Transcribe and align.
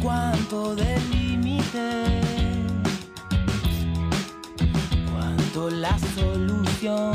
cuánto 0.00 0.74
de 0.74 0.98
límite, 1.10 2.20
cuánto 5.12 5.70
la 5.70 5.98
solución, 5.98 7.12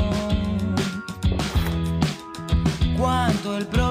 cuánto 2.96 3.56
el 3.56 3.66
problema, 3.66 3.87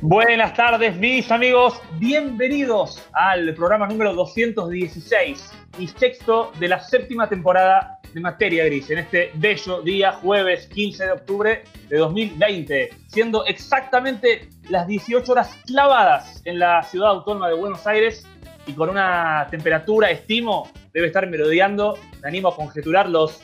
Buenas 0.00 0.54
tardes, 0.54 0.96
mis 0.96 1.30
amigos. 1.30 1.78
Bienvenidos 1.98 3.06
al 3.12 3.54
programa 3.54 3.88
número 3.88 4.14
216 4.14 5.52
y 5.78 5.86
sexto 5.88 6.50
de 6.58 6.68
la 6.68 6.80
séptima 6.80 7.28
temporada 7.28 8.01
de 8.12 8.20
Materia 8.20 8.64
Gris 8.64 8.90
en 8.90 8.98
este 8.98 9.30
bello 9.34 9.82
día, 9.82 10.12
jueves 10.12 10.66
15 10.68 11.04
de 11.04 11.12
octubre 11.12 11.64
de 11.88 11.96
2020, 11.96 12.90
siendo 13.06 13.44
exactamente 13.46 14.48
las 14.68 14.86
18 14.86 15.32
horas 15.32 15.56
clavadas 15.66 16.42
en 16.44 16.58
la 16.58 16.82
ciudad 16.82 17.10
autónoma 17.10 17.48
de 17.48 17.54
Buenos 17.54 17.86
Aires 17.86 18.26
y 18.66 18.72
con 18.74 18.90
una 18.90 19.46
temperatura, 19.50 20.10
estimo, 20.10 20.70
debe 20.92 21.08
estar 21.08 21.26
merodeando, 21.28 21.98
me 22.22 22.28
animo 22.28 22.48
a 22.48 22.56
conjeturar 22.56 23.08
los 23.08 23.40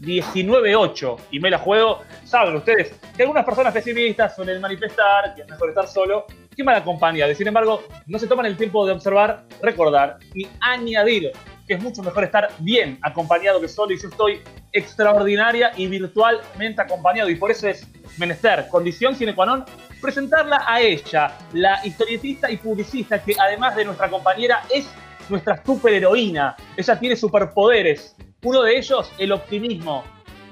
19.8 0.00 1.16
y 1.30 1.40
me 1.40 1.50
la 1.50 1.58
juego. 1.58 2.02
Saben 2.24 2.56
ustedes 2.56 2.92
que 3.16 3.22
algunas 3.22 3.44
personas 3.44 3.72
pesimistas 3.72 4.36
suelen 4.36 4.60
manifestar 4.60 5.34
que 5.34 5.42
es 5.42 5.48
mejor 5.48 5.70
estar 5.70 5.88
solo 5.88 6.26
que 6.54 6.64
mal 6.64 6.76
acompañado. 6.76 7.30
Y 7.30 7.34
sin 7.34 7.48
embargo, 7.48 7.84
no 8.06 8.18
se 8.18 8.26
toman 8.26 8.46
el 8.46 8.56
tiempo 8.56 8.84
de 8.86 8.92
observar, 8.92 9.44
recordar 9.62 10.18
y 10.34 10.46
añadir 10.60 11.32
que 11.68 11.74
es 11.74 11.82
mucho 11.82 12.02
mejor 12.02 12.24
estar 12.24 12.48
bien 12.60 12.98
acompañado 13.02 13.60
que 13.60 13.68
solo. 13.68 13.92
Y 13.92 14.00
yo 14.00 14.08
estoy 14.08 14.40
extraordinaria 14.72 15.70
y 15.76 15.86
virtualmente 15.86 16.80
acompañado. 16.80 17.28
Y 17.28 17.36
por 17.36 17.50
eso 17.50 17.68
es 17.68 17.86
menester, 18.16 18.66
condición 18.68 19.14
sine 19.14 19.34
qua 19.34 19.46
non, 19.46 19.64
presentarla 20.00 20.64
a 20.66 20.80
ella, 20.80 21.36
la 21.52 21.84
historietista 21.84 22.50
y 22.50 22.56
publicista 22.56 23.22
que 23.22 23.36
además 23.38 23.76
de 23.76 23.84
nuestra 23.84 24.08
compañera 24.08 24.64
es 24.74 24.88
nuestra 25.28 25.62
superheroína. 25.64 26.56
Ella 26.76 26.98
tiene 26.98 27.14
superpoderes. 27.14 28.16
Uno 28.42 28.62
de 28.62 28.78
ellos, 28.78 29.12
el 29.18 29.32
optimismo, 29.32 30.04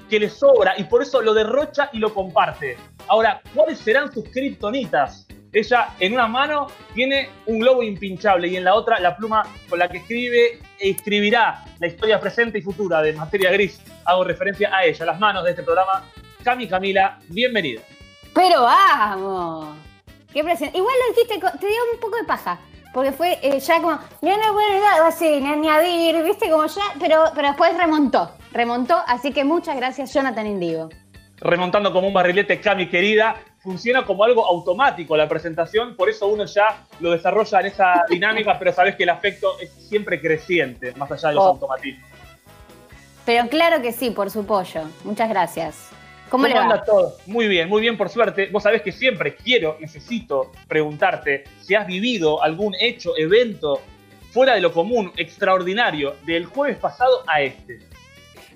que 0.09 0.19
le 0.19 0.29
sobra 0.29 0.73
y 0.77 0.83
por 0.83 1.01
eso 1.01 1.21
lo 1.21 1.33
derrocha 1.33 1.89
y 1.91 1.99
lo 1.99 2.13
comparte. 2.13 2.77
Ahora, 3.07 3.41
¿cuáles 3.53 3.79
serán 3.79 4.11
sus 4.13 4.29
kriptonitas? 4.29 5.27
Ella 5.57 5.89
en 5.99 6.13
una 6.13 6.27
mano 6.27 6.67
tiene 6.93 7.29
un 7.47 7.57
globo 7.59 7.81
impinchable 7.81 8.47
y 8.47 8.57
en 8.57 8.63
la 8.63 8.75
otra 8.75 8.99
la 8.99 9.17
pluma 9.17 9.43
con 9.67 9.79
la 9.79 9.87
que 9.89 9.97
escribe 9.97 10.59
e 10.79 10.89
escribirá 10.91 11.63
la 11.79 11.87
historia 11.87 12.19
presente 12.19 12.59
y 12.59 12.61
futura 12.61 13.01
de 13.01 13.13
Materia 13.13 13.49
Gris. 13.51 13.81
Hago 14.05 14.23
referencia 14.23 14.69
a 14.75 14.85
ella, 14.85 15.03
las 15.05 15.19
manos 15.19 15.43
de 15.43 15.49
este 15.51 15.63
programa. 15.63 16.03
Cami 16.43 16.67
Camila, 16.67 17.17
bienvenida. 17.29 17.81
Pero 18.35 18.61
vamos. 18.61 19.75
Qué 20.31 20.43
presen- 20.43 20.69
Igual 20.75 20.95
lo 21.07 21.15
dijiste, 21.15 21.39
te 21.59 21.67
dio 21.67 21.77
un 21.91 21.99
poco 21.99 22.17
de 22.17 22.23
paja. 22.25 22.59
Porque 22.93 23.11
fue 23.11 23.39
eh, 23.41 23.59
ya 23.59 23.81
como, 23.81 23.93
no, 24.21 24.37
no, 24.37 24.53
bueno, 24.53 24.79
nada, 24.79 25.07
así, 25.07 25.39
ni 25.41 25.49
añadir, 25.49 26.23
viste, 26.23 26.49
como 26.51 26.67
ya, 26.67 26.81
pero, 26.99 27.25
pero 27.35 27.47
después 27.49 27.75
remontó, 27.77 28.31
remontó, 28.53 28.97
así 29.07 29.31
que 29.33 29.43
muchas 29.43 29.75
gracias, 29.75 30.13
Jonathan 30.13 30.47
Indigo. 30.47 30.89
remontando 31.39 31.91
como 31.91 32.07
un 32.07 32.13
barrilete, 32.13 32.59
Cami 32.61 32.87
querida, 32.89 33.35
funciona 33.67 34.05
como 34.05 34.23
algo 34.23 34.45
automático 34.45 35.17
la 35.17 35.27
presentación, 35.27 35.97
por 35.97 36.09
eso 36.09 36.25
uno 36.27 36.45
ya 36.45 36.85
lo 37.01 37.11
desarrolla 37.11 37.59
en 37.59 37.65
esa 37.65 38.05
dinámica, 38.09 38.57
pero 38.57 38.71
sabes 38.71 38.95
que 38.95 39.03
el 39.03 39.09
afecto 39.09 39.59
es 39.59 39.69
siempre 39.89 40.21
creciente, 40.21 40.93
más 40.95 41.11
allá 41.11 41.27
de 41.27 41.35
los 41.35 41.43
Oh. 41.43 41.47
automatismos. 41.49 42.09
Pero 43.25 43.49
claro 43.49 43.81
que 43.81 43.91
sí, 43.91 44.11
por 44.11 44.29
su 44.31 44.45
pollo. 44.45 44.83
Muchas 45.03 45.27
gracias. 45.27 45.89
¿Cómo, 46.29 46.47
le 46.47 46.53
anda 46.53 46.77
va? 46.77 46.83
todo? 46.85 47.17
Muy 47.25 47.49
bien, 47.49 47.67
muy 47.67 47.81
bien, 47.81 47.97
por 47.97 48.07
suerte. 48.07 48.47
Vos 48.53 48.63
sabés 48.63 48.81
que 48.83 48.93
siempre 48.93 49.35
quiero, 49.35 49.75
necesito 49.81 50.53
preguntarte 50.69 51.43
si 51.59 51.75
has 51.75 51.85
vivido 51.85 52.41
algún 52.41 52.73
hecho, 52.79 53.17
evento 53.17 53.81
fuera 54.31 54.53
de 54.53 54.61
lo 54.61 54.71
común, 54.71 55.11
extraordinario, 55.17 56.15
del 56.25 56.45
jueves 56.45 56.77
pasado 56.77 57.23
a 57.27 57.41
este. 57.41 57.79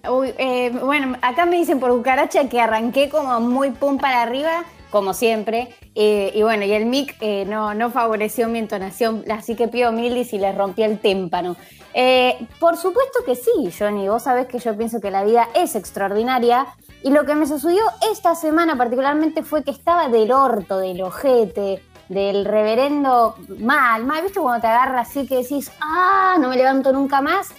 Uy, 0.10 0.34
eh, 0.38 0.70
bueno, 0.70 1.18
acá 1.22 1.46
me 1.46 1.58
dicen 1.58 1.82
por 1.82 1.92
cucaracha 1.92 2.48
que 2.48 2.62
arranqué 2.62 3.10
como 3.10 3.42
muy 3.42 3.72
pum 3.72 3.98
para 3.98 4.22
arriba, 4.22 4.64
como 4.92 5.14
siempre. 5.14 5.70
eh, 5.96 6.32
y 6.36 6.44
bueno, 6.44 6.66
y 6.66 6.74
el 6.74 6.86
mic 6.86 7.16
eh, 7.22 7.46
no, 7.46 7.74
no 7.74 7.90
favoreció 7.90 8.48
mi 8.48 8.60
entonación, 8.60 9.24
así 9.32 9.56
que 9.56 9.68
pido 9.68 9.92
mil 9.92 10.16
y 10.16 10.38
le 10.38 10.52
rompí 10.52 10.84
el 10.84 11.00
témpano. 11.00 11.56
Eh, 11.94 12.38
por 12.60 12.78
supuesto 12.78 13.20
que 13.26 13.36
sí, 13.36 13.72
Johnny. 13.78 14.08
Vos 14.08 14.24
sabés 14.24 14.48
que 14.48 14.60
yo 14.60 14.78
pienso 14.78 15.02
que 15.02 15.12
la 15.12 15.24
vida 15.24 15.50
es 15.56 15.76
extraordinaria. 15.76 16.68
Y 17.04 17.10
lo 17.10 17.26
que 17.26 17.34
me 17.34 17.48
sucedió 17.48 17.82
esta 18.12 18.36
semana 18.36 18.78
particularmente 18.78 19.42
fue 19.42 19.64
que 19.64 19.72
estaba 19.72 20.08
del 20.08 20.32
orto, 20.32 20.78
del 20.78 21.02
ojete, 21.02 21.82
del 22.10 22.46
reverendo 22.46 23.36
mal, 23.58 24.06
mal. 24.06 24.22
¿Viste 24.22 24.40
cuando 24.40 24.62
te 24.62 24.68
agarra 24.68 25.02
así 25.02 25.26
que 25.26 25.38
decís, 25.38 25.72
ah, 25.82 26.36
no 26.40 26.50
me 26.50 26.58
levanto 26.58 26.94
nunca 26.94 27.22
más? 27.22 27.50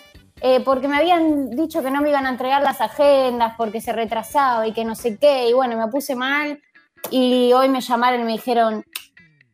Eh, 0.41 0.61
porque 0.65 0.89
me 0.89 0.97
habían 0.97 1.51
dicho 1.51 1.83
que 1.83 1.91
no 1.91 2.01
me 2.01 2.11
iban 2.11 2.27
a 2.27 2.31
entregar 2.31 2.63
las 2.63 2.81
agendas 2.81 3.55
porque 3.57 3.81
se 3.81 3.93
retrasaba 3.93 4.67
y 4.67 4.73
que 4.73 4.85
no 4.85 4.97
sé 4.97 5.17
qué, 5.17 5.49
y 5.49 5.53
bueno, 5.53 5.77
me 5.77 5.87
puse 5.87 6.17
mal 6.17 6.61
y 7.11 7.53
hoy 7.53 7.69
me 7.69 7.81
llamaron 7.81 8.21
y 8.21 8.25
me 8.25 8.33
dijeron, 8.33 8.85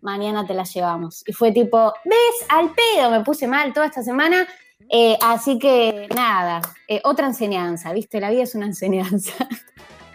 mañana 0.00 0.46
te 0.46 0.54
las 0.54 0.72
llevamos. 0.72 1.22
Y 1.26 1.32
fue 1.32 1.52
tipo, 1.52 1.92
¿ves? 2.04 2.46
Al 2.48 2.72
pedo, 2.72 3.10
me 3.10 3.20
puse 3.20 3.46
mal 3.46 3.72
toda 3.72 3.86
esta 3.86 4.02
semana, 4.02 4.46
eh, 4.90 5.16
así 5.22 5.58
que 5.58 6.08
nada, 6.14 6.60
eh, 6.86 7.00
otra 7.04 7.26
enseñanza, 7.26 7.92
¿viste? 7.92 8.20
La 8.20 8.30
vida 8.30 8.42
es 8.44 8.54
una 8.54 8.66
enseñanza. 8.66 9.34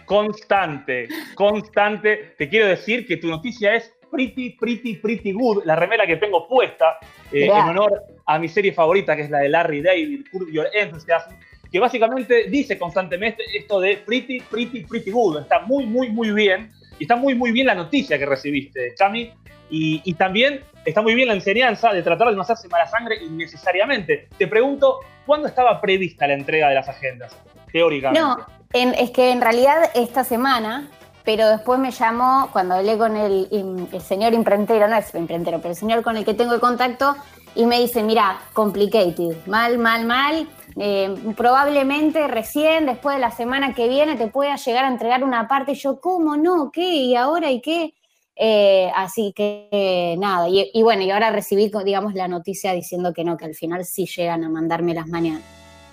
Constante, 0.06 1.08
constante. 1.34 2.34
Te 2.36 2.48
quiero 2.48 2.66
decir 2.66 3.06
que 3.06 3.16
tu 3.16 3.28
noticia 3.28 3.74
es 3.74 3.90
pretty, 4.10 4.50
pretty, 4.50 4.96
pretty 4.96 5.32
good. 5.32 5.64
La 5.64 5.76
remera 5.76 6.06
que 6.06 6.16
tengo 6.16 6.46
puesta 6.46 6.98
eh, 7.32 7.46
en 7.46 7.50
honor 7.50 8.02
a 8.26 8.38
mi 8.38 8.48
serie 8.48 8.72
favorita, 8.72 9.16
que 9.16 9.22
es 9.22 9.30
la 9.30 9.38
de 9.38 9.48
Larry 9.48 9.82
David, 9.82 10.26
Curb 10.30 10.50
Your 10.50 10.68
Enthusiasm, 10.72 11.32
que 11.70 11.80
básicamente 11.80 12.48
dice 12.48 12.78
constantemente 12.78 13.42
esto 13.56 13.80
de 13.80 13.96
pretty, 13.96 14.40
pretty, 14.40 14.84
pretty 14.84 15.10
good. 15.10 15.40
Está 15.40 15.60
muy, 15.60 15.86
muy, 15.86 16.10
muy 16.10 16.30
bien. 16.32 16.70
Y 16.98 17.04
está 17.04 17.16
muy, 17.16 17.34
muy 17.34 17.52
bien 17.52 17.66
la 17.66 17.74
noticia 17.74 18.18
que 18.18 18.26
recibiste, 18.26 18.94
Chami. 18.94 19.32
Y, 19.70 20.02
y 20.04 20.14
también 20.14 20.60
está 20.84 21.00
muy 21.02 21.14
bien 21.14 21.28
la 21.28 21.34
enseñanza 21.34 21.92
de 21.92 22.02
tratar 22.02 22.28
de 22.28 22.36
no 22.36 22.42
hacerse 22.42 22.68
mala 22.68 22.86
sangre 22.86 23.16
innecesariamente. 23.24 24.28
Te 24.36 24.46
pregunto, 24.46 25.00
¿cuándo 25.26 25.48
estaba 25.48 25.80
prevista 25.80 26.26
la 26.26 26.34
entrega 26.34 26.68
de 26.68 26.74
las 26.74 26.88
agendas? 26.88 27.36
Teóricamente. 27.72 28.20
No, 28.20 28.36
en- 28.72 28.94
es 28.94 29.10
que 29.10 29.30
en 29.30 29.40
realidad 29.40 29.90
esta 29.94 30.22
semana, 30.22 30.88
pero 31.24 31.48
después 31.48 31.78
me 31.80 31.90
llamó, 31.90 32.50
cuando 32.52 32.74
hablé 32.74 32.98
con 32.98 33.16
el, 33.16 33.48
el 33.92 34.00
señor 34.02 34.34
imprentero, 34.34 34.86
no 34.86 34.96
es 34.96 35.14
imprentero, 35.14 35.58
pero 35.58 35.70
el 35.70 35.76
señor 35.76 36.02
con 36.02 36.16
el 36.16 36.24
que 36.24 36.34
tengo 36.34 36.54
el 36.54 36.60
contacto, 36.60 37.16
y 37.56 37.66
me 37.66 37.80
dice, 37.80 38.02
mira, 38.02 38.40
complicated, 38.52 39.46
mal, 39.46 39.78
mal, 39.78 40.04
mal, 40.04 40.46
eh, 40.76 41.14
probablemente 41.36 42.26
recién, 42.28 42.86
después 42.86 43.16
de 43.16 43.20
la 43.20 43.30
semana 43.30 43.74
que 43.74 43.88
viene, 43.88 44.16
te 44.16 44.26
pueda 44.26 44.56
llegar 44.56 44.84
a 44.84 44.88
entregar 44.88 45.22
una 45.22 45.46
parte, 45.46 45.72
y 45.72 45.76
yo, 45.76 46.00
¿cómo 46.00 46.36
no? 46.36 46.70
¿Qué? 46.72 46.88
¿Y 46.88 47.16
ahora 47.16 47.50
y 47.50 47.60
qué? 47.60 47.94
Eh, 48.36 48.90
así 48.96 49.32
que 49.34 50.16
nada, 50.18 50.48
y, 50.48 50.82
bueno, 50.82 51.02
y 51.02 51.10
ahora 51.10 51.30
recibí, 51.30 51.70
digamos, 51.84 52.14
la 52.14 52.26
noticia 52.26 52.72
diciendo 52.72 53.12
que 53.12 53.22
no, 53.22 53.36
que 53.36 53.44
al 53.44 53.54
final 53.54 53.84
sí 53.84 54.06
llegan 54.06 54.42
a 54.42 54.48
mandarme 54.48 54.92
las 54.92 55.06
mañanas. 55.06 55.42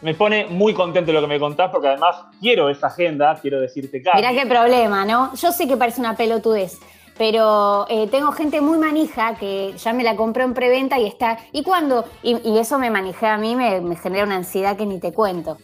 Me 0.01 0.15
pone 0.15 0.47
muy 0.47 0.73
contento 0.73 1.11
lo 1.11 1.21
que 1.21 1.27
me 1.27 1.39
contás, 1.39 1.69
porque 1.69 1.89
además 1.89 2.15
quiero 2.39 2.67
esa 2.69 2.87
agenda, 2.87 3.37
quiero 3.39 3.61
decirte, 3.61 4.01
Cami. 4.01 4.19
Mirá 4.19 4.33
qué 4.33 4.47
problema, 4.47 5.05
¿no? 5.05 5.35
Yo 5.35 5.51
sé 5.51 5.67
que 5.67 5.77
parece 5.77 6.01
una 6.01 6.15
pelotudez, 6.15 6.79
pero 7.21 7.85
eh, 7.87 8.07
tengo 8.09 8.31
gente 8.31 8.61
muy 8.61 8.79
manija 8.79 9.35
que 9.35 9.73
ya 9.77 9.93
me 9.93 10.03
la 10.03 10.15
compró 10.15 10.43
en 10.43 10.55
preventa 10.55 10.97
y 10.97 11.05
está. 11.05 11.37
¿Y 11.51 11.61
cuándo? 11.61 12.03
Y, 12.23 12.57
eso 12.57 12.79
me 12.79 12.89
manejé 12.89 13.27
a 13.27 13.37
mí, 13.37 13.55
me, 13.55 13.79
me 13.79 13.95
genera 13.95 14.23
una 14.23 14.37
ansiedad 14.37 14.75
que 14.75 14.87
ni 14.87 14.99
te 14.99 15.13
cuento. 15.13 15.59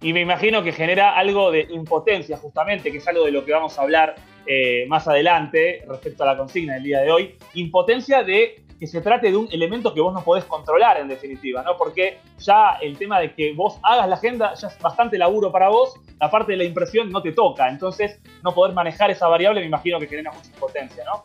Y 0.00 0.14
me 0.14 0.22
imagino 0.22 0.62
que 0.62 0.72
genera 0.72 1.14
algo 1.14 1.50
de 1.50 1.66
impotencia, 1.68 2.38
justamente, 2.38 2.90
que 2.90 2.96
es 2.96 3.08
algo 3.08 3.26
de 3.26 3.30
lo 3.30 3.44
que 3.44 3.52
vamos 3.52 3.78
a 3.78 3.82
hablar 3.82 4.14
eh, 4.46 4.86
más 4.88 5.06
adelante 5.06 5.84
respecto 5.86 6.22
a 6.22 6.28
la 6.28 6.38
consigna 6.38 6.72
del 6.76 6.84
día 6.84 7.00
de 7.00 7.12
hoy. 7.12 7.34
Impotencia 7.52 8.22
de 8.22 8.62
que 8.78 8.86
se 8.86 9.00
trate 9.00 9.30
de 9.30 9.36
un 9.36 9.48
elemento 9.50 9.92
que 9.92 10.00
vos 10.00 10.12
no 10.12 10.22
podés 10.22 10.44
controlar 10.44 10.98
en 10.98 11.08
definitiva, 11.08 11.62
¿no? 11.62 11.76
Porque 11.76 12.20
ya 12.38 12.78
el 12.80 12.98
tema 12.98 13.20
de 13.20 13.34
que 13.34 13.52
vos 13.54 13.78
hagas 13.82 14.08
la 14.08 14.16
agenda 14.16 14.54
ya 14.54 14.68
es 14.68 14.78
bastante 14.78 15.18
laburo 15.18 15.50
para 15.50 15.68
vos, 15.68 15.94
la 16.20 16.30
parte 16.30 16.52
de 16.52 16.58
la 16.58 16.64
impresión 16.64 17.10
no 17.10 17.22
te 17.22 17.32
toca, 17.32 17.68
entonces 17.68 18.20
no 18.42 18.54
poder 18.54 18.74
manejar 18.74 19.10
esa 19.10 19.28
variable 19.28 19.60
me 19.60 19.66
imagino 19.66 19.98
que 19.98 20.06
genera 20.06 20.32
mucha 20.32 20.48
impotencia, 20.48 21.04
¿no? 21.04 21.22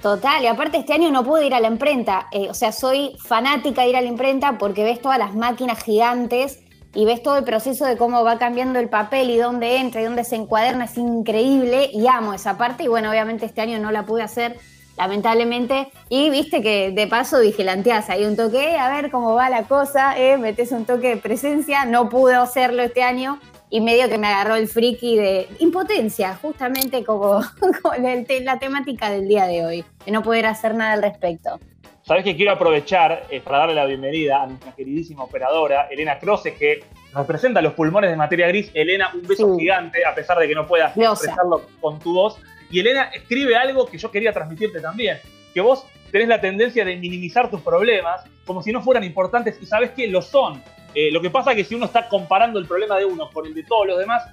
Total, 0.00 0.42
y 0.42 0.46
aparte 0.46 0.76
este 0.76 0.92
año 0.92 1.10
no 1.10 1.24
pude 1.24 1.46
ir 1.46 1.54
a 1.54 1.60
la 1.60 1.68
imprenta, 1.68 2.26
eh, 2.30 2.50
o 2.50 2.54
sea, 2.54 2.72
soy 2.72 3.16
fanática 3.18 3.82
de 3.82 3.88
ir 3.88 3.96
a 3.96 4.02
la 4.02 4.08
imprenta 4.08 4.58
porque 4.58 4.84
ves 4.84 5.00
todas 5.00 5.18
las 5.18 5.34
máquinas 5.34 5.82
gigantes 5.82 6.62
y 6.94 7.06
ves 7.06 7.22
todo 7.22 7.38
el 7.38 7.44
proceso 7.44 7.86
de 7.86 7.96
cómo 7.96 8.22
va 8.22 8.38
cambiando 8.38 8.78
el 8.78 8.90
papel 8.90 9.30
y 9.30 9.38
dónde 9.38 9.78
entra 9.78 10.02
y 10.02 10.04
dónde 10.04 10.24
se 10.24 10.36
encuaderna, 10.36 10.84
es 10.84 10.98
increíble 10.98 11.88
y 11.90 12.06
amo 12.06 12.34
esa 12.34 12.58
parte 12.58 12.84
y 12.84 12.88
bueno, 12.88 13.08
obviamente 13.08 13.46
este 13.46 13.62
año 13.62 13.78
no 13.78 13.90
la 13.90 14.04
pude 14.04 14.22
hacer, 14.22 14.58
lamentablemente, 14.96 15.88
y 16.08 16.30
viste 16.30 16.62
que 16.62 16.90
de 16.92 17.06
paso 17.06 17.40
vigilanteás 17.40 18.10
ahí 18.10 18.24
un 18.24 18.36
toque, 18.36 18.76
a 18.76 18.88
ver 18.90 19.10
cómo 19.10 19.34
va 19.34 19.50
la 19.50 19.64
cosa, 19.64 20.18
eh, 20.18 20.36
metes 20.36 20.72
un 20.72 20.84
toque 20.84 21.08
de 21.08 21.16
presencia, 21.16 21.84
no 21.84 22.08
pude 22.08 22.34
hacerlo 22.34 22.82
este 22.82 23.02
año 23.02 23.40
y 23.70 23.80
medio 23.80 24.08
que 24.08 24.18
me 24.18 24.28
agarró 24.28 24.54
el 24.54 24.68
friki 24.68 25.16
de 25.16 25.48
impotencia, 25.58 26.36
justamente 26.40 27.04
como, 27.04 27.40
como 27.82 27.94
la 27.94 28.58
temática 28.58 29.10
del 29.10 29.26
día 29.26 29.46
de 29.46 29.64
hoy, 29.64 29.84
de 30.04 30.12
no 30.12 30.22
poder 30.22 30.46
hacer 30.46 30.74
nada 30.74 30.92
al 30.92 31.02
respecto. 31.02 31.58
Sabes 32.02 32.22
que 32.22 32.36
quiero 32.36 32.52
aprovechar 32.52 33.24
eh, 33.30 33.40
para 33.40 33.58
darle 33.58 33.74
la 33.74 33.86
bienvenida 33.86 34.42
a 34.42 34.46
nuestra 34.46 34.72
queridísima 34.72 35.24
operadora, 35.24 35.88
Elena 35.90 36.18
Croce, 36.18 36.54
que 36.54 36.84
representa 37.14 37.62
los 37.62 37.72
pulmones 37.72 38.10
de 38.10 38.16
materia 38.16 38.46
gris. 38.48 38.70
Elena, 38.74 39.10
un 39.14 39.22
beso 39.22 39.56
gigante, 39.56 40.04
a 40.04 40.14
pesar 40.14 40.38
de 40.38 40.46
que 40.46 40.54
no 40.54 40.66
puedas 40.66 40.94
expresarlo 40.94 41.62
con 41.80 41.98
tu 41.98 42.12
voz. 42.12 42.38
Y 42.74 42.80
Elena 42.80 43.04
escribe 43.14 43.54
algo 43.54 43.86
que 43.86 43.96
yo 43.96 44.10
quería 44.10 44.32
transmitirte 44.32 44.80
también, 44.80 45.20
que 45.54 45.60
vos 45.60 45.86
tenés 46.10 46.26
la 46.26 46.40
tendencia 46.40 46.84
de 46.84 46.96
minimizar 46.96 47.48
tus 47.48 47.60
problemas 47.60 48.24
como 48.44 48.64
si 48.64 48.72
no 48.72 48.82
fueran 48.82 49.04
importantes 49.04 49.56
y 49.62 49.66
sabes 49.66 49.90
que 49.90 50.08
lo 50.08 50.20
son. 50.20 50.60
Eh, 50.92 51.12
lo 51.12 51.20
que 51.20 51.30
pasa 51.30 51.52
es 51.52 51.56
que 51.58 51.62
si 51.62 51.76
uno 51.76 51.86
está 51.86 52.08
comparando 52.08 52.58
el 52.58 52.66
problema 52.66 52.98
de 52.98 53.04
uno 53.04 53.30
con 53.32 53.46
el 53.46 53.54
de 53.54 53.62
todos 53.62 53.86
los 53.86 53.96
demás, 53.96 54.24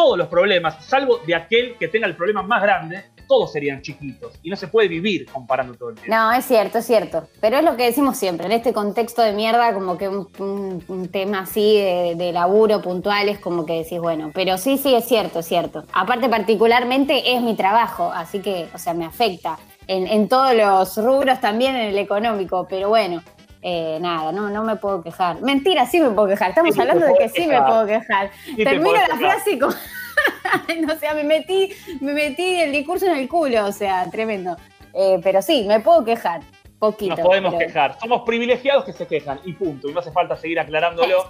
todos 0.00 0.16
los 0.16 0.28
problemas, 0.28 0.82
salvo 0.82 1.18
de 1.26 1.34
aquel 1.34 1.76
que 1.76 1.86
tenga 1.86 2.06
el 2.06 2.16
problema 2.16 2.42
más 2.42 2.62
grande, 2.62 3.04
todos 3.28 3.52
serían 3.52 3.82
chiquitos 3.82 4.32
y 4.42 4.48
no 4.48 4.56
se 4.56 4.66
puede 4.66 4.88
vivir 4.88 5.26
comparando 5.26 5.74
todo 5.74 5.90
el 5.90 5.96
tiempo. 5.96 6.10
No, 6.10 6.32
es 6.32 6.46
cierto, 6.46 6.78
es 6.78 6.86
cierto. 6.86 7.28
Pero 7.38 7.58
es 7.58 7.64
lo 7.64 7.76
que 7.76 7.84
decimos 7.84 8.16
siempre, 8.16 8.46
en 8.46 8.52
este 8.52 8.72
contexto 8.72 9.20
de 9.20 9.34
mierda, 9.34 9.74
como 9.74 9.98
que 9.98 10.08
un, 10.08 11.08
tema 11.12 11.40
así 11.40 11.76
de, 11.76 12.30
laburo 12.32 12.80
puntual 12.80 13.28
es 13.28 13.38
como 13.40 13.66
que 13.66 13.74
decís, 13.74 14.00
bueno, 14.00 14.30
pero 14.32 14.56
sí, 14.56 14.78
sí, 14.78 14.94
es 14.94 15.04
cierto, 15.04 15.40
es 15.40 15.46
cierto. 15.46 15.84
Aparte, 15.92 16.30
particularmente 16.30 17.34
es 17.34 17.42
mi 17.42 17.54
trabajo, 17.54 18.10
así 18.10 18.40
que, 18.40 18.68
o 18.72 18.78
sea, 18.78 18.94
me 18.94 19.04
afecta. 19.04 19.58
En, 19.86 20.28
todos 20.28 20.54
los 20.54 20.96
rubros 20.96 21.42
también 21.42 21.76
en 21.76 21.88
el 21.88 21.98
económico, 21.98 22.66
pero 22.70 22.88
bueno, 22.88 23.22
eh, 23.62 23.98
nada, 24.00 24.32
no, 24.32 24.48
no 24.48 24.64
me 24.64 24.76
puedo 24.76 25.02
quejar. 25.02 25.40
Mentira, 25.42 25.84
sí 25.86 26.00
me 26.00 26.10
puedo 26.10 26.28
quejar. 26.28 26.50
Estamos 26.50 26.78
hablando 26.78 27.06
de 27.06 27.14
que 27.14 27.28
sí 27.28 27.46
me 27.46 27.60
puedo 27.62 27.86
quejar. 27.86 28.30
Termino 28.56 28.92
la 28.92 29.16
frase 29.16 29.58
con... 29.58 29.70
o 30.90 30.98
sea, 30.98 31.14
me 31.14 31.24
metí, 31.24 31.70
me 32.00 32.12
metí 32.12 32.60
el 32.60 32.72
discurso 32.72 33.06
en 33.06 33.16
el 33.16 33.28
culo, 33.28 33.66
o 33.66 33.72
sea, 33.72 34.08
tremendo. 34.10 34.56
Eh, 34.94 35.20
pero 35.22 35.42
sí, 35.42 35.64
me 35.66 35.80
puedo 35.80 36.04
quejar. 36.04 36.40
Poquito. 36.78 37.16
Nos 37.16 37.26
podemos 37.26 37.54
quejar. 37.56 37.98
Somos 38.00 38.22
privilegiados 38.22 38.84
que 38.84 38.94
se 38.94 39.06
quejan 39.06 39.38
y 39.44 39.52
punto. 39.52 39.88
Y 39.88 39.92
no 39.92 40.00
hace 40.00 40.10
falta 40.10 40.36
seguir 40.36 40.58
aclarándolo. 40.58 41.28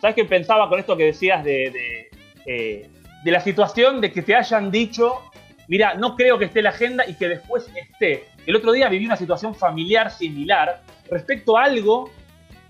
¿Sabes 0.00 0.16
qué 0.16 0.24
pensaba 0.24 0.68
con 0.68 0.80
esto 0.80 0.96
que 0.96 1.04
decías 1.04 1.44
de, 1.44 2.08
eh, 2.46 2.90
de, 3.22 3.30
la 3.30 3.40
situación 3.40 4.00
de 4.00 4.12
que 4.12 4.22
te 4.22 4.34
hayan 4.34 4.70
dicho, 4.72 5.20
mira, 5.68 5.94
no 5.94 6.16
creo 6.16 6.38
que 6.38 6.46
esté 6.46 6.62
la 6.62 6.70
agenda 6.70 7.06
y 7.06 7.14
que 7.14 7.28
después 7.28 7.70
esté? 7.74 8.24
El 8.46 8.56
otro 8.56 8.72
día 8.72 8.88
viví 8.88 9.06
una 9.06 9.16
situación 9.16 9.54
familiar 9.54 10.10
similar 10.10 10.80
respecto 11.10 11.56
a 11.56 11.64
algo 11.64 12.10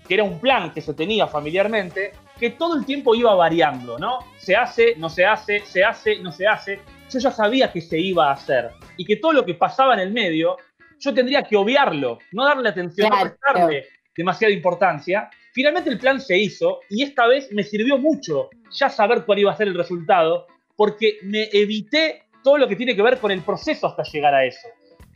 que 0.07 0.15
era 0.15 0.23
un 0.23 0.39
plan 0.39 0.73
que 0.73 0.81
se 0.81 0.93
tenía 0.93 1.27
familiarmente 1.27 2.11
que 2.39 2.49
todo 2.49 2.75
el 2.75 2.85
tiempo 2.85 3.13
iba 3.13 3.33
variando, 3.35 3.99
¿no? 3.99 4.19
Se 4.37 4.55
hace, 4.55 4.95
no 4.97 5.09
se 5.09 5.25
hace, 5.25 5.59
se 5.63 5.83
hace, 5.83 6.17
no 6.19 6.31
se 6.31 6.47
hace. 6.47 6.79
Yo 7.09 7.19
ya 7.19 7.31
sabía 7.31 7.71
que 7.71 7.81
se 7.81 7.99
iba 7.99 8.29
a 8.29 8.33
hacer 8.33 8.71
y 8.97 9.05
que 9.05 9.17
todo 9.17 9.33
lo 9.33 9.45
que 9.45 9.53
pasaba 9.53 9.93
en 9.93 9.99
el 9.99 10.11
medio, 10.11 10.57
yo 10.99 11.13
tendría 11.13 11.43
que 11.43 11.55
obviarlo, 11.55 12.17
no 12.31 12.45
darle 12.45 12.69
atención, 12.69 13.09
no 13.09 13.21
prestarle 13.21 13.85
demasiada 14.15 14.53
importancia. 14.53 15.29
Finalmente 15.53 15.89
el 15.89 15.99
plan 15.99 16.19
se 16.19 16.37
hizo 16.37 16.79
y 16.89 17.03
esta 17.03 17.27
vez 17.27 17.51
me 17.51 17.63
sirvió 17.63 17.97
mucho 17.97 18.49
ya 18.71 18.89
saber 18.89 19.23
cuál 19.23 19.39
iba 19.39 19.51
a 19.51 19.57
ser 19.57 19.67
el 19.67 19.75
resultado 19.75 20.47
porque 20.75 21.19
me 21.23 21.47
evité 21.53 22.23
todo 22.43 22.57
lo 22.57 22.67
que 22.67 22.75
tiene 22.75 22.95
que 22.95 23.03
ver 23.03 23.19
con 23.19 23.29
el 23.31 23.41
proceso 23.41 23.87
hasta 23.87 24.03
llegar 24.03 24.33
a 24.33 24.45
eso. 24.45 24.67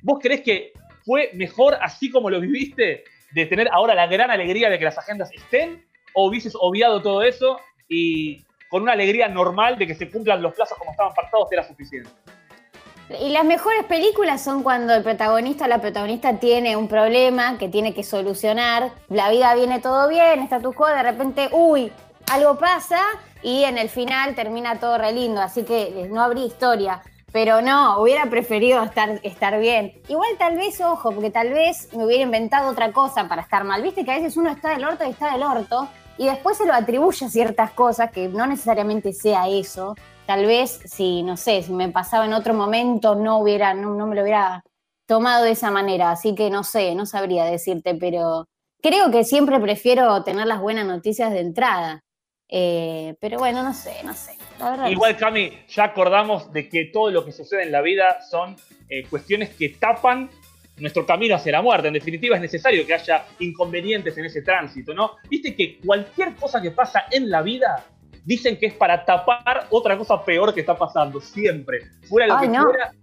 ¿Vos 0.04 0.19
creés 0.22 0.42
que 0.42 0.74
fue 1.04 1.31
mejor 1.33 1.77
así 1.81 2.10
como 2.10 2.30
lo 2.30 2.39
viviste, 2.39 3.04
de 3.35 3.45
tener 3.45 3.69
ahora 3.71 3.93
la 3.93 4.07
gran 4.07 4.31
alegría 4.31 4.69
de 4.69 4.79
que 4.79 4.85
las 4.85 4.97
agendas 4.97 5.31
estén? 5.31 5.85
o 6.15 6.27
hubieses 6.27 6.53
obviado 6.59 7.01
todo 7.01 7.21
eso 7.21 7.59
y 7.87 8.43
con 8.69 8.81
una 8.81 8.93
alegría 8.93 9.27
normal 9.27 9.77
de 9.77 9.85
que 9.85 9.93
se 9.93 10.09
cumplan 10.09 10.41
los 10.41 10.55
plazos 10.55 10.77
como 10.77 10.91
estaban 10.91 11.13
pactados 11.13 11.51
era 11.51 11.63
suficiente. 11.67 12.09
Y 13.21 13.29
las 13.29 13.45
mejores 13.45 13.83
películas 13.83 14.43
son 14.43 14.63
cuando 14.63 14.95
el 14.95 15.03
protagonista 15.03 15.65
o 15.65 15.67
la 15.67 15.79
protagonista 15.79 16.39
tiene 16.39 16.75
un 16.75 16.87
problema 16.87 17.59
que 17.59 17.69
tiene 17.69 17.93
que 17.93 18.01
solucionar, 18.01 18.89
la 19.09 19.29
vida 19.29 19.53
viene 19.53 19.79
todo 19.79 20.10
bien, 20.10 20.39
está 20.39 20.60
tu 20.60 20.74
quo, 20.74 20.88
de 20.88 21.03
repente, 21.03 21.50
uy, 21.51 21.91
algo 22.31 22.57
pasa 22.57 23.00
y 23.43 23.63
en 23.65 23.77
el 23.77 23.89
final 23.89 24.33
termina 24.33 24.79
todo 24.79 24.98
re 24.98 25.12
lindo, 25.12 25.39
así 25.39 25.63
que 25.63 26.07
no 26.10 26.24
habría 26.24 26.45
historia. 26.45 27.03
Pero 27.36 27.62
no, 27.62 28.00
hubiera 28.00 28.30
preferido 28.30 28.82
estar, 28.82 29.20
estar 29.22 29.60
bien. 29.60 30.01
Igual 30.08 30.38
tal 30.39 30.56
vez, 30.56 30.80
ojo, 30.80 31.12
porque 31.12 31.32
tal 31.32 31.50
vez 31.50 31.89
me 31.94 32.06
hubiera 32.06 32.24
inventado 32.24 32.70
otra 32.70 32.94
cosa 32.94 33.27
para 33.27 33.42
estar 33.42 33.65
mal. 33.65 33.82
Viste 33.84 34.06
que 34.06 34.12
a 34.12 34.15
veces 34.15 34.38
uno 34.38 34.50
está 34.51 34.70
del 34.70 34.86
orto 34.86 35.04
y 35.06 35.10
está 35.10 35.34
del 35.34 35.44
orto, 35.44 35.89
y 36.18 36.27
después 36.27 36.58
se 36.58 36.65
lo 36.65 36.74
atribuye 36.74 37.25
a 37.25 37.30
ciertas 37.30 37.72
cosas 37.72 38.10
que 38.12 38.30
no 38.30 38.48
necesariamente 38.48 39.12
sea 39.12 39.50
eso. 39.50 39.96
Tal 40.25 40.46
vez 40.46 40.80
si, 40.86 41.24
no 41.24 41.36
sé, 41.36 41.62
si 41.62 41.74
me 41.74 41.89
pasaba 41.89 42.24
en 42.24 42.32
otro 42.32 42.54
momento 42.54 43.15
no 43.15 43.39
hubiera, 43.39 43.74
no, 43.74 44.08
me 44.08 44.15
lo 44.15 44.22
hubiera 44.22 44.63
tomado 45.06 45.44
de 45.44 45.51
esa 45.51 45.72
manera. 45.72 46.12
Así 46.12 46.36
que 46.36 46.50
no 46.50 46.63
sé, 46.63 46.96
no 46.96 47.06
sabría 47.06 47.44
decirte, 47.44 47.96
pero 47.96 48.46
creo 48.82 49.12
que 49.12 49.25
siempre 49.25 49.60
prefiero 49.60 50.24
tener 50.24 50.48
las 50.48 50.62
buenas 50.62 50.86
noticias 50.86 51.34
de 51.34 51.42
entrada. 51.42 52.04
Eh, 52.47 53.15
pero 53.19 53.39
bueno, 53.39 53.63
no 53.63 53.73
sé, 53.73 54.03
no 54.03 54.13
sé. 54.13 54.37
Igual, 54.89 55.17
Cami, 55.17 55.51
ya 55.67 55.85
acordamos 55.85 56.51
de 56.53 56.69
que 56.69 56.85
todo 56.85 57.11
lo 57.11 57.25
que 57.25 57.31
sucede 57.31 57.63
en 57.63 57.71
la 57.71 57.81
vida 57.81 58.21
son 58.21 58.55
eh, 58.87 59.05
cuestiones 59.09 59.49
que 59.55 59.69
tapan 59.69 60.29
nuestro 60.77 61.05
camino 61.05 61.35
hacia 61.35 61.53
la 61.53 61.61
muerte. 61.61 61.87
En 61.87 61.93
definitiva, 61.93 62.35
es 62.35 62.41
necesario 62.41 62.85
que 62.85 62.93
haya 62.93 63.25
inconvenientes 63.39 64.17
en 64.17 64.25
ese 64.25 64.41
tránsito, 64.41 64.93
¿no? 64.93 65.17
Viste 65.29 65.55
que 65.55 65.79
cualquier 65.79 66.35
cosa 66.35 66.61
que 66.61 66.71
pasa 66.71 67.05
en 67.11 67.29
la 67.29 67.41
vida 67.41 67.85
dicen 68.23 68.57
que 68.57 68.67
es 68.67 68.73
para 68.73 69.05
tapar 69.05 69.67
otra 69.69 69.97
cosa 69.97 70.23
peor 70.23 70.53
que 70.53 70.61
está 70.61 70.77
pasando, 70.77 71.21
siempre. 71.21 71.81
Fuera 72.07 72.27
lo 72.27 72.39
que 72.39 72.47
fuera, 72.47 72.93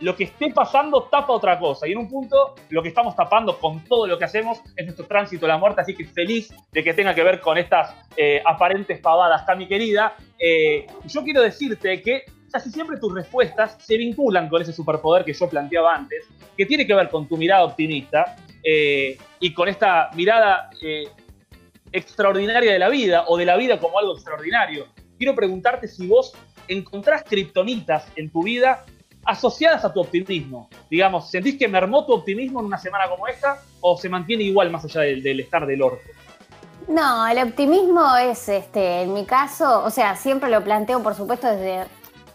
lo 0.00 0.16
que 0.16 0.24
esté 0.24 0.50
pasando 0.50 1.04
tapa 1.04 1.32
otra 1.32 1.58
cosa. 1.58 1.86
Y 1.86 1.92
en 1.92 1.98
un 1.98 2.08
punto, 2.08 2.54
lo 2.70 2.82
que 2.82 2.88
estamos 2.88 3.14
tapando 3.16 3.58
con 3.58 3.84
todo 3.84 4.06
lo 4.06 4.18
que 4.18 4.24
hacemos 4.24 4.60
es 4.76 4.84
nuestro 4.84 5.06
tránsito 5.06 5.46
a 5.46 5.50
la 5.50 5.58
muerte. 5.58 5.80
Así 5.80 5.94
que 5.94 6.04
feliz 6.04 6.52
de 6.72 6.82
que 6.82 6.94
tenga 6.94 7.14
que 7.14 7.22
ver 7.22 7.40
con 7.40 7.58
estas 7.58 7.94
eh, 8.16 8.42
aparentes 8.44 8.98
pavadas, 9.00 9.44
mi 9.56 9.66
querida. 9.66 10.14
Eh, 10.38 10.86
yo 11.06 11.22
quiero 11.22 11.42
decirte 11.42 12.02
que 12.02 12.24
casi 12.54 12.70
siempre 12.70 12.98
tus 12.98 13.12
respuestas 13.12 13.76
se 13.80 13.96
vinculan 13.96 14.48
con 14.48 14.62
ese 14.62 14.72
superpoder 14.72 15.24
que 15.24 15.32
yo 15.32 15.48
planteaba 15.48 15.96
antes, 15.96 16.24
que 16.56 16.64
tiene 16.64 16.86
que 16.86 16.94
ver 16.94 17.08
con 17.08 17.26
tu 17.26 17.36
mirada 17.36 17.64
optimista 17.64 18.36
eh, 18.62 19.18
y 19.40 19.52
con 19.52 19.68
esta 19.68 20.10
mirada 20.14 20.70
eh, 20.80 21.08
extraordinaria 21.90 22.72
de 22.72 22.78
la 22.78 22.88
vida 22.88 23.24
o 23.26 23.36
de 23.36 23.44
la 23.44 23.56
vida 23.56 23.80
como 23.80 23.98
algo 23.98 24.14
extraordinario. 24.14 24.86
Quiero 25.18 25.34
preguntarte 25.34 25.88
si 25.88 26.06
vos 26.06 26.32
encontrás 26.68 27.24
kriptonitas 27.24 28.06
en 28.14 28.30
tu 28.30 28.44
vida 28.44 28.84
asociadas 29.24 29.84
a 29.84 29.92
tu 29.92 30.00
optimismo. 30.00 30.68
Digamos, 30.90 31.30
¿sentís 31.30 31.58
que 31.58 31.68
mermó 31.68 32.04
tu 32.04 32.12
optimismo 32.12 32.60
en 32.60 32.66
una 32.66 32.78
semana 32.78 33.08
como 33.08 33.26
esta 33.26 33.60
o 33.80 33.96
se 33.96 34.08
mantiene 34.08 34.44
igual 34.44 34.70
más 34.70 34.84
allá 34.84 35.02
del, 35.02 35.40
estar 35.40 35.66
del 35.66 35.82
orto? 35.82 36.02
No, 36.88 37.26
el 37.26 37.38
optimismo 37.38 38.16
es, 38.16 38.48
este, 38.48 39.02
en 39.02 39.14
mi 39.14 39.24
caso, 39.24 39.82
o 39.84 39.90
sea, 39.90 40.16
siempre 40.16 40.50
lo 40.50 40.62
planteo, 40.62 41.02
por 41.02 41.14
supuesto, 41.14 41.46
desde 41.46 41.84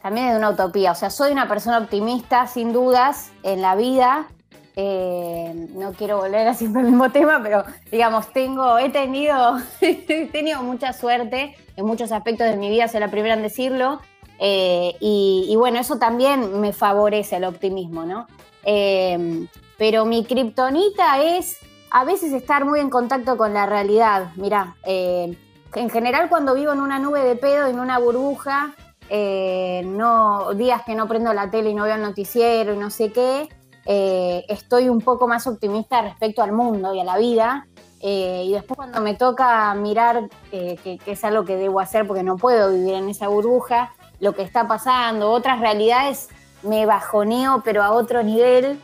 también 0.02 0.28
es 0.28 0.34
de 0.34 0.40
una 0.40 0.50
utopía. 0.52 0.92
O 0.92 0.96
sea, 0.96 1.10
soy 1.10 1.32
una 1.32 1.48
persona 1.48 1.78
optimista, 1.78 2.48
sin 2.48 2.74
dudas, 2.74 3.32
en 3.44 3.62
la 3.62 3.76
vida. 3.76 4.28
Eh, 4.76 5.68
no 5.74 5.92
quiero 5.92 6.18
volver 6.18 6.48
a 6.48 6.54
siempre 6.54 6.82
al 6.82 6.88
mismo 6.88 7.12
tema, 7.12 7.42
pero 7.44 7.66
digamos, 7.92 8.32
tengo, 8.32 8.78
he 8.78 8.90
tenido, 8.90 9.58
he 9.82 10.28
tenido 10.32 10.64
mucha 10.64 10.94
suerte 10.94 11.56
en 11.76 11.86
muchos 11.86 12.12
aspectos 12.12 12.48
de 12.48 12.56
mi 12.56 12.70
vida, 12.70 12.88
soy 12.88 13.02
la 13.02 13.10
primera 13.10 13.34
en 13.34 13.42
decirlo. 13.42 14.00
Eh, 14.40 14.96
y, 15.00 15.54
bueno, 15.58 15.80
eso 15.80 15.98
también 15.98 16.60
me 16.60 16.74
favorece 16.74 17.38
el 17.38 17.44
optimismo, 17.44 18.06
¿no? 18.06 18.28
Eh, 18.64 19.48
pero 19.78 20.06
mi 20.06 20.24
kriptonita 20.26 21.22
es 21.22 21.58
a 21.92 22.06
veces 22.06 22.34
estar 22.34 22.66
muy 22.66 22.80
en 22.80 22.90
contacto 22.90 23.38
con 23.38 23.54
la 23.54 23.66
realidad. 23.66 24.32
Mirá, 24.36 24.76
en 24.86 25.90
general 25.90 26.30
cuando 26.30 26.54
vivo 26.54 26.72
en 26.72 26.82
una 26.82 27.00
nube 27.00 27.22
de 27.24 27.36
pedo, 27.36 27.68
en 27.68 27.80
una 27.80 27.98
burbuja, 28.00 28.76
no, 29.10 30.54
días 30.54 30.84
que 30.86 30.96
no 30.96 31.08
prendo 31.08 31.34
la 31.34 31.50
tele 31.50 31.72
y 31.72 31.74
no 31.74 31.86
veo 31.86 31.96
el 31.96 32.02
noticiero 32.02 32.74
y 32.74 32.78
no 32.78 32.90
sé 32.90 33.12
qué, 33.12 33.50
eh, 33.92 34.46
estoy 34.50 34.88
un 34.88 35.02
poco 35.02 35.28
más 35.28 35.48
optimista 35.48 36.04
respecto 36.04 36.44
al 36.44 36.52
mundo 36.52 36.94
y 36.94 37.00
a 37.00 37.04
la 37.04 37.18
vida. 37.18 37.68
Eh, 38.02 38.44
y 38.46 38.52
después 38.52 38.78
cuando 38.78 39.02
me 39.02 39.16
toca 39.16 39.74
mirar, 39.74 40.30
eh, 40.52 40.78
que, 40.84 41.00
es 41.08 41.24
algo 41.24 41.44
que 41.44 41.56
debo 41.56 41.80
hacer 41.80 42.06
porque 42.06 42.22
no 42.22 42.38
puedo 42.38 42.72
vivir 42.72 42.94
en 42.94 43.10
esa 43.10 43.28
burbuja, 43.28 43.92
lo 44.20 44.34
que 44.34 44.42
está 44.42 44.68
pasando, 44.68 45.32
otras 45.32 45.60
realidades, 45.60 46.30
me 46.64 46.86
bajoneo, 46.86 47.62
pero 47.64 47.84
a 47.84 47.92
otro 47.92 48.24
nivel. 48.24 48.80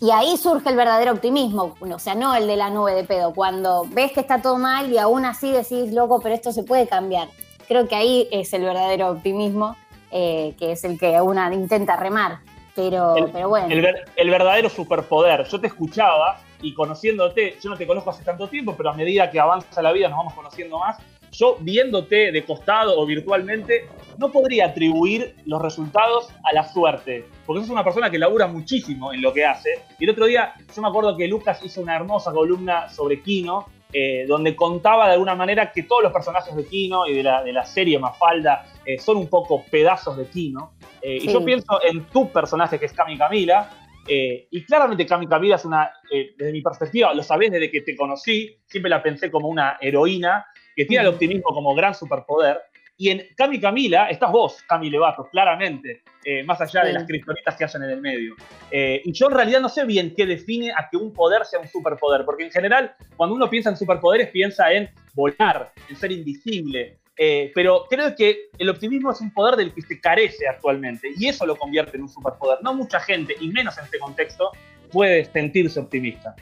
y 0.00 0.10
ahí 0.10 0.36
surge 0.36 0.68
el 0.68 0.76
verdadero 0.76 1.12
optimismo, 1.12 1.76
o 1.80 1.98
sea, 1.98 2.14
no 2.14 2.34
el 2.34 2.46
de 2.46 2.56
la 2.56 2.70
nube 2.70 2.94
de 2.94 3.04
pedo, 3.04 3.32
cuando 3.32 3.86
ves 3.88 4.12
que 4.12 4.20
está 4.20 4.42
todo 4.42 4.58
mal 4.58 4.90
y 4.90 4.98
aún 4.98 5.24
así 5.24 5.52
decís, 5.52 5.92
loco, 5.92 6.20
pero 6.20 6.34
esto 6.34 6.52
se 6.52 6.62
puede 6.64 6.86
cambiar. 6.86 7.28
Creo 7.68 7.88
que 7.88 7.94
ahí 7.94 8.28
es 8.30 8.52
el 8.52 8.62
verdadero 8.62 9.10
optimismo, 9.10 9.76
que 10.10 10.54
es 10.60 10.84
el 10.84 10.98
que 10.98 11.20
una 11.20 11.52
intenta 11.54 11.96
remar. 11.96 12.40
Pero, 12.74 13.16
el, 13.16 13.46
bueno. 13.46 13.68
El, 14.16 14.30
verdadero 14.30 14.68
superpoder. 14.70 15.44
Yo 15.44 15.60
te 15.60 15.66
escuchaba 15.66 16.40
y 16.62 16.72
conociéndote, 16.74 17.58
yo 17.60 17.70
no 17.70 17.76
te 17.76 17.86
conozco 17.86 18.10
hace 18.10 18.24
tanto 18.24 18.48
tiempo, 18.48 18.74
pero 18.76 18.90
a 18.90 18.94
medida 18.94 19.30
que 19.30 19.38
avanza 19.38 19.82
la 19.82 19.92
vida 19.92 20.08
nos 20.08 20.18
vamos 20.18 20.34
conociendo 20.34 20.78
más. 20.78 20.96
Yo 21.32 21.56
viéndote 21.60 22.30
de 22.30 22.44
costado 22.44 22.98
o 22.98 23.06
virtualmente, 23.06 23.88
no 24.18 24.30
podría 24.30 24.66
atribuir 24.66 25.34
los 25.46 25.62
resultados 25.62 26.28
a 26.44 26.52
la 26.52 26.70
suerte, 26.70 27.24
porque 27.46 27.62
sos 27.62 27.70
una 27.70 27.82
persona 27.82 28.10
que 28.10 28.18
labura 28.18 28.46
muchísimo 28.46 29.12
en 29.14 29.22
lo 29.22 29.32
que 29.32 29.44
hace. 29.44 29.70
Y 29.98 30.04
el 30.04 30.10
otro 30.10 30.26
día, 30.26 30.52
yo 30.74 30.82
me 30.82 30.88
acuerdo 30.88 31.16
que 31.16 31.26
Lucas 31.26 31.60
hizo 31.64 31.80
una 31.80 31.96
hermosa 31.96 32.32
columna 32.32 32.88
sobre 32.90 33.22
Kino, 33.22 33.66
eh, 33.94 34.26
donde 34.28 34.54
contaba 34.54 35.06
de 35.06 35.14
alguna 35.14 35.34
manera 35.34 35.72
que 35.72 35.82
todos 35.82 36.02
los 36.02 36.12
personajes 36.12 36.54
de 36.54 36.66
Kino 36.66 37.06
y 37.06 37.14
de 37.14 37.22
la, 37.22 37.42
de 37.42 37.52
la 37.52 37.64
serie 37.64 37.98
Mafalda 37.98 38.66
eh, 38.84 38.98
son 38.98 39.16
un 39.16 39.28
poco 39.28 39.64
pedazos 39.70 40.16
de 40.16 40.26
Kino. 40.26 40.74
Eh, 41.00 41.18
y 41.22 41.32
yo 41.32 41.44
pienso 41.44 41.80
en 41.82 42.04
tu 42.06 42.30
personaje, 42.30 42.78
que 42.78 42.86
es 42.86 42.92
Cami 42.92 43.16
Camila, 43.16 43.70
eh, 44.06 44.48
y 44.50 44.64
claramente 44.64 45.06
Cami 45.06 45.26
Camila 45.26 45.56
es 45.56 45.64
una, 45.64 45.90
eh, 46.10 46.34
desde 46.36 46.52
mi 46.52 46.60
perspectiva, 46.60 47.14
lo 47.14 47.22
sabés 47.22 47.52
desde 47.52 47.70
que 47.70 47.82
te 47.82 47.96
conocí, 47.96 48.56
siempre 48.66 48.90
la 48.90 49.02
pensé 49.02 49.30
como 49.30 49.48
una 49.48 49.78
heroína 49.80 50.46
que 50.76 50.84
tiene 50.84 51.04
el 51.04 51.10
optimismo 51.10 51.50
como 51.54 51.74
gran 51.74 51.94
superpoder. 51.94 52.58
Y 52.96 53.08
en 53.08 53.22
Cami 53.36 53.58
Camila 53.58 54.08
estás 54.10 54.30
vos, 54.30 54.62
Cami 54.68 54.88
Levato, 54.90 55.26
claramente, 55.30 56.02
más 56.44 56.60
allá 56.60 56.84
de 56.84 56.92
las 56.92 57.04
cristalitas 57.04 57.56
que 57.56 57.64
hacen 57.64 57.82
en 57.82 57.90
el 57.90 58.00
medio. 58.00 58.36
y 58.70 59.12
yo 59.12 59.26
en 59.26 59.34
realidad 59.34 59.60
no 59.60 59.68
sé 59.68 59.84
bien 59.84 60.14
qué 60.14 60.24
define 60.24 60.70
a 60.70 60.88
que 60.88 60.98
un 60.98 61.12
poder 61.12 61.44
sea 61.44 61.58
un 61.58 61.66
superpoder, 61.66 62.24
porque 62.24 62.44
en 62.44 62.50
general, 62.50 62.94
cuando 63.16 63.34
uno 63.34 63.50
piensa 63.50 63.70
en 63.70 63.76
superpoderes, 63.76 64.28
piensa 64.28 64.72
en 64.72 64.88
volar, 65.14 65.72
en 65.88 65.96
ser 65.96 66.12
invisible, 66.12 66.98
eh, 67.18 67.52
pero 67.54 67.84
creo 67.88 68.14
que 68.16 68.48
el 68.58 68.70
optimismo 68.70 69.12
es 69.12 69.20
un 69.20 69.32
poder 69.32 69.56
del 69.56 69.72
que 69.72 69.82
se 69.82 70.00
carece 70.00 70.48
actualmente 70.48 71.08
y 71.16 71.28
eso 71.28 71.44
lo 71.44 71.56
convierte 71.56 71.96
en 71.96 72.04
un 72.04 72.08
superpoder. 72.08 72.58
No 72.62 72.74
mucha 72.74 73.00
gente, 73.00 73.34
y 73.40 73.48
menos 73.48 73.76
en 73.78 73.84
este 73.84 73.98
contexto, 73.98 74.50
puede 74.90 75.24
sentirse 75.26 75.78
optimista. 75.78 76.34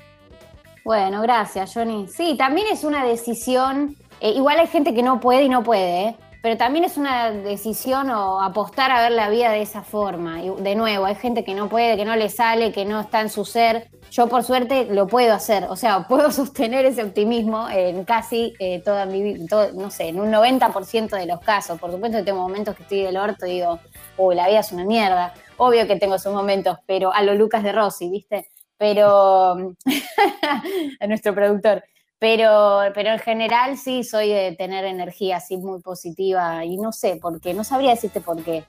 Bueno, 0.84 1.22
gracias, 1.22 1.75
Johnny. 1.75 2.06
Sí, 2.08 2.37
también 2.38 2.68
es 2.72 2.84
una 2.84 3.04
decisión. 3.04 3.96
Eh, 4.20 4.32
igual 4.32 4.58
hay 4.58 4.66
gente 4.66 4.94
que 4.94 5.02
no 5.02 5.20
puede 5.20 5.44
y 5.44 5.48
no 5.48 5.62
puede, 5.62 6.08
¿eh? 6.08 6.16
pero 6.42 6.56
también 6.56 6.84
es 6.84 6.96
una 6.96 7.30
decisión 7.30 8.10
o 8.10 8.40
apostar 8.40 8.90
a 8.90 9.02
ver 9.02 9.12
la 9.12 9.28
vida 9.28 9.50
de 9.50 9.60
esa 9.60 9.82
forma. 9.82 10.40
De 10.40 10.74
nuevo, 10.74 11.04
hay 11.04 11.14
gente 11.14 11.44
que 11.44 11.54
no 11.54 11.68
puede, 11.68 11.96
que 11.96 12.04
no 12.04 12.16
le 12.16 12.30
sale, 12.30 12.72
que 12.72 12.84
no 12.84 13.00
está 13.00 13.20
en 13.20 13.28
su 13.28 13.44
ser. 13.44 13.90
Yo 14.10 14.26
por 14.26 14.42
suerte 14.42 14.86
lo 14.86 15.06
puedo 15.06 15.34
hacer, 15.34 15.64
o 15.64 15.76
sea, 15.76 16.06
puedo 16.08 16.30
sostener 16.30 16.86
ese 16.86 17.02
optimismo 17.02 17.68
en 17.68 18.04
casi 18.04 18.54
eh, 18.58 18.80
toda 18.82 19.04
mi 19.04 19.22
vida, 19.22 19.70
no 19.74 19.90
sé, 19.90 20.08
en 20.08 20.20
un 20.20 20.30
90% 20.32 21.10
de 21.10 21.26
los 21.26 21.40
casos. 21.40 21.78
Por 21.78 21.90
supuesto 21.90 22.18
que 22.18 22.24
tengo 22.24 22.40
momentos 22.40 22.74
que 22.74 22.82
estoy 22.84 23.02
del 23.02 23.18
orto 23.18 23.46
y 23.46 23.52
digo, 23.52 23.78
uy, 24.16 24.34
la 24.34 24.48
vida 24.48 24.60
es 24.60 24.72
una 24.72 24.84
mierda. 24.84 25.34
Obvio 25.58 25.86
que 25.86 25.96
tengo 25.96 26.14
esos 26.14 26.32
momentos, 26.32 26.78
pero 26.86 27.12
a 27.12 27.22
lo 27.22 27.34
Lucas 27.34 27.62
de 27.62 27.72
Rossi, 27.72 28.08
¿viste? 28.08 28.48
Pero 28.78 29.74
a 31.00 31.06
nuestro 31.06 31.34
productor. 31.34 31.84
Pero, 32.20 32.80
pero 32.94 33.10
en 33.10 33.18
general 33.18 33.76
sí 33.76 34.04
soy 34.04 34.28
de 34.28 34.52
tener 34.52 34.84
energía 34.84 35.38
así 35.38 35.56
muy 35.56 35.80
positiva 35.80 36.64
y 36.64 36.76
no 36.76 36.92
sé 36.92 37.16
por 37.16 37.40
qué, 37.40 37.54
no 37.54 37.64
sabría 37.64 37.90
decirte 37.90 38.20
por 38.20 38.44
qué. 38.44 38.62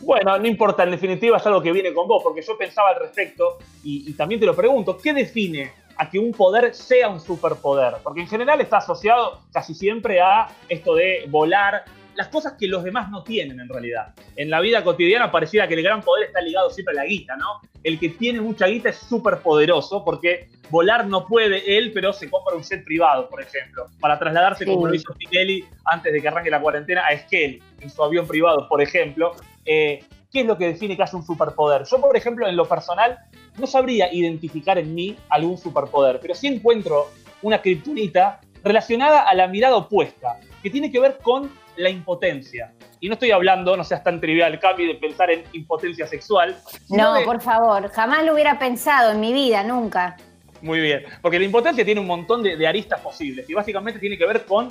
Bueno, 0.00 0.38
no 0.38 0.46
importa, 0.46 0.84
en 0.84 0.92
definitiva 0.92 1.36
es 1.38 1.46
algo 1.46 1.60
que 1.60 1.72
viene 1.72 1.92
con 1.92 2.06
vos, 2.06 2.22
porque 2.22 2.40
yo 2.40 2.56
pensaba 2.56 2.90
al 2.90 3.00
respecto 3.00 3.58
y, 3.82 4.08
y 4.08 4.12
también 4.14 4.40
te 4.40 4.46
lo 4.46 4.54
pregunto, 4.54 4.96
¿qué 4.96 5.12
define 5.12 5.72
a 5.96 6.08
que 6.08 6.20
un 6.20 6.32
poder 6.32 6.72
sea 6.72 7.08
un 7.08 7.20
superpoder? 7.20 7.94
Porque 8.04 8.20
en 8.20 8.28
general 8.28 8.60
está 8.60 8.76
asociado 8.76 9.40
casi 9.52 9.74
siempre 9.74 10.20
a 10.20 10.48
esto 10.68 10.94
de 10.94 11.26
volar, 11.28 11.84
las 12.18 12.28
cosas 12.28 12.54
que 12.58 12.66
los 12.66 12.82
demás 12.82 13.10
no 13.10 13.22
tienen 13.22 13.60
en 13.60 13.68
realidad. 13.68 14.12
En 14.34 14.50
la 14.50 14.58
vida 14.58 14.82
cotidiana 14.82 15.30
pareciera 15.30 15.68
que 15.68 15.74
el 15.74 15.84
gran 15.84 16.02
poder 16.02 16.26
está 16.26 16.40
ligado 16.40 16.68
siempre 16.68 16.92
a 16.94 17.02
la 17.02 17.06
guita, 17.06 17.36
¿no? 17.36 17.60
El 17.84 17.96
que 17.96 18.08
tiene 18.08 18.40
mucha 18.40 18.66
guita 18.66 18.88
es 18.88 18.96
súper 18.96 19.38
poderoso 19.38 20.04
porque 20.04 20.48
volar 20.68 21.06
no 21.06 21.28
puede 21.28 21.78
él, 21.78 21.92
pero 21.94 22.12
se 22.12 22.28
compra 22.28 22.56
un 22.56 22.64
jet 22.64 22.84
privado, 22.84 23.28
por 23.28 23.40
ejemplo, 23.40 23.86
para 24.00 24.18
trasladarse 24.18 24.66
como 24.66 24.88
lo 24.88 24.94
hizo 24.96 25.14
antes 25.84 26.12
de 26.12 26.20
que 26.20 26.26
arranque 26.26 26.50
la 26.50 26.60
cuarentena 26.60 27.06
a 27.06 27.12
Esquel, 27.12 27.62
en 27.80 27.88
su 27.88 28.02
avión 28.02 28.26
privado, 28.26 28.66
por 28.68 28.82
ejemplo. 28.82 29.36
Eh, 29.64 30.02
¿Qué 30.32 30.40
es 30.40 30.46
lo 30.46 30.58
que 30.58 30.66
define 30.66 30.96
que 30.96 31.04
hace 31.04 31.14
un 31.14 31.24
superpoder? 31.24 31.84
Yo, 31.84 32.00
por 32.00 32.16
ejemplo, 32.16 32.48
en 32.48 32.56
lo 32.56 32.66
personal, 32.66 33.16
no 33.58 33.68
sabría 33.68 34.12
identificar 34.12 34.76
en 34.76 34.92
mí 34.92 35.16
algún 35.28 35.56
superpoder, 35.56 36.18
pero 36.20 36.34
sí 36.34 36.48
encuentro 36.48 37.12
una 37.42 37.62
criptonita 37.62 38.40
relacionada 38.64 39.20
a 39.20 39.34
la 39.36 39.46
mirada 39.46 39.76
opuesta, 39.76 40.40
que 40.64 40.68
tiene 40.68 40.90
que 40.90 40.98
ver 40.98 41.18
con 41.22 41.48
la 41.78 41.90
impotencia. 41.90 42.72
Y 43.00 43.08
no 43.08 43.14
estoy 43.14 43.30
hablando, 43.30 43.76
no 43.76 43.84
seas 43.84 44.02
tan 44.02 44.20
trivial, 44.20 44.58
Cami, 44.58 44.86
de 44.86 44.94
pensar 44.96 45.30
en 45.30 45.44
impotencia 45.52 46.06
sexual. 46.06 46.56
No, 46.88 47.14
por 47.24 47.40
favor, 47.40 47.88
jamás 47.90 48.24
lo 48.24 48.34
hubiera 48.34 48.58
pensado 48.58 49.12
en 49.12 49.20
mi 49.20 49.32
vida, 49.32 49.62
nunca. 49.62 50.16
Muy 50.60 50.80
bien, 50.80 51.04
porque 51.22 51.38
la 51.38 51.44
impotencia 51.44 51.84
tiene 51.84 52.00
un 52.00 52.06
montón 52.06 52.42
de, 52.42 52.66
aristas 52.66 53.00
posibles 53.00 53.48
y 53.48 53.54
básicamente 53.54 54.00
tiene 54.00 54.18
que 54.18 54.26
ver 54.26 54.44
con 54.44 54.68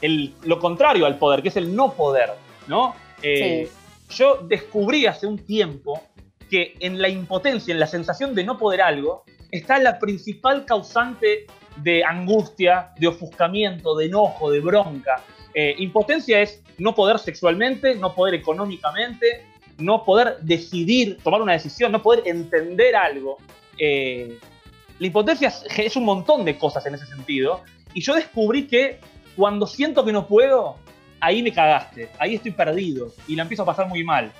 el, 0.00 0.34
lo 0.44 0.60
contrario 0.60 1.04
al 1.04 1.18
poder, 1.18 1.42
que 1.42 1.48
es 1.48 1.56
el 1.56 1.74
no 1.74 1.92
poder, 1.92 2.30
¿no? 2.68 2.94
Eh, 3.22 3.68
yo 4.10 4.36
descubrí 4.42 5.06
hace 5.06 5.26
un 5.26 5.38
tiempo 5.38 6.00
que 6.48 6.74
en 6.78 7.02
la 7.02 7.08
impotencia, 7.08 7.72
en 7.72 7.80
la 7.80 7.88
sensación 7.88 8.34
de 8.36 8.44
no 8.44 8.56
poder 8.56 8.82
algo, 8.82 9.24
está 9.50 9.78
la 9.78 9.98
principal 9.98 10.64
causante 10.64 11.46
de 11.76 12.04
angustia, 12.04 12.92
de 12.98 13.08
ofuscamiento, 13.08 13.96
de 13.96 14.06
enojo, 14.06 14.50
de 14.50 14.60
bronca. 14.60 15.22
Eh, 15.58 15.74
impotencia 15.78 16.42
es 16.42 16.62
no 16.76 16.94
poder 16.94 17.18
sexualmente, 17.18 17.94
no 17.94 18.14
poder 18.14 18.34
económicamente, 18.34 19.46
no 19.78 20.04
poder 20.04 20.36
decidir, 20.42 21.16
tomar 21.22 21.40
una 21.40 21.54
decisión, 21.54 21.92
no 21.92 22.02
poder 22.02 22.24
entender 22.26 22.94
algo. 22.94 23.38
Eh, 23.78 24.38
la 24.98 25.06
impotencia 25.06 25.50
es, 25.78 25.96
un 25.96 26.04
montón 26.04 26.44
de 26.44 26.58
cosas 26.58 26.84
en 26.84 26.94
ese 26.94 27.06
sentido. 27.06 27.62
Y 27.94 28.02
yo 28.02 28.14
descubrí 28.14 28.66
que 28.66 29.00
cuando 29.34 29.66
siento 29.66 30.04
que 30.04 30.12
no 30.12 30.26
puedo, 30.26 30.76
ahí 31.20 31.42
me 31.42 31.54
cagaste, 31.54 32.10
ahí 32.18 32.34
estoy 32.34 32.50
perdido 32.50 33.14
y 33.26 33.34
la 33.34 33.42
empiezo 33.42 33.62
a 33.62 33.66
pasar 33.66 33.88
muy 33.88 34.04
mal. 34.04 34.30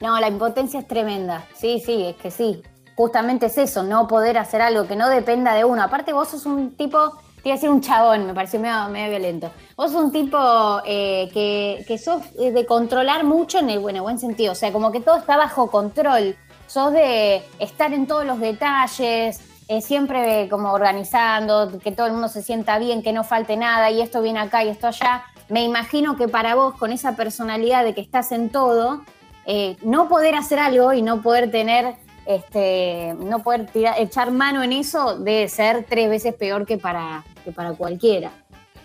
No, 0.00 0.18
la 0.18 0.28
impotencia 0.28 0.80
es 0.80 0.88
tremenda. 0.88 1.44
Sí, 1.54 1.82
sí, 1.84 2.06
es 2.06 2.16
que 2.16 2.30
sí. 2.30 2.62
Justamente 2.96 3.46
es 3.46 3.58
eso, 3.58 3.82
no 3.82 4.08
poder 4.08 4.38
hacer 4.38 4.62
algo 4.62 4.86
que 4.86 4.96
no 4.96 5.10
dependa 5.10 5.54
de 5.54 5.66
uno. 5.66 5.82
Aparte, 5.82 6.14
vos 6.14 6.28
sos 6.28 6.46
un 6.46 6.74
tipo 6.74 7.12
te 7.42 7.48
iba 7.48 7.54
a 7.54 7.56
decir 7.56 7.70
un 7.70 7.80
chabón, 7.80 8.26
me 8.26 8.34
pareció 8.34 8.60
medio, 8.60 9.10
violento. 9.10 9.50
Vos 9.76 9.92
sos 9.92 10.04
un 10.04 10.12
tipo 10.12 10.38
eh, 10.84 11.30
que, 11.32 11.84
que, 11.86 11.98
sos 11.98 12.22
de 12.34 12.66
controlar 12.66 13.24
mucho 13.24 13.58
en 13.58 13.70
el 13.70 13.78
bueno, 13.78 14.02
buen 14.02 14.18
sentido. 14.18 14.52
O 14.52 14.54
sea, 14.54 14.72
como 14.72 14.92
que 14.92 15.00
todo 15.00 15.16
está 15.16 15.36
bajo 15.36 15.70
control. 15.70 16.36
Sos 16.66 16.92
de 16.92 17.42
estar 17.58 17.92
en 17.92 18.06
todos 18.06 18.24
los 18.24 18.38
detalles, 18.40 19.40
eh, 19.70 19.80
siempre 19.80 20.48
como 20.50 20.72
organizando, 20.72 21.78
que 21.78 21.92
todo 21.92 22.08
el 22.08 22.12
mundo 22.12 22.26
se 22.26 22.42
sienta 22.42 22.78
bien, 22.80 23.02
que 23.02 23.12
no 23.12 23.22
falte 23.22 23.56
nada, 23.56 23.88
y 23.90 24.00
esto 24.02 24.20
viene 24.20 24.40
acá 24.40 24.64
y 24.64 24.68
esto 24.68 24.88
allá. 24.88 25.22
Me 25.48 25.62
imagino 25.62 26.16
que 26.16 26.26
para 26.26 26.56
vos, 26.56 26.74
con 26.74 26.92
esa 26.92 27.14
personalidad 27.14 27.84
de 27.84 27.94
que 27.94 28.00
estás 28.00 28.32
en 28.32 28.50
todo, 28.50 29.02
eh, 29.46 29.76
no 29.82 30.08
poder 30.08 30.34
hacer 30.34 30.58
algo 30.58 30.92
y 30.92 31.02
no 31.02 31.22
poder 31.22 31.52
tener 31.52 31.94
este, 32.26 33.14
no 33.18 33.44
poder 33.44 33.68
echar 33.98 34.30
mano 34.30 34.62
en 34.62 34.72
eso 34.72 35.16
debe 35.18 35.48
ser 35.48 35.84
tres 35.88 36.08
veces 36.08 36.34
peor 36.34 36.66
que 36.66 36.78
para, 36.78 37.24
para 37.54 37.72
cualquiera. 37.72 38.30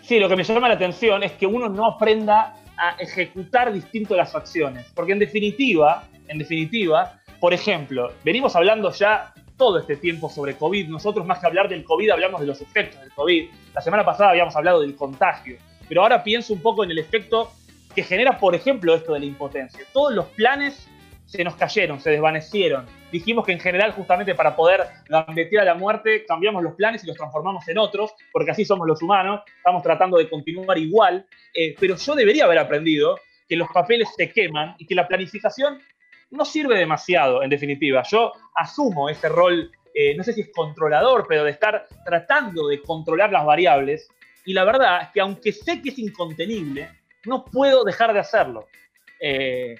Sí, 0.02 0.20
lo 0.20 0.30
que 0.30 0.36
me 0.36 0.44
llama 0.44 0.68
la 0.68 0.76
atención 0.76 1.24
es 1.24 1.32
que 1.34 1.48
uno 1.48 1.68
no 1.68 1.86
aprenda 1.86 2.56
a 2.78 2.92
ejecutar 3.00 3.74
distinto 3.74 4.16
las 4.16 4.36
acciones. 4.36 4.86
Porque 4.94 5.14
en 5.14 5.20
definitiva, 5.20 6.08
en 6.28 6.38
definitiva, 6.38 7.20
por 7.40 7.54
ejemplo, 7.54 8.12
venimos 8.24 8.56
hablando 8.56 8.92
ya 8.92 9.34
todo 9.58 9.80
este 9.80 9.96
tiempo 9.96 10.30
sobre 10.30 10.56
COVID. 10.56 10.90
Nosotros 10.90 11.26
más 11.26 11.40
que 11.40 11.48
hablar 11.48 11.70
del 11.70 11.84
COVID 11.84 12.10
hablamos 12.12 12.42
de 12.42 12.48
los 12.48 12.62
efectos 12.62 13.00
del 13.02 13.12
COVID. 13.12 13.50
La 13.74 13.82
semana 13.82 14.04
pasada 14.04 14.32
habíamos 14.32 14.56
hablado 14.56 14.82
del 14.82 14.96
contagio. 14.96 15.58
Pero 15.88 16.02
ahora 16.02 16.24
pienso 16.24 16.54
un 16.54 16.62
poco 16.62 16.84
en 16.84 16.92
el 16.92 17.00
efecto 17.00 17.52
que 17.94 18.04
genera, 18.04 18.38
por 18.38 18.56
ejemplo, 18.56 18.94
esto 18.94 19.14
de 19.14 19.20
la 19.20 19.26
impotencia. 19.26 19.80
Todos 19.94 20.14
los 20.14 20.26
planes 20.28 20.88
se 21.26 21.44
nos 21.44 21.56
cayeron, 21.56 22.00
se 22.00 22.12
desvanecieron. 22.12 22.86
Dijimos 23.12 23.46
que 23.46 23.52
en 23.52 23.60
general, 23.60 23.92
justamente 23.92 24.36
para 24.36 24.56
poder 24.56 24.82
gambetear 25.10 25.64
a 25.64 25.74
la 25.74 25.76
muerte, 25.76 26.26
cambiamos 26.26 26.64
los 26.64 26.76
planes 26.76 27.04
y 27.04 27.08
los 27.08 27.18
transformamos 27.18 27.68
en 27.68 27.78
otros, 27.78 28.14
porque 28.32 28.52
así 28.52 28.64
somos 28.64 28.88
los 28.88 29.02
humanos, 29.02 29.42
estamos 29.58 29.82
tratando 29.84 30.18
de 30.18 30.30
continuar 30.30 30.78
igual. 30.78 31.26
Eh, 31.54 31.76
pero 31.80 31.96
yo 31.96 32.16
debería 32.16 32.46
haber 32.46 32.60
aprendido 32.60 33.20
que 33.48 33.56
los 33.56 33.68
papeles 33.70 34.10
se 34.16 34.32
queman 34.32 34.76
y 34.78 34.86
que 34.86 34.96
la 34.96 35.08
planificación 35.08 35.80
no 36.32 36.46
sirve 36.46 36.78
demasiado, 36.78 37.44
en 37.44 37.50
definitiva. 37.50 38.04
Yo 38.10 38.34
asumo 38.56 39.10
ese 39.10 39.30
rol, 39.30 39.72
eh, 39.94 40.16
no 40.16 40.24
sé 40.24 40.34
si 40.34 40.42
es 40.42 40.50
controlador, 40.54 41.26
pero 41.28 41.44
de 41.44 41.52
estar 41.52 41.88
tratando 42.06 42.68
de 42.68 42.82
controlar 42.82 43.32
las 43.32 43.46
variables. 43.46 44.08
Y 44.46 44.54
la 44.54 44.64
verdad 44.64 45.04
es 45.04 45.10
que 45.10 45.22
aunque 45.22 45.52
sé 45.52 45.82
que 45.82 45.90
es 45.90 46.00
incontenible, 46.00 46.90
no 47.26 47.46
puedo 47.46 47.84
dejar 47.84 48.14
de 48.14 48.20
hacerlo. 48.20 48.68
Eh, 49.20 49.76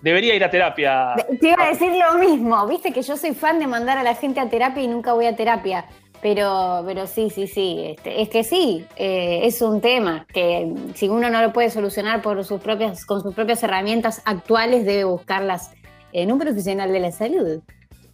debería 0.00 0.34
ir 0.34 0.44
a 0.44 0.50
terapia. 0.50 1.14
Te 1.40 1.48
iba 1.48 1.64
a 1.64 1.68
decir 1.68 1.92
lo 1.92 2.18
mismo, 2.18 2.66
viste 2.66 2.92
que 2.92 3.02
yo 3.02 3.16
soy 3.16 3.34
fan 3.34 3.58
de 3.58 3.66
mandar 3.66 3.98
a 3.98 4.02
la 4.02 4.14
gente 4.14 4.40
a 4.40 4.48
terapia 4.48 4.82
y 4.82 4.88
nunca 4.88 5.12
voy 5.12 5.26
a 5.26 5.36
terapia. 5.36 5.86
Pero, 6.20 6.84
pero 6.86 7.08
sí, 7.08 7.30
sí, 7.30 7.48
sí. 7.48 7.82
Este, 7.84 8.22
es 8.22 8.28
que 8.28 8.44
sí, 8.44 8.86
eh, 8.94 9.40
es 9.42 9.60
un 9.60 9.80
tema 9.80 10.24
que 10.32 10.72
si 10.94 11.08
uno 11.08 11.28
no 11.28 11.42
lo 11.42 11.52
puede 11.52 11.68
solucionar 11.68 12.22
por 12.22 12.44
sus 12.44 12.60
propias, 12.60 13.04
con 13.04 13.20
sus 13.22 13.34
propias 13.34 13.60
herramientas 13.64 14.22
actuales, 14.24 14.86
debe 14.86 15.02
buscarlas 15.02 15.72
en 16.12 16.30
un 16.30 16.38
profesional 16.38 16.92
de 16.92 17.00
la 17.00 17.10
salud. 17.10 17.60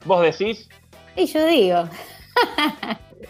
¿Vos 0.07 0.23
decís? 0.23 0.71
Y 1.17 1.27
yo 1.27 1.45
digo. 1.47 1.85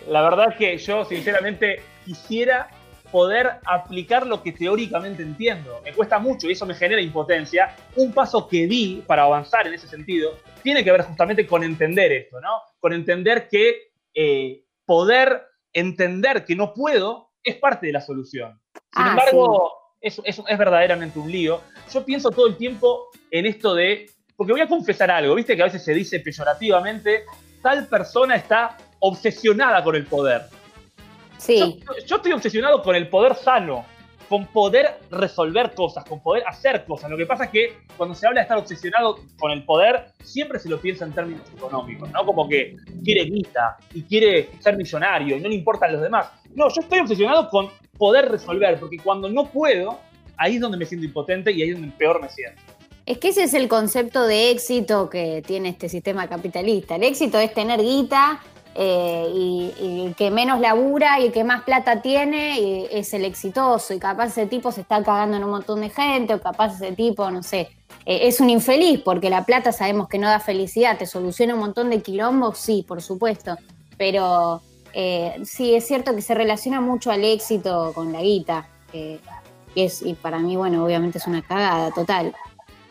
la 0.08 0.22
verdad 0.22 0.50
es 0.50 0.56
que 0.56 0.78
yo, 0.78 1.04
sinceramente, 1.04 1.82
quisiera 2.04 2.68
poder 3.10 3.58
aplicar 3.64 4.26
lo 4.26 4.42
que 4.42 4.52
teóricamente 4.52 5.22
entiendo. 5.22 5.80
Me 5.82 5.92
cuesta 5.92 6.18
mucho 6.18 6.48
y 6.48 6.52
eso 6.52 6.66
me 6.66 6.74
genera 6.74 7.00
impotencia. 7.00 7.74
Un 7.96 8.12
paso 8.12 8.48
que 8.48 8.66
di 8.66 9.02
para 9.06 9.22
avanzar 9.22 9.66
en 9.66 9.74
ese 9.74 9.88
sentido 9.88 10.36
tiene 10.62 10.84
que 10.84 10.92
ver 10.92 11.02
justamente 11.02 11.46
con 11.46 11.62
entender 11.64 12.12
esto, 12.12 12.40
¿no? 12.40 12.60
Con 12.80 12.92
entender 12.92 13.48
que 13.48 13.90
eh, 14.14 14.64
poder 14.84 15.42
entender 15.72 16.44
que 16.44 16.56
no 16.56 16.74
puedo 16.74 17.30
es 17.42 17.56
parte 17.56 17.86
de 17.86 17.92
la 17.92 18.00
solución. 18.00 18.60
Sin 18.74 19.04
ah, 19.04 19.10
embargo, 19.10 19.72
eso, 20.00 20.22
es 20.24 20.58
verdaderamente 20.58 21.18
un 21.18 21.30
lío. 21.30 21.60
Yo 21.92 22.04
pienso 22.04 22.30
todo 22.30 22.46
el 22.46 22.56
tiempo 22.56 23.08
en 23.30 23.46
esto 23.46 23.74
de, 23.74 24.10
porque 24.36 24.52
voy 24.52 24.60
a 24.60 24.68
confesar 24.68 25.10
algo, 25.10 25.34
viste 25.34 25.56
que 25.56 25.62
a 25.62 25.66
veces 25.66 25.84
se 25.84 25.94
dice 25.94 26.20
peyorativamente, 26.20 27.24
tal 27.62 27.86
persona 27.86 28.36
está 28.36 28.76
obsesionada 29.00 29.82
con 29.82 29.96
el 29.96 30.06
poder. 30.06 30.42
Sí. 31.38 31.80
yo 32.06 32.16
estoy 32.16 32.32
obsesionado 32.32 32.82
con 32.82 32.94
el 32.96 33.08
poder 33.08 33.34
sano, 33.34 33.84
con 34.28 34.46
poder 34.46 34.98
resolver 35.10 35.72
cosas, 35.74 36.04
con 36.04 36.20
poder 36.20 36.44
hacer 36.46 36.84
cosas. 36.84 37.10
Lo 37.10 37.16
que 37.16 37.26
pasa 37.26 37.44
es 37.44 37.50
que 37.50 37.78
cuando 37.96 38.14
se 38.14 38.26
habla 38.26 38.40
de 38.40 38.42
estar 38.42 38.58
obsesionado 38.58 39.20
con 39.38 39.50
el 39.50 39.64
poder, 39.64 40.12
siempre 40.22 40.58
se 40.58 40.68
lo 40.68 40.78
piensa 40.80 41.04
en 41.06 41.12
términos 41.12 41.42
económicos, 41.56 42.10
¿no? 42.10 42.24
Como 42.26 42.48
que 42.48 42.76
quiere 43.04 43.24
guita 43.24 43.78
y 43.94 44.02
quiere 44.02 44.50
ser 44.60 44.76
millonario 44.76 45.36
y 45.36 45.40
no 45.40 45.48
le 45.48 45.54
importan 45.54 45.92
los 45.92 46.02
demás. 46.02 46.28
No, 46.54 46.68
yo 46.68 46.80
estoy 46.80 47.00
obsesionado 47.00 47.48
con 47.48 47.70
poder 47.96 48.28
resolver, 48.30 48.78
porque 48.78 48.98
cuando 48.98 49.28
no 49.28 49.46
puedo, 49.46 49.98
ahí 50.36 50.56
es 50.56 50.60
donde 50.60 50.76
me 50.76 50.84
siento 50.84 51.06
impotente 51.06 51.50
y 51.50 51.62
ahí 51.62 51.70
es 51.70 51.80
donde 51.80 51.96
peor 51.96 52.20
me 52.20 52.28
siento. 52.28 52.60
Es 53.06 53.16
que 53.16 53.28
ese 53.28 53.44
es 53.44 53.54
el 53.54 53.68
concepto 53.68 54.26
de 54.26 54.50
éxito 54.50 55.08
que 55.08 55.42
tiene 55.46 55.70
este 55.70 55.88
sistema 55.88 56.28
capitalista. 56.28 56.96
El 56.96 57.04
éxito 57.04 57.38
es 57.38 57.54
tener 57.54 57.80
guita, 57.80 58.40
eh, 58.80 59.28
y, 59.34 60.04
el 60.06 60.14
que 60.14 60.30
menos 60.30 60.60
labura 60.60 61.18
y 61.18 61.26
el 61.26 61.32
que 61.32 61.42
más 61.42 61.64
plata 61.64 62.00
tiene 62.00 62.86
es 62.96 63.12
el 63.12 63.24
exitoso 63.24 63.92
y 63.92 63.98
capaz 63.98 64.26
ese 64.26 64.46
tipo 64.46 64.70
se 64.70 64.82
está 64.82 65.02
cagando 65.02 65.36
en 65.36 65.42
un 65.42 65.50
montón 65.50 65.80
de 65.80 65.90
gente 65.90 66.34
o 66.34 66.40
capaz 66.40 66.76
ese 66.76 66.92
tipo, 66.92 67.28
no 67.28 67.42
sé, 67.42 67.70
eh, 68.06 68.20
es 68.28 68.40
un 68.40 68.50
infeliz 68.50 69.00
porque 69.04 69.30
la 69.30 69.44
plata 69.44 69.72
sabemos 69.72 70.08
que 70.08 70.20
no 70.20 70.28
da 70.28 70.38
felicidad, 70.38 70.96
te 70.96 71.06
soluciona 71.06 71.54
un 71.54 71.60
montón 71.60 71.90
de 71.90 72.02
quilombos, 72.02 72.56
sí, 72.58 72.84
por 72.86 73.02
supuesto, 73.02 73.56
pero 73.96 74.62
eh, 74.92 75.40
sí, 75.42 75.74
es 75.74 75.84
cierto 75.84 76.14
que 76.14 76.22
se 76.22 76.34
relaciona 76.34 76.80
mucho 76.80 77.10
al 77.10 77.24
éxito 77.24 77.90
con 77.96 78.12
la 78.12 78.22
guita, 78.22 78.68
y, 78.92 79.18
es, 79.74 80.02
y 80.02 80.14
para 80.14 80.38
mí, 80.38 80.54
bueno, 80.54 80.84
obviamente 80.84 81.18
es 81.18 81.26
una 81.26 81.42
cagada 81.42 81.90
total. 81.90 82.32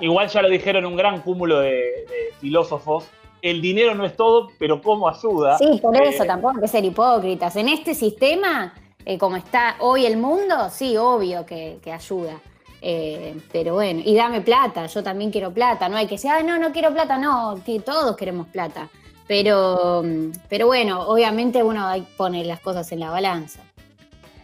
Igual 0.02 0.28
ya 0.28 0.41
lo 0.41 0.50
dijeron 0.50 0.86
un 0.86 0.97
gran 0.97 1.21
cúmulo 1.21 1.62
de 1.62 2.06
filósofos 2.41 3.06
el 3.49 3.62
dinero 3.62 3.95
no 3.95 4.05
es 4.05 4.15
todo, 4.15 4.49
pero 4.60 4.81
cómo 4.81 5.10
ayuda. 5.10 5.57
Sí, 5.57 5.79
por 5.81 5.95
eso 6.01 6.23
eh, 6.23 6.27
tampoco 6.27 6.55
hay 6.55 6.62
que 6.62 6.67
ser 6.67 6.83
hipócritas. 6.86 7.55
En 7.55 7.69
este 7.69 7.93
sistema, 7.93 8.73
eh, 9.05 9.17
como 9.17 9.36
está 9.38 9.75
hoy 9.79 10.05
el 10.05 10.17
mundo, 10.17 10.69
sí, 10.71 10.97
obvio 10.97 11.45
que, 11.45 11.79
ayuda. 11.91 12.39
Eh, 12.81 13.36
pero 13.51 13.73
bueno, 13.73 14.01
y 14.05 14.15
dame 14.15 14.41
plata, 14.41 14.86
yo 14.86 15.01
también 15.03 15.31
quiero 15.31 15.51
plata, 15.51 15.89
no 15.89 15.97
hay 15.97 16.05
que 16.05 16.15
decir, 16.15 16.29
ah, 16.29 16.43
no, 16.43 16.60
no 16.60 16.71
quiero 16.71 16.93
plata, 16.93 17.17
no, 17.17 17.55
todos 17.83 18.15
queremos 18.15 18.47
plata. 18.47 18.89
Pero, 19.27 20.03
pero 20.47 20.67
bueno, 20.67 21.01
obviamente 21.01 21.62
uno 21.62 21.91
pone 22.15 22.45
las 22.45 22.62
cosas 22.62 22.89
en 22.91 23.01
la 23.01 23.10
balanza. 23.10 23.62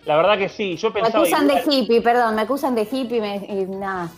La 0.05 0.17
verdad 0.17 0.37
que 0.37 0.49
sí, 0.49 0.75
yo 0.75 0.91
pensaba... 0.91 1.23
Me 1.23 1.29
acusan 1.29 1.47
de 1.47 1.63
hippie, 1.65 2.01
perdón, 2.01 2.35
me 2.35 2.41
acusan 2.41 2.75
de 2.75 2.87
hippie 2.91 3.45
y 3.47 3.65
nada. 3.65 4.11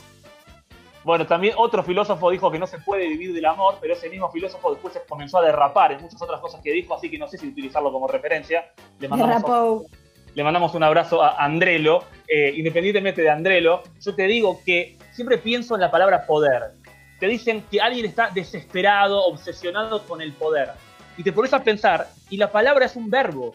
Bueno, 1.05 1.27
también 1.27 1.53
otro 1.55 1.83
filósofo 1.83 2.31
dijo 2.31 2.49
que 2.49 2.57
no 2.57 2.65
se 2.65 2.79
puede 2.79 3.07
vivir 3.07 3.31
del 3.31 3.45
amor, 3.45 3.77
pero 3.79 3.93
ese 3.93 4.09
mismo 4.09 4.31
filósofo 4.31 4.71
después 4.71 4.99
comenzó 5.07 5.37
a 5.37 5.43
derrapar 5.43 5.91
en 5.91 6.01
muchas 6.01 6.19
otras 6.19 6.41
cosas 6.41 6.61
que 6.63 6.71
dijo, 6.71 6.95
así 6.95 7.11
que 7.11 7.19
no 7.19 7.27
sé 7.27 7.37
si 7.37 7.47
utilizarlo 7.47 7.91
como 7.91 8.07
referencia. 8.07 8.71
Le 8.97 9.07
mandamos, 9.07 9.43
un, 9.43 9.85
le 10.33 10.43
mandamos 10.43 10.73
un 10.73 10.81
abrazo 10.81 11.21
a 11.21 11.35
Andrelo. 11.45 12.05
Eh, 12.27 12.53
independientemente 12.57 13.21
de 13.21 13.29
Andrelo, 13.29 13.83
yo 14.01 14.15
te 14.15 14.23
digo 14.23 14.59
que 14.65 14.97
siempre 15.11 15.37
pienso 15.37 15.75
en 15.75 15.81
la 15.81 15.91
palabra 15.91 16.25
poder. 16.25 16.71
Te 17.19 17.27
dicen 17.27 17.63
que 17.69 17.79
alguien 17.79 18.07
está 18.07 18.31
desesperado, 18.31 19.27
obsesionado 19.27 20.01
con 20.07 20.23
el 20.23 20.33
poder. 20.33 20.71
Y 21.17 21.23
te 21.23 21.31
pones 21.31 21.53
a 21.53 21.63
pensar, 21.63 22.07
y 22.31 22.37
la 22.37 22.51
palabra 22.51 22.87
es 22.87 22.95
un 22.95 23.11
verbo. 23.11 23.53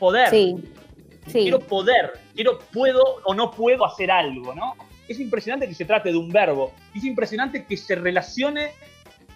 Poder. 0.00 0.30
Sí. 0.30 0.56
sí. 1.28 1.42
Quiero 1.42 1.60
poder, 1.60 2.14
quiero, 2.34 2.58
puedo 2.72 3.02
o 3.22 3.34
no 3.34 3.52
puedo 3.52 3.86
hacer 3.86 4.10
algo, 4.10 4.52
¿no? 4.52 4.74
Es 5.08 5.20
impresionante 5.20 5.68
que 5.68 5.74
se 5.74 5.84
trate 5.84 6.10
de 6.10 6.16
un 6.16 6.30
verbo. 6.30 6.72
Es 6.94 7.04
impresionante 7.04 7.64
que 7.64 7.76
se 7.76 7.94
relacione 7.94 8.72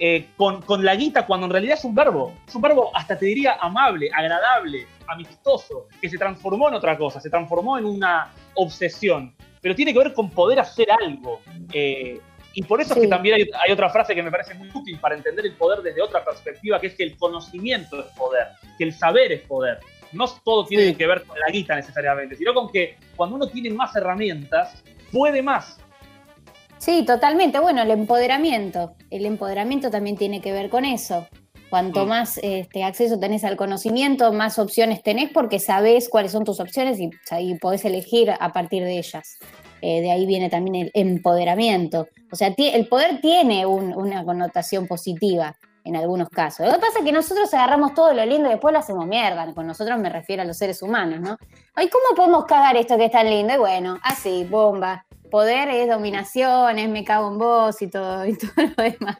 eh, 0.02 0.28
con, 0.37 0.64
la 0.83 0.94
guita 0.94 1.26
cuando 1.26 1.44
en 1.46 1.52
realidad 1.52 1.76
es 1.78 1.85
un 1.85 1.94
verbo. 1.94 2.35
Es 2.48 2.54
un 2.54 2.62
verbo, 2.62 2.90
hasta 2.94 3.18
te 3.18 3.26
diría, 3.26 3.59
amable, 3.61 4.11
agradable, 4.14 4.87
amistoso, 5.06 5.88
que 6.00 6.09
se 6.09 6.16
transformó 6.16 6.68
en 6.68 6.74
otra 6.74 6.96
cosa, 6.96 7.20
se 7.20 7.28
transformó 7.28 7.78
en 7.78 7.85
una 7.85 8.33
obsesión. 8.54 9.35
Pero 9.61 9.74
tiene 9.74 9.92
que 9.92 9.98
ver 9.98 10.14
con 10.14 10.30
poder 10.30 10.59
hacer 10.59 10.88
algo. 10.90 11.40
Eh, 11.72 12.18
y 12.54 12.62
por 12.62 12.80
eso 12.80 12.94
es 12.94 13.00
que 13.00 13.09
también 13.09 13.46
hay, 13.62 13.72
otra 13.72 13.90
frase 13.90 14.14
que 14.14 14.22
me 14.22 14.30
parece 14.30 14.54
muy 14.54 14.70
útil 14.72 14.98
para 14.98 15.14
entender 15.14 15.44
el 15.44 15.52
poder 15.52 15.83
desde 15.83 16.00
otra 16.02 16.24
perspectiva, 16.24 16.80
que 16.80 16.88
es 16.88 16.94
que 16.94 17.04
el 17.04 17.16
conocimiento 17.16 18.00
es 18.00 18.06
poder, 18.16 18.48
que 18.78 18.85
el 18.85 18.94
saber 18.94 19.33
es 19.33 19.42
poder. 19.42 19.78
No 20.12 20.26
todo 20.42 20.64
tiene 20.64 20.96
que 20.96 21.06
ver 21.06 21.22
con 21.22 21.38
la 21.38 21.52
guita 21.52 21.76
necesariamente, 21.76 22.37
sino 22.37 22.52
con 22.52 22.72
que 22.72 22.96
cuando 23.14 23.37
uno 23.37 23.46
tiene 23.48 23.70
más 23.70 23.94
herramientas, 23.94 24.83
puede 25.12 25.42
más. 25.42 25.79
Sí, 26.79 27.05
totalmente. 27.05 27.61
Bueno, 27.61 27.83
el 27.83 27.90
empoderamiento. 27.90 28.94
El 29.11 29.27
empoderamiento 29.27 29.90
también 29.90 30.16
tiene 30.16 30.40
que 30.40 30.53
ver 30.53 30.70
con 30.70 30.85
eso. 30.85 31.27
Cuanto 31.68 32.05
mm. 32.05 32.09
más 32.09 32.40
este, 32.42 32.83
acceso 32.83 33.20
tenés 33.20 33.44
al 33.44 33.57
conocimiento, 33.57 34.33
más 34.33 34.59
opciones 34.59 35.03
tenés 35.03 35.31
porque 35.31 35.61
sabés 35.61 36.09
cuáles 36.09 36.33
son 36.33 36.44
tus 36.44 36.59
opciones 36.59 36.99
y, 36.99 37.55
podés 37.57 37.85
elegir 37.85 38.31
a 38.31 38.53
partir 38.53 38.83
de 38.83 38.99
ellas. 38.99 39.38
Eh, 39.83 40.01
de 40.01 40.11
ahí 40.11 40.27
viene 40.27 40.51
también 40.51 40.87
el 40.87 40.90
empoderamiento. 40.94 42.09
O 42.33 42.37
sea, 42.37 42.53
el 42.57 42.88
poder 42.88 43.20
tiene 43.20 43.66
una 43.66 44.25
connotación 44.25 44.87
positiva 44.87 45.57
en 45.85 45.97
algunos 45.97 46.29
casos. 46.29 46.66
Lo 46.66 46.75
que 46.75 46.79
pasa 46.79 46.99
es 46.99 47.05
que 47.05 47.12
nosotros 47.12 47.53
agarramos 47.55 47.95
todo 47.95 48.12
lo 48.12 48.25
lindo 48.25 48.49
y 48.49 48.53
después 48.53 48.73
lo 48.73 48.79
hacemos 48.79 49.07
mierda. 49.07 49.53
Con 49.55 49.66
nosotros 49.66 49.99
me 49.99 50.09
refiero 50.09 50.43
a 50.43 50.45
los 50.45 50.57
seres 50.57 50.83
humanos, 50.83 51.21
¿no? 51.21 51.37
Ay, 51.75 51.88
¿cómo 51.88 52.16
podemos 52.16 52.45
cagar 52.45 52.77
esto 52.77 52.97
que 52.97 53.07
es 53.07 53.12
tan 53.12 53.29
lindo? 53.29 53.55
Y 53.55 53.59
bueno, 53.59 53.99
así, 54.03 54.45
bomba. 54.45 55.05
Poder 55.31 55.69
es 55.69 55.88
dominación, 55.88 56.79
es 56.79 56.88
me 56.88 57.05
cago 57.05 57.29
en 57.29 57.38
vos 57.38 57.81
y 57.83 57.88
todo, 57.88 58.27
y 58.27 58.37
todo 58.38 58.51
lo 58.77 58.83
demás. 58.83 59.16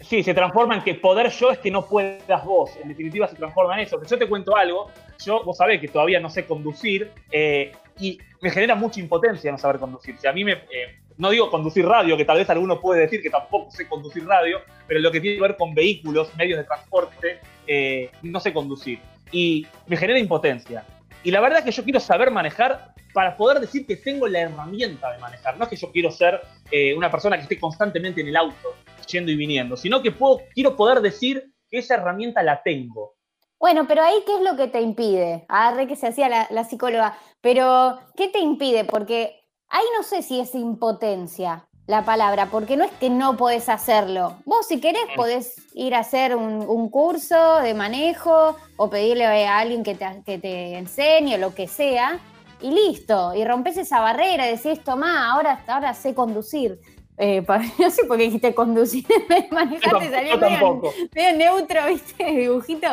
Sí, 0.00 0.22
se 0.22 0.34
transforma 0.34 0.76
en 0.76 0.82
que 0.82 0.94
poder 0.94 1.30
yo 1.30 1.50
es 1.50 1.58
que 1.58 1.70
no 1.70 1.86
puedas 1.86 2.44
vos. 2.44 2.70
En 2.82 2.88
definitiva, 2.88 3.28
se 3.28 3.36
transforma 3.36 3.74
en 3.74 3.80
eso. 3.80 4.00
yo 4.02 4.18
te 4.18 4.28
cuento 4.28 4.56
algo. 4.56 4.90
Yo, 5.24 5.42
vos 5.44 5.56
sabés 5.56 5.80
que 5.80 5.88
todavía 5.88 6.18
no 6.18 6.30
sé 6.30 6.46
conducir 6.46 7.10
eh, 7.30 7.72
y 7.98 8.18
me 8.40 8.50
genera 8.50 8.74
mucha 8.74 8.98
impotencia 8.98 9.52
no 9.52 9.58
saber 9.58 9.78
conducir. 9.78 10.18
Si 10.18 10.26
a 10.26 10.32
mí 10.32 10.44
me, 10.44 10.52
eh, 10.52 11.01
no 11.22 11.30
digo 11.30 11.48
conducir 11.52 11.86
radio, 11.86 12.16
que 12.16 12.24
tal 12.24 12.38
vez 12.38 12.50
alguno 12.50 12.80
puede 12.80 13.02
decir 13.02 13.22
que 13.22 13.30
tampoco 13.30 13.70
sé 13.70 13.88
conducir 13.88 14.26
radio, 14.26 14.58
pero 14.88 14.98
lo 14.98 15.12
que 15.12 15.20
tiene 15.20 15.36
que 15.36 15.42
ver 15.42 15.56
con 15.56 15.72
vehículos, 15.72 16.34
medios 16.34 16.58
de 16.58 16.64
transporte, 16.64 17.38
eh, 17.68 18.10
no 18.22 18.40
sé 18.40 18.52
conducir. 18.52 18.98
Y 19.30 19.64
me 19.86 19.96
genera 19.96 20.18
impotencia. 20.18 20.84
Y 21.22 21.30
la 21.30 21.40
verdad 21.40 21.60
es 21.60 21.64
que 21.64 21.70
yo 21.70 21.84
quiero 21.84 22.00
saber 22.00 22.32
manejar 22.32 22.92
para 23.14 23.36
poder 23.36 23.60
decir 23.60 23.86
que 23.86 23.94
tengo 23.94 24.26
la 24.26 24.40
herramienta 24.40 25.12
de 25.12 25.18
manejar. 25.20 25.56
No 25.56 25.62
es 25.62 25.70
que 25.70 25.76
yo 25.76 25.92
quiero 25.92 26.10
ser 26.10 26.40
eh, 26.72 26.92
una 26.92 27.08
persona 27.08 27.36
que 27.36 27.44
esté 27.44 27.60
constantemente 27.60 28.20
en 28.20 28.26
el 28.26 28.36
auto, 28.36 28.74
yendo 29.06 29.30
y 29.30 29.36
viniendo, 29.36 29.76
sino 29.76 30.02
que 30.02 30.10
puedo, 30.10 30.40
quiero 30.52 30.74
poder 30.74 31.00
decir 31.00 31.52
que 31.70 31.78
esa 31.78 31.94
herramienta 31.94 32.42
la 32.42 32.64
tengo. 32.64 33.14
Bueno, 33.60 33.86
pero 33.86 34.02
ahí, 34.02 34.16
¿qué 34.26 34.34
es 34.34 34.40
lo 34.40 34.56
que 34.56 34.66
te 34.66 34.80
impide? 34.80 35.44
Agarré 35.48 35.86
que 35.86 35.94
se 35.94 36.08
hacía 36.08 36.48
la 36.50 36.64
psicóloga, 36.64 37.16
pero 37.40 38.00
¿qué 38.16 38.26
te 38.26 38.40
impide? 38.40 38.82
Porque 38.84 39.41
ahí 39.72 39.84
no 39.96 40.04
sé 40.04 40.22
si 40.22 40.38
es 40.38 40.54
impotencia 40.54 41.66
la 41.88 42.04
palabra, 42.04 42.46
porque 42.46 42.76
no 42.76 42.84
es 42.84 42.92
que 42.92 43.10
no 43.10 43.36
podés 43.36 43.68
hacerlo. 43.68 44.36
Vos 44.44 44.68
si 44.68 44.80
querés 44.80 45.02
podés 45.16 45.56
ir 45.74 45.96
a 45.96 45.98
hacer 45.98 46.36
un, 46.36 46.88
curso 46.90 47.56
de 47.56 47.74
manejo 47.74 48.56
o 48.76 48.88
pedirle 48.88 49.26
a 49.26 49.58
alguien 49.58 49.82
que 49.82 49.96
te, 49.96 50.06
que 50.24 50.38
te 50.38 50.78
enseñe 50.78 51.34
o 51.34 51.38
lo 51.38 51.54
que 51.54 51.66
sea, 51.66 52.20
y 52.60 52.70
listo, 52.70 53.34
y 53.34 53.44
rompes 53.44 53.76
esa 53.76 54.00
barrera 54.00 54.48
y 54.48 54.56
decís, 54.56 54.84
tomá, 54.84 55.32
ahora, 55.32 55.64
ahora 55.66 55.92
sé 55.94 56.14
conducir. 56.14 56.78
Eh, 57.18 57.44
no 57.78 57.90
sé 57.90 58.04
por 58.04 58.16
qué 58.16 58.24
dijiste 58.24 58.54
conducir, 58.54 59.04
manejarte 59.50 60.10
salió 60.10 60.38
medio, 60.38 60.82
medio, 61.14 61.36
neutro, 61.36 61.86
¿viste? 61.88 62.24
Dibujito. 62.24 62.86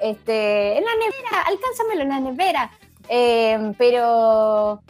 Este, 0.00 0.76
en 0.76 0.84
la 0.84 0.94
nevera, 0.94 1.42
alcánzamelo 1.46 2.02
en 2.02 2.08
la 2.08 2.20
nevera. 2.20 2.70
Eh, 3.08 3.72
pero 3.78 4.82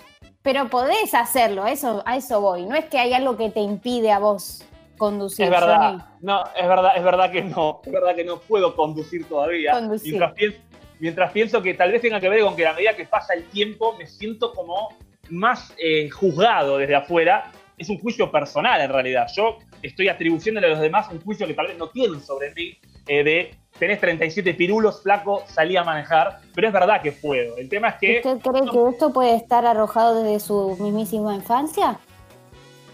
pero 0.43 0.69
podés 0.69 1.15
hacerlo, 1.15 1.67
eso, 1.67 2.03
a 2.05 2.17
eso 2.17 2.41
voy. 2.41 2.67
No 2.67 2.75
es 2.75 2.87
que 2.87 2.99
hay 2.99 3.13
algo 3.13 3.37
que 3.37 3.51
te 3.51 3.61
impide 3.61 4.11
a 4.11 4.19
vos 4.19 4.65
conducir. 4.99 5.45
Es 5.45 5.51
verdad, 5.51 6.07
no, 6.21 6.45
es 6.57 6.69
verdad, 6.69 6.97
es 6.97 7.05
verdad 7.05 7.33
que 7.33 7.43
no, 7.43 7.81
es 7.85 7.93
verdad 7.93 8.15
que 8.15 8.25
no 8.25 8.39
puedo 8.41 8.75
conducir 8.75 9.27
todavía. 9.29 9.73
Mientras, 10.99 11.33
pienso, 11.33 11.63
que 11.63 11.75
tal 11.75 11.91
vez 11.91 12.01
tenga 12.01 12.21
que 12.21 12.29
ver 12.29 12.43
con 12.43 12.55
que 12.55 12.65
a 12.65 12.75
medida 12.75 12.95
que 12.95 13.05
pasa 13.05 13.35
el 13.35 13.45
tiempo 13.47 13.97
me 13.99 14.07
siento 14.07 14.53
como 14.53 14.91
más 15.31 15.75
eh, 15.79 16.09
juzgado 16.11 16.79
desde 16.79 16.95
afuera. 16.95 17.51
Es 17.77 17.89
un 17.89 17.99
juicio 17.99 18.31
personal 18.31 18.81
en 18.81 18.93
realidad. 18.93 19.27
Yo 19.35 19.59
estoy 19.83 20.09
atribuyéndole 20.09 20.69
a 20.69 20.71
los 20.71 20.81
demás 20.81 21.09
un 21.11 21.21
juicio 21.21 21.47
que 21.47 21.55
tal 21.55 21.67
vez 21.67 21.79
no 21.79 21.89
tienen 21.89 22.21
sobre 22.21 22.55
mí 22.55 22.79
eh, 23.09 23.25
de 23.25 23.51
tenés 23.83 23.99
37 23.99 24.55
pirulos, 24.55 25.03
flaco, 25.03 25.43
salí 25.49 25.77
a 25.77 25.83
manejar, 25.83 26.39
pero 26.55 26.69
es 26.69 26.73
verdad 26.73 27.03
que 27.03 27.11
puedo. 27.11 27.57
El 27.57 27.69
tema 27.69 27.89
es 27.89 27.95
que... 27.97 28.17
¿Usted 28.19 28.39
cree 28.39 28.63
que 28.71 28.89
esto 28.91 29.13
puede 29.13 29.35
estar 29.35 29.67
arrojado 29.67 30.23
desde 30.23 30.39
su 30.39 30.77
mismísima 30.79 31.35
infancia? 31.35 31.99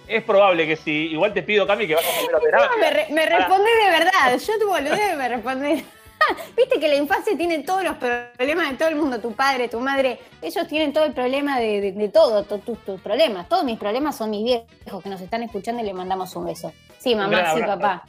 Es 0.07 0.25
probable 0.25 0.67
que 0.67 0.77
sí. 0.77 1.09
Igual 1.09 1.35
te 1.35 1.43
pido, 1.43 1.67
Cami, 1.67 1.87
que 1.87 1.95
vayas 1.95 2.11
a 2.11 2.41
terapia. 2.41 2.71
No, 2.71 2.79
me, 2.79 3.15
me 3.15 3.27
responde 3.27 3.69
de 3.85 3.91
verdad. 3.99 4.39
Yo 4.39 4.59
tu 4.59 4.67
boludez 4.67 5.15
me 5.19 5.29
responde. 5.29 5.85
Viste 6.57 6.81
que 6.81 6.89
la 6.89 6.95
infancia 6.95 7.37
tiene 7.37 7.59
todos 7.65 7.85
los 7.85 7.97
problemas 7.99 8.71
de 8.71 8.77
todo 8.79 8.89
el 8.89 8.97
mundo, 8.97 9.21
tu 9.21 9.33
padre, 9.33 9.69
tu 9.69 9.81
madre, 9.81 10.19
ellos 10.41 10.67
tienen 10.69 10.95
todo 10.95 11.05
el 11.05 11.13
problema 11.13 11.61
de, 11.61 11.93
de, 11.93 12.09
todo, 12.09 12.45
tus 12.45 13.01
problemas. 13.03 13.47
Todos 13.47 13.63
mis 13.63 13.79
problemas 13.79 14.17
son 14.17 14.31
mis 14.31 14.43
viejos 14.43 15.03
que 15.03 15.11
nos 15.11 15.21
están 15.21 15.43
escuchando 15.43 15.83
y 15.83 15.85
le 15.85 15.93
mandamos 15.93 16.35
un 16.35 16.47
beso. 16.47 16.73
Sí, 16.97 17.15
mamá, 17.15 17.53
sí, 17.55 17.61
papá 17.61 18.05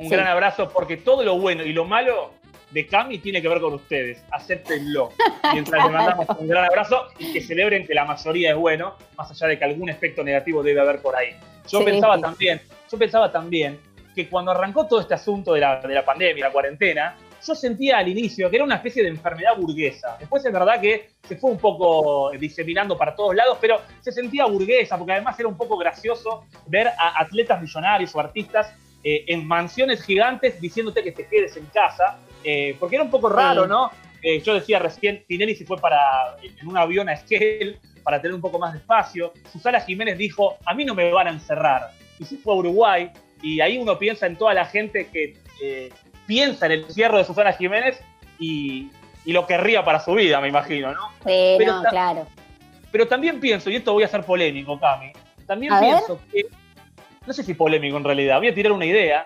un 0.00 0.08
gran 0.08 0.26
abrazo 0.26 0.70
porque 0.70 0.96
todo 0.96 1.22
lo 1.22 1.38
bueno 1.38 1.62
y 1.62 1.72
lo 1.72 1.84
malo 1.84 2.32
de 2.70 2.86
Cami 2.86 3.18
tiene 3.18 3.42
que 3.42 3.48
ver 3.48 3.60
con 3.60 3.74
ustedes. 3.74 4.24
Acéptenlo. 4.30 5.10
Mientras 5.52 5.84
le 5.84 5.90
mandamos 5.90 6.26
un 6.38 6.48
gran 6.48 6.64
abrazo 6.64 7.08
y 7.18 7.32
que 7.32 7.42
celebren 7.42 7.86
que 7.86 7.94
la 7.94 8.04
mayoría 8.04 8.50
es 8.50 8.56
bueno, 8.56 8.94
más 9.16 9.30
allá 9.30 9.48
de 9.48 9.58
que 9.58 9.64
algún 9.64 9.90
aspecto 9.90 10.24
negativo 10.24 10.62
debe 10.62 10.80
haber 10.80 11.02
por 11.02 11.14
ahí. 11.16 11.34
Yo 11.68 11.84
pensaba 11.84 12.18
también, 12.18 12.60
yo 12.90 12.98
pensaba 12.98 13.30
también 13.30 13.78
que 14.14 14.28
cuando 14.28 14.52
arrancó 14.52 14.86
todo 14.86 15.00
este 15.00 15.14
asunto 15.14 15.52
de 15.52 15.60
la, 15.60 15.80
de 15.80 15.94
la 15.94 16.04
pandemia, 16.04 16.46
la 16.46 16.52
cuarentena, 16.52 17.16
yo 17.46 17.54
sentía 17.54 17.98
al 17.98 18.08
inicio 18.08 18.48
que 18.50 18.56
era 18.56 18.64
una 18.64 18.76
especie 18.76 19.02
de 19.02 19.10
enfermedad 19.10 19.56
burguesa. 19.56 20.16
Después 20.18 20.44
es 20.44 20.52
verdad 20.52 20.80
que 20.80 21.10
se 21.22 21.36
fue 21.36 21.50
un 21.50 21.58
poco 21.58 22.30
diseminando 22.32 22.96
para 22.96 23.14
todos 23.14 23.34
lados, 23.34 23.58
pero 23.60 23.80
se 24.00 24.12
sentía 24.12 24.46
burguesa, 24.46 24.96
porque 24.96 25.12
además 25.12 25.38
era 25.38 25.48
un 25.48 25.56
poco 25.56 25.76
gracioso 25.76 26.44
ver 26.66 26.88
a 26.88 27.20
atletas 27.20 27.60
millonarios 27.60 28.14
o 28.14 28.20
artistas 28.20 28.74
eh, 29.02 29.24
en 29.28 29.46
mansiones 29.46 30.02
gigantes 30.02 30.60
diciéndote 30.60 31.02
que 31.02 31.12
te 31.12 31.26
quedes 31.26 31.56
en 31.56 31.64
casa, 31.66 32.18
eh, 32.44 32.76
porque 32.78 32.96
era 32.96 33.04
un 33.04 33.10
poco 33.10 33.30
raro, 33.30 33.66
¿no? 33.66 33.90
Eh, 34.22 34.40
yo 34.42 34.54
decía 34.54 34.78
recién, 34.78 35.24
Tinelli 35.26 35.54
se 35.54 35.64
fue 35.64 35.78
para, 35.78 35.98
en 36.42 36.68
un 36.68 36.76
avión 36.76 37.08
a 37.08 37.14
Esquel 37.14 37.78
para 38.02 38.20
tener 38.20 38.34
un 38.34 38.42
poco 38.42 38.58
más 38.58 38.74
de 38.74 38.78
espacio. 38.80 39.32
Susana 39.50 39.80
Jiménez 39.80 40.18
dijo, 40.18 40.58
a 40.66 40.74
mí 40.74 40.84
no 40.84 40.94
me 40.94 41.10
van 41.10 41.28
a 41.28 41.30
encerrar. 41.30 41.92
Y 42.18 42.24
se 42.26 42.36
fue 42.36 42.52
a 42.52 42.56
Uruguay, 42.58 43.10
y 43.42 43.60
ahí 43.60 43.78
uno 43.78 43.98
piensa 43.98 44.26
en 44.26 44.36
toda 44.36 44.52
la 44.52 44.66
gente 44.66 45.08
que 45.08 45.34
piensa 46.26 46.66
en 46.66 46.72
el 46.72 46.84
cierre 46.90 47.18
de 47.18 47.24
Susana 47.24 47.52
Jiménez 47.52 48.02
y, 48.38 48.90
lo 49.26 49.46
querría 49.46 49.84
para 49.84 50.00
su 50.00 50.12
vida, 50.14 50.40
me 50.40 50.48
imagino, 50.48 50.92
¿no? 50.92 51.08
pero, 51.24 51.82
claro. 51.88 52.26
Pero 52.90 53.06
también 53.06 53.38
pienso, 53.38 53.70
y 53.70 53.76
esto 53.76 53.92
voy 53.92 54.02
a 54.02 54.08
ser 54.08 54.24
polémico, 54.24 54.78
Cami, 54.78 55.12
también 55.46 55.72
pienso 55.78 56.20
que 56.32 56.46
no 57.30 57.34
sé 57.34 57.44
si 57.44 57.54
polémico 57.54 57.96
en 57.96 58.02
realidad, 58.02 58.38
voy 58.38 58.48
a 58.48 58.54
tirar 58.54 58.72
una 58.72 58.84
idea. 58.84 59.24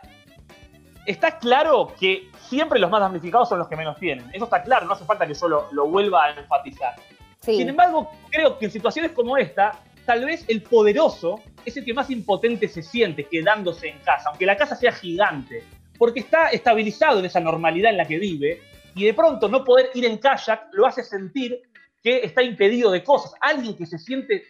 Está 1.06 1.38
claro 1.38 1.94
que 1.98 2.28
siempre 2.50 2.78
los 2.78 2.90
más 2.90 3.00
damnificados 3.00 3.48
son 3.48 3.58
los 3.58 3.66
que 3.66 3.76
menos 3.76 3.98
tienen. 3.98 4.28
Eso 4.30 4.44
está 4.44 4.62
claro, 4.62 4.84
no 4.84 4.92
hace 4.92 5.06
falta 5.06 5.26
que 5.26 5.32
yo 5.32 5.48
lo, 5.48 5.86
vuelva 5.88 6.26
a 6.26 6.38
enfatizar. 6.38 6.96
Sin 7.40 7.66
embargo, 7.66 8.10
creo 8.30 8.58
que 8.58 8.66
en 8.66 8.72
situaciones 8.72 9.12
como 9.12 9.38
esta, 9.38 9.80
tal 10.04 10.26
vez 10.26 10.44
el 10.48 10.62
poderoso 10.62 11.40
es 11.64 11.78
el 11.78 11.84
que 11.86 11.94
más 11.94 12.10
impotente 12.10 12.68
se 12.68 12.82
siente 12.82 13.24
quedándose 13.24 13.88
en 13.88 13.98
casa, 14.00 14.28
aunque 14.28 14.44
la 14.44 14.58
casa 14.58 14.76
sea 14.76 14.92
gigante, 14.92 15.64
porque 15.96 16.20
está 16.20 16.48
estabilizado 16.48 17.20
en 17.20 17.24
esa 17.24 17.40
normalidad 17.40 17.90
en 17.90 17.96
la 17.96 18.04
que 18.04 18.18
vive 18.18 18.60
y 18.94 19.06
de 19.06 19.14
pronto 19.14 19.48
no 19.48 19.64
poder 19.64 19.88
ir 19.94 20.04
en 20.04 20.18
kayak 20.18 20.68
lo 20.72 20.86
hace 20.86 21.02
sentir 21.02 21.58
que 22.02 22.18
está 22.18 22.42
impedido 22.42 22.90
de 22.90 23.02
cosas. 23.02 23.32
Alguien 23.40 23.74
que 23.74 23.86
se 23.86 23.98
siente 23.98 24.44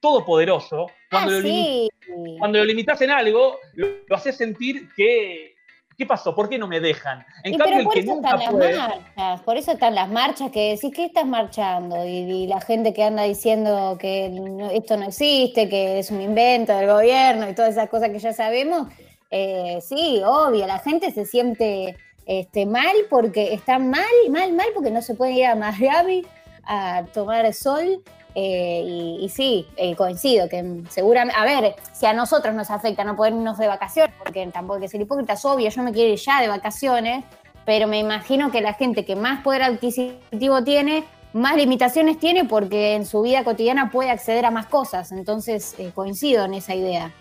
todopoderoso, 0.00 0.86
cuando, 1.10 1.36
ah, 1.36 1.40
lo, 1.40 2.38
cuando 2.38 2.58
lo 2.58 2.64
limitas 2.64 3.00
en 3.02 3.10
algo, 3.10 3.58
lo, 3.74 4.16
haces 4.16 4.36
sentir 4.36 4.88
que, 4.96 5.54
¿qué 5.96 6.06
pasó? 6.06 6.34
¿Por 6.34 6.48
qué 6.48 6.58
no 6.58 6.66
me 6.66 6.80
dejan? 6.80 7.24
En 7.44 7.58
cambio, 7.58 7.84
por 7.84 7.98
el 7.98 8.04
que 8.04 8.10
eso 8.10 8.14
nunca 8.14 8.36
están 8.36 8.58
las 8.58 8.76
marchas, 8.78 9.42
por 9.42 9.56
eso 9.56 9.72
están 9.72 9.94
las 9.94 10.10
marchas 10.10 10.50
que 10.50 10.70
decís, 10.70 10.90
¿qué 10.94 11.04
estás 11.04 11.26
marchando? 11.26 12.04
Y, 12.06 12.46
la 12.46 12.60
gente 12.60 12.94
que 12.94 13.04
anda 13.04 13.24
diciendo 13.24 13.98
que 14.00 14.26
esto 14.72 14.96
no 14.96 15.06
existe, 15.06 15.68
que 15.68 15.98
es 15.98 16.10
un 16.10 16.22
invento 16.22 16.74
del 16.74 16.88
gobierno 16.88 17.48
y 17.48 17.54
todas 17.54 17.72
esas 17.72 17.88
cosas 17.90 18.08
que 18.08 18.18
ya 18.18 18.32
sabemos, 18.32 18.88
eh, 19.30 19.78
sí, 19.82 20.22
obvio, 20.24 20.66
la 20.66 20.78
gente 20.78 21.10
se 21.12 21.26
siente 21.26 21.96
este, 22.26 22.64
mal 22.64 22.94
porque 23.08 23.52
está 23.52 23.78
mal, 23.78 24.04
mal, 24.30 24.52
mal 24.52 24.66
porque 24.74 24.90
no 24.90 25.02
se 25.02 25.14
puede 25.14 25.32
ir 25.32 25.46
a 25.46 25.54
Miami 25.54 26.24
a 26.64 27.04
tomar 27.12 27.52
sol 27.52 28.02
eh, 28.34 28.82
y, 29.20 29.28
sí, 29.28 29.66
eh, 29.76 29.96
coincido, 29.96 30.48
que 30.48 30.82
seguramente, 30.88 31.38
a 31.38 31.44
ver, 31.44 31.74
si 31.92 32.06
a 32.06 32.12
nosotros 32.12 32.54
nos 32.54 32.70
afecta 32.70 33.04
no 33.04 33.16
poder 33.16 33.32
irnos 33.32 33.58
de 33.58 33.66
vacaciones, 33.66 34.14
porque 34.18 34.46
tampoco 34.48 34.76
hay 34.76 34.82
que 34.82 34.88
ser 34.88 35.00
hipócritas, 35.00 35.44
obvio, 35.44 35.68
yo 35.68 35.82
me 35.82 35.92
quiero 35.92 36.12
ir 36.12 36.18
ya 36.18 36.40
de 36.40 36.48
vacaciones, 36.48 37.24
pero 37.64 37.86
me 37.86 37.98
imagino 37.98 38.50
que 38.50 38.60
la 38.60 38.74
gente 38.74 39.04
que 39.04 39.16
más 39.16 39.42
poder 39.42 39.62
adquisitivo 39.62 40.62
tiene, 40.62 41.04
más 41.32 41.56
limitaciones 41.56 42.18
tiene 42.18 42.44
porque 42.44 42.94
en 42.94 43.06
su 43.06 43.22
vida 43.22 43.44
cotidiana 43.44 43.90
puede 43.90 44.10
acceder 44.10 44.44
a 44.46 44.50
más 44.50 44.66
cosas, 44.66 45.12
entonces 45.12 45.74
eh, 45.78 45.90
coincido 45.94 46.44
en 46.44 46.54
esa 46.54 46.74
idea. 46.74 47.12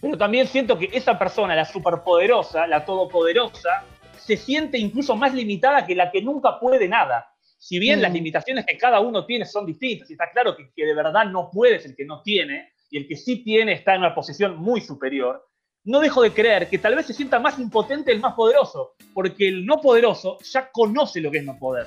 Pero 0.00 0.18
también 0.18 0.46
siento 0.46 0.78
que 0.78 0.90
esa 0.92 1.18
persona, 1.18 1.54
la 1.54 1.64
superpoderosa, 1.64 2.66
la 2.66 2.84
todopoderosa, 2.84 3.84
se 4.18 4.36
siente 4.36 4.78
incluso 4.78 5.16
más 5.16 5.32
limitada 5.32 5.86
que 5.86 5.94
la 5.94 6.10
que 6.10 6.22
nunca 6.22 6.58
puede 6.60 6.88
nada 6.88 7.33
si 7.64 7.78
bien 7.78 8.02
las 8.02 8.10
mm. 8.10 8.14
limitaciones 8.14 8.66
que 8.66 8.76
cada 8.76 9.00
uno 9.00 9.24
tiene 9.24 9.46
son 9.46 9.64
distintas, 9.64 10.10
y 10.10 10.12
está 10.12 10.30
claro 10.30 10.54
que, 10.54 10.70
que 10.76 10.84
de 10.84 10.94
verdad 10.94 11.24
no 11.24 11.48
puede 11.50 11.76
es 11.76 11.86
el 11.86 11.96
que 11.96 12.04
no 12.04 12.20
tiene, 12.20 12.68
y 12.90 12.98
el 12.98 13.08
que 13.08 13.16
sí 13.16 13.42
tiene 13.42 13.72
está 13.72 13.94
en 13.94 14.00
una 14.00 14.14
posición 14.14 14.58
muy 14.58 14.82
superior, 14.82 15.48
no 15.84 16.00
dejo 16.00 16.20
de 16.20 16.32
creer 16.32 16.68
que 16.68 16.76
tal 16.76 16.94
vez 16.94 17.06
se 17.06 17.14
sienta 17.14 17.38
más 17.38 17.58
impotente 17.58 18.12
el 18.12 18.20
más 18.20 18.34
poderoso, 18.34 18.96
porque 19.14 19.48
el 19.48 19.64
no 19.64 19.80
poderoso 19.80 20.36
ya 20.42 20.70
conoce 20.70 21.22
lo 21.22 21.30
que 21.30 21.38
es 21.38 21.44
no 21.44 21.58
poder. 21.58 21.86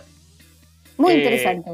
Muy 0.97 1.13
eh, 1.13 1.17
interesante. 1.17 1.69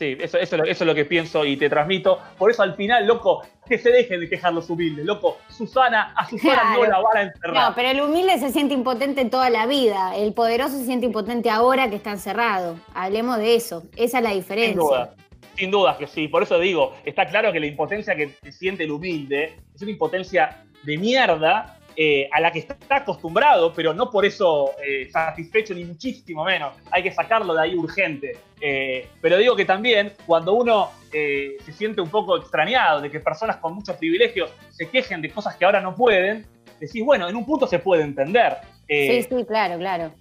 Sí, 0.00 0.16
eso, 0.18 0.38
eso, 0.38 0.56
es 0.64 0.80
lo 0.80 0.94
que 0.94 1.04
pienso 1.04 1.44
y 1.44 1.58
te 1.58 1.68
transmito. 1.68 2.18
Por 2.38 2.50
eso 2.50 2.62
al 2.62 2.74
final, 2.74 3.06
loco, 3.06 3.42
que 3.68 3.76
se 3.76 3.90
dejen 3.90 4.20
de 4.20 4.30
quejar 4.30 4.54
los 4.54 4.70
humildes, 4.70 5.04
loco. 5.04 5.36
Susana, 5.50 6.14
a 6.16 6.26
Susana 6.26 6.74
no 6.74 6.86
la 6.86 7.00
van 7.00 7.16
a 7.18 7.22
encerrar. 7.24 7.68
No, 7.68 7.74
pero 7.74 7.90
el 7.90 8.00
humilde 8.00 8.38
se 8.38 8.50
siente 8.50 8.72
impotente 8.72 9.26
toda 9.26 9.50
la 9.50 9.66
vida. 9.66 10.16
El 10.16 10.32
poderoso 10.32 10.78
se 10.78 10.86
siente 10.86 11.04
impotente 11.04 11.50
ahora 11.50 11.90
que 11.90 11.96
está 11.96 12.12
encerrado. 12.12 12.76
Hablemos 12.94 13.36
de 13.36 13.54
eso. 13.54 13.82
Esa 13.94 14.18
es 14.20 14.24
la 14.24 14.30
diferencia. 14.30 14.72
Sin 14.72 14.78
duda. 14.78 15.14
Sin 15.54 15.70
duda 15.70 15.98
que 15.98 16.06
sí. 16.06 16.28
Por 16.28 16.44
eso 16.44 16.58
digo, 16.58 16.94
está 17.04 17.26
claro 17.26 17.52
que 17.52 17.60
la 17.60 17.66
impotencia 17.66 18.16
que 18.16 18.30
siente 18.50 18.84
el 18.84 18.92
humilde 18.92 19.58
es 19.74 19.82
una 19.82 19.90
impotencia 19.90 20.64
de 20.82 20.96
mierda 20.96 21.78
eh, 21.96 22.28
a 22.32 22.40
la 22.40 22.52
que 22.52 22.60
está 22.60 22.76
acostumbrado, 22.88 23.72
pero 23.74 23.92
no 23.92 24.10
por 24.10 24.24
eso 24.24 24.72
eh, 24.82 25.08
satisfecho 25.10 25.74
ni 25.74 25.84
muchísimo 25.84 26.44
menos. 26.44 26.74
Hay 26.90 27.02
que 27.02 27.12
sacarlo 27.12 27.54
de 27.54 27.62
ahí 27.62 27.74
urgente. 27.74 28.38
Eh, 28.60 29.08
pero 29.20 29.36
digo 29.38 29.56
que 29.56 29.64
también 29.64 30.12
cuando 30.26 30.54
uno 30.54 30.90
se 31.10 31.72
siente 31.72 32.00
un 32.00 32.08
poco 32.08 32.36
extrañado 32.36 33.00
de 33.00 33.10
que 33.10 33.18
personas 33.18 33.56
con 33.56 33.74
muchos 33.74 33.96
privilegios 33.96 34.52
se 34.70 34.88
quejen 34.88 35.20
de 35.20 35.30
cosas 35.30 35.56
que 35.56 35.64
ahora 35.64 35.80
no 35.80 35.96
pueden, 35.96 36.46
decís, 36.78 37.04
bueno, 37.04 37.28
en 37.28 37.34
un 37.34 37.44
punto 37.44 37.66
se 37.66 37.80
puede 37.80 38.04
entender. 38.04 38.58
sí, 38.88 39.22
sí, 39.22 39.44
claro, 39.44 39.76
claro. 39.78 40.12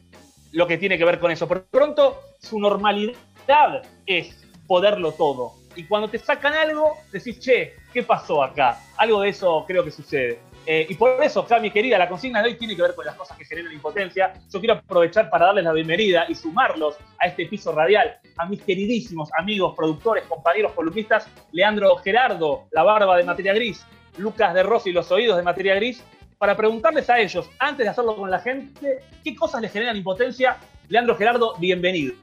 Lo 0.52 0.66
que 0.66 0.80
tiene 0.80 0.98
que 0.98 1.06
ver 1.06 1.20
con 1.20 1.30
eso. 1.30 1.48
Por 1.48 1.66
pronto, 1.66 2.20
su 2.40 2.60
normalidad 2.60 3.84
es 4.08 4.36
poderlo 4.66 5.12
todo. 5.12 5.54
Y 5.76 5.84
cuando 5.84 6.08
te 6.08 6.18
sacan 6.18 6.54
algo, 6.54 6.98
decís, 7.12 7.40
che, 7.40 7.74
¿qué 7.94 8.04
pasó 8.04 8.44
acá? 8.44 8.80
Algo 8.98 9.22
de 9.22 9.30
eso 9.30 9.64
creo 9.68 9.84
que 9.84 9.92
sucede. 9.92 10.40
Eh, 10.72 10.86
y 10.88 10.94
por 10.94 11.24
eso, 11.24 11.48
mi 11.60 11.72
querida, 11.72 11.98
la 11.98 12.08
consigna 12.08 12.44
de 12.44 12.50
hoy 12.50 12.56
tiene 12.56 12.76
que 12.76 12.84
ver 12.84 12.94
con 12.94 13.04
las 13.04 13.16
cosas 13.16 13.36
que 13.36 13.44
generan 13.44 13.74
impotencia. 13.74 14.34
Yo 14.54 14.60
quiero 14.60 14.76
aprovechar 14.76 15.28
para 15.28 15.48
darles 15.48 15.64
la 15.64 15.74
bienvenida 15.74 16.26
y 16.30 16.36
sumarlos 16.36 16.96
a 17.18 17.26
este 17.26 17.48
piso 17.48 17.72
radial 17.72 18.20
a 18.38 18.46
mis 18.46 18.62
queridísimos 18.62 19.32
amigos, 19.36 19.74
productores, 19.76 20.26
compañeros, 20.26 20.74
columnistas, 20.74 21.28
Leandro 21.54 21.96
Gerardo, 21.96 22.68
la 22.70 22.84
barba 22.84 23.18
de 23.18 23.24
materia 23.24 23.52
gris, 23.56 23.84
Lucas 24.20 24.54
de 24.54 24.62
Rossi, 24.62 24.92
los 24.92 25.12
oídos 25.12 25.38
de 25.38 25.42
materia 25.42 25.74
gris, 25.74 26.04
para 26.38 26.56
preguntarles 26.56 27.10
a 27.10 27.20
ellos, 27.20 27.50
antes 27.58 27.84
de 27.86 27.90
hacerlo 27.90 28.16
con 28.16 28.30
la 28.30 28.38
gente, 28.38 29.00
qué 29.24 29.36
cosas 29.36 29.64
les 29.64 29.72
generan 29.72 29.98
impotencia. 29.98 30.58
Leandro 30.88 31.16
Gerardo, 31.16 31.56
bienvenido. 31.58 32.14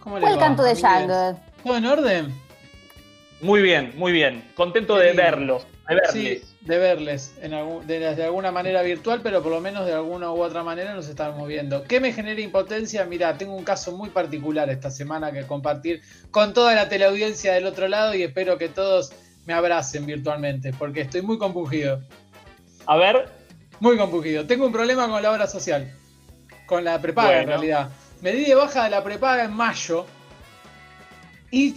¿Cómo 0.00 0.18
le 0.18 0.36
canto 0.36 0.64
de 0.64 0.74
Yango? 0.74 1.40
¿Todo 1.64 1.78
en 1.78 1.86
orden? 1.86 2.34
Muy 3.40 3.62
bien, 3.62 3.94
muy 3.96 4.12
bien. 4.12 4.46
Contento 4.54 4.98
de 4.98 5.14
verlos, 5.14 5.66
de 5.88 5.94
verles. 5.94 6.12
Sí, 6.12 6.55
de 6.66 6.78
verles, 6.78 7.32
de, 7.40 8.24
alguna 8.24 8.50
manera 8.50 8.82
virtual, 8.82 9.20
pero 9.22 9.40
por 9.40 9.52
lo 9.52 9.60
menos 9.60 9.86
de 9.86 9.92
alguna 9.92 10.32
u 10.32 10.42
otra 10.42 10.64
manera 10.64 10.94
nos 10.94 11.08
estamos 11.08 11.46
viendo. 11.46 11.84
¿Qué 11.84 12.00
me 12.00 12.12
genera 12.12 12.40
impotencia? 12.40 13.04
Mira, 13.04 13.38
tengo 13.38 13.54
un 13.54 13.62
caso 13.62 13.92
muy 13.92 14.10
particular 14.10 14.68
esta 14.68 14.90
semana 14.90 15.30
que 15.30 15.44
compartir 15.46 16.02
con 16.32 16.52
toda 16.52 16.74
la 16.74 16.88
teleaudiencia 16.88 17.52
del 17.52 17.66
otro 17.66 17.86
lado 17.86 18.14
y 18.16 18.24
espero 18.24 18.58
que 18.58 18.68
todos 18.68 19.12
me 19.46 19.54
abracen 19.54 20.06
virtualmente, 20.06 20.72
porque 20.72 21.02
estoy 21.02 21.22
muy 21.22 21.38
compungido. 21.38 22.00
A 22.86 22.96
ver. 22.96 23.28
Muy 23.78 23.96
compungido. 23.96 24.44
Tengo 24.44 24.66
un 24.66 24.72
problema 24.72 25.08
con 25.08 25.22
la 25.22 25.30
obra 25.30 25.46
social, 25.46 25.92
con 26.66 26.82
la 26.82 27.00
prepaga 27.00 27.42
en 27.42 27.46
realidad. 27.46 27.90
Me 28.22 28.32
di 28.32 28.44
de 28.44 28.56
baja 28.56 28.84
de 28.84 28.90
la 28.90 29.04
prepaga 29.04 29.44
en 29.44 29.52
mayo 29.52 30.06
y, 31.52 31.76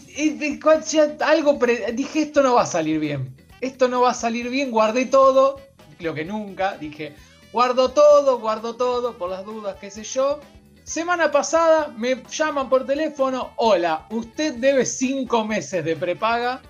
algo 1.20 1.60
dije, 1.94 2.22
esto 2.24 2.42
no 2.42 2.56
va 2.56 2.64
a 2.64 2.66
salir 2.66 3.00
bien. 3.00 3.39
Esto 3.62 3.88
no 3.88 4.02
va 4.02 4.12
a 4.12 4.14
salir 4.14 4.50
bien, 4.50 4.72
guardé 4.72 5.06
todo, 5.06 5.60
lo 6.00 6.14
que 6.14 6.24
nunca, 6.24 6.78
dije, 6.78 7.16
guardo 7.52 7.90
todo, 7.90 8.40
guardo 8.40 8.76
todo, 8.76 9.18
por 9.18 9.30
las 9.30 9.44
dudas, 9.44 9.76
qué 9.80 9.92
sé 9.92 10.04
yo. 10.04 10.40
Semana 10.84 11.30
pasada 11.30 11.94
me 11.96 12.24
llaman 12.30 12.70
por 12.70 12.86
teléfono, 12.86 13.52
hola, 13.58 14.08
usted 14.10 14.56
debe 14.56 14.86
cinco 14.86 15.46
meses 15.46 15.84
de 15.84 15.96
prepaga. 15.96 16.62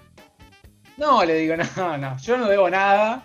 No, 0.97 1.23
le 1.23 1.35
digo, 1.35 1.55
no, 1.77 1.97
no, 1.97 2.17
yo 2.17 2.37
no 2.37 2.47
debo 2.47 2.69
nada. 2.69 3.23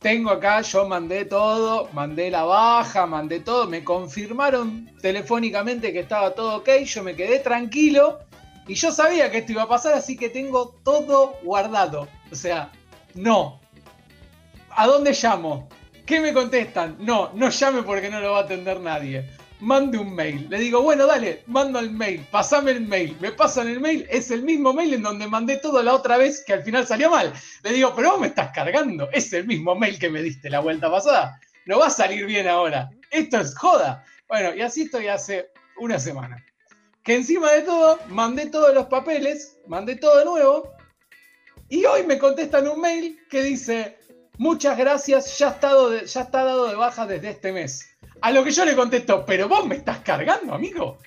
Tengo 0.00 0.30
acá, 0.30 0.60
yo 0.60 0.86
mandé 0.86 1.24
todo, 1.24 1.88
mandé 1.92 2.30
la 2.30 2.44
baja, 2.44 3.06
mandé 3.06 3.40
todo, 3.40 3.66
me 3.66 3.82
confirmaron 3.82 4.90
telefónicamente 5.00 5.94
que 5.94 6.00
estaba 6.00 6.34
todo 6.34 6.56
ok, 6.56 6.68
yo 6.84 7.02
me 7.02 7.16
quedé 7.16 7.38
tranquilo 7.38 8.18
y 8.66 8.74
yo 8.74 8.92
sabía 8.92 9.30
que 9.30 9.38
esto 9.38 9.52
iba 9.52 9.62
a 9.62 9.68
pasar, 9.68 9.94
así 9.94 10.16
que 10.16 10.28
tengo 10.28 10.74
todo 10.84 11.36
guardado. 11.42 12.08
O 12.32 12.34
sea, 12.34 12.72
no. 13.14 13.60
¿A 14.70 14.86
dónde 14.86 15.12
llamo? 15.12 15.68
¿Qué 16.06 16.20
me 16.20 16.32
contestan? 16.32 16.96
No, 16.98 17.32
no 17.34 17.48
llame 17.48 17.82
porque 17.82 18.10
no 18.10 18.20
lo 18.20 18.32
va 18.32 18.40
a 18.40 18.42
atender 18.42 18.80
nadie. 18.80 19.28
Mande 19.60 19.96
un 19.96 20.14
mail. 20.14 20.46
Le 20.50 20.58
digo, 20.58 20.82
bueno, 20.82 21.06
dale, 21.06 21.44
mando 21.46 21.78
el 21.78 21.90
mail, 21.90 22.26
pasame 22.30 22.72
el 22.72 22.82
mail. 22.82 23.16
Me 23.20 23.32
pasan 23.32 23.68
el 23.68 23.80
mail, 23.80 24.06
es 24.10 24.30
el 24.30 24.42
mismo 24.42 24.74
mail 24.74 24.94
en 24.94 25.02
donde 25.02 25.26
mandé 25.26 25.56
todo 25.56 25.82
la 25.82 25.94
otra 25.94 26.18
vez 26.18 26.44
que 26.44 26.52
al 26.52 26.62
final 26.62 26.86
salió 26.86 27.10
mal. 27.10 27.32
Le 27.62 27.72
digo, 27.72 27.94
pero 27.96 28.12
vos 28.12 28.20
me 28.20 28.26
estás 28.26 28.50
cargando. 28.52 29.08
Es 29.12 29.32
el 29.32 29.46
mismo 29.46 29.74
mail 29.74 29.98
que 29.98 30.10
me 30.10 30.22
diste 30.22 30.50
la 30.50 30.60
vuelta 30.60 30.90
pasada. 30.90 31.40
No 31.66 31.78
va 31.78 31.86
a 31.86 31.90
salir 31.90 32.26
bien 32.26 32.48
ahora. 32.48 32.90
Esto 33.10 33.38
es 33.40 33.56
joda. 33.56 34.04
Bueno, 34.28 34.54
y 34.54 34.60
así 34.60 34.82
estoy 34.82 35.06
hace 35.06 35.50
una 35.78 35.98
semana 35.98 36.44
que 37.04 37.14
encima 37.14 37.52
de 37.52 37.62
todo 37.62 37.98
mandé 38.08 38.46
todos 38.46 38.74
los 38.74 38.86
papeles, 38.86 39.58
mandé 39.66 39.96
todo 39.96 40.18
de 40.18 40.24
nuevo, 40.24 40.73
y 41.68 41.84
hoy 41.84 42.04
me 42.04 42.18
contestan 42.18 42.68
un 42.68 42.80
mail 42.80 43.18
que 43.30 43.42
dice, 43.42 43.96
muchas 44.38 44.76
gracias, 44.76 45.38
ya, 45.38 45.58
ya 45.58 46.20
está 46.20 46.44
dado 46.44 46.68
de 46.68 46.74
baja 46.74 47.06
desde 47.06 47.30
este 47.30 47.52
mes. 47.52 47.88
A 48.20 48.30
lo 48.30 48.44
que 48.44 48.50
yo 48.50 48.64
le 48.64 48.76
contesto, 48.76 49.24
pero 49.26 49.48
vos 49.48 49.66
me 49.66 49.76
estás 49.76 49.98
cargando, 49.98 50.54
amigo. 50.54 50.98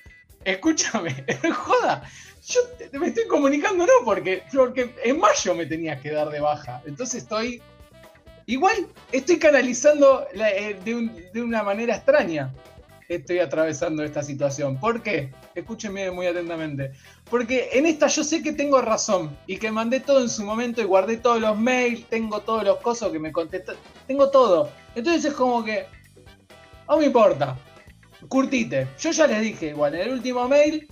Escúchame, 0.44 1.24
joda. 1.54 2.02
Yo 2.46 2.60
me 2.98 3.08
estoy 3.08 3.26
comunicando, 3.26 3.84
no, 3.84 4.04
porque, 4.04 4.42
porque 4.54 4.94
en 5.04 5.18
mayo 5.18 5.54
me 5.54 5.66
tenías 5.66 6.00
que 6.00 6.10
dar 6.10 6.30
de 6.30 6.40
baja. 6.40 6.82
Entonces 6.86 7.22
estoy. 7.22 7.60
Igual 8.46 8.86
estoy 9.12 9.38
canalizando 9.38 10.26
eh, 10.32 10.78
de 10.84 11.42
una 11.42 11.62
manera 11.62 11.96
extraña 11.96 12.50
estoy 13.08 13.38
atravesando 13.38 14.04
esta 14.04 14.22
situación. 14.22 14.78
¿Por 14.78 15.02
qué? 15.02 15.32
Escúchenme 15.54 16.10
muy 16.10 16.26
atentamente. 16.26 16.92
Porque 17.30 17.70
en 17.72 17.86
esta 17.86 18.06
yo 18.06 18.22
sé 18.22 18.42
que 18.42 18.52
tengo 18.52 18.80
razón 18.82 19.36
y 19.46 19.56
que 19.56 19.72
mandé 19.72 20.00
todo 20.00 20.20
en 20.20 20.28
su 20.28 20.44
momento 20.44 20.82
y 20.82 20.84
guardé 20.84 21.16
todos 21.16 21.40
los 21.40 21.58
mails, 21.58 22.06
tengo 22.08 22.40
todos 22.40 22.64
los 22.64 22.78
cosas 22.78 23.10
que 23.10 23.18
me 23.18 23.32
contestan, 23.32 23.76
tengo 24.06 24.30
todo. 24.30 24.70
Entonces 24.94 25.24
es 25.24 25.34
como 25.34 25.64
que, 25.64 25.86
no 26.86 26.98
me 26.98 27.06
importa, 27.06 27.56
curtite. 28.28 28.86
Yo 28.98 29.10
ya 29.10 29.26
les 29.26 29.40
dije, 29.40 29.68
igual, 29.68 29.94
en 29.94 30.02
el 30.02 30.12
último 30.12 30.46
mail 30.46 30.86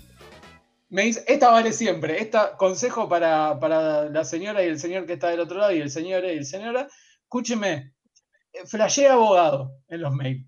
me 0.89 1.03
dice, 1.03 1.25
esta 1.27 1.51
vale 1.51 1.73
siempre, 1.73 2.21
esta 2.21 2.57
consejo 2.57 3.09
para, 3.09 3.59
para 3.61 4.09
la 4.09 4.25
señora 4.25 4.63
y 4.65 4.69
el 4.69 4.79
señor 4.79 5.05
que 5.05 5.15
está 5.15 5.29
del 5.29 5.41
otro 5.41 5.59
lado 5.59 5.73
y 5.73 5.81
el 5.81 5.91
señor 5.91 6.25
y 6.25 6.29
el 6.29 6.47
señora, 6.47 6.89
escúcheme, 7.23 7.93
flashé 8.65 9.09
abogado 9.09 9.73
en 9.89 10.01
los 10.01 10.15
mails. 10.15 10.47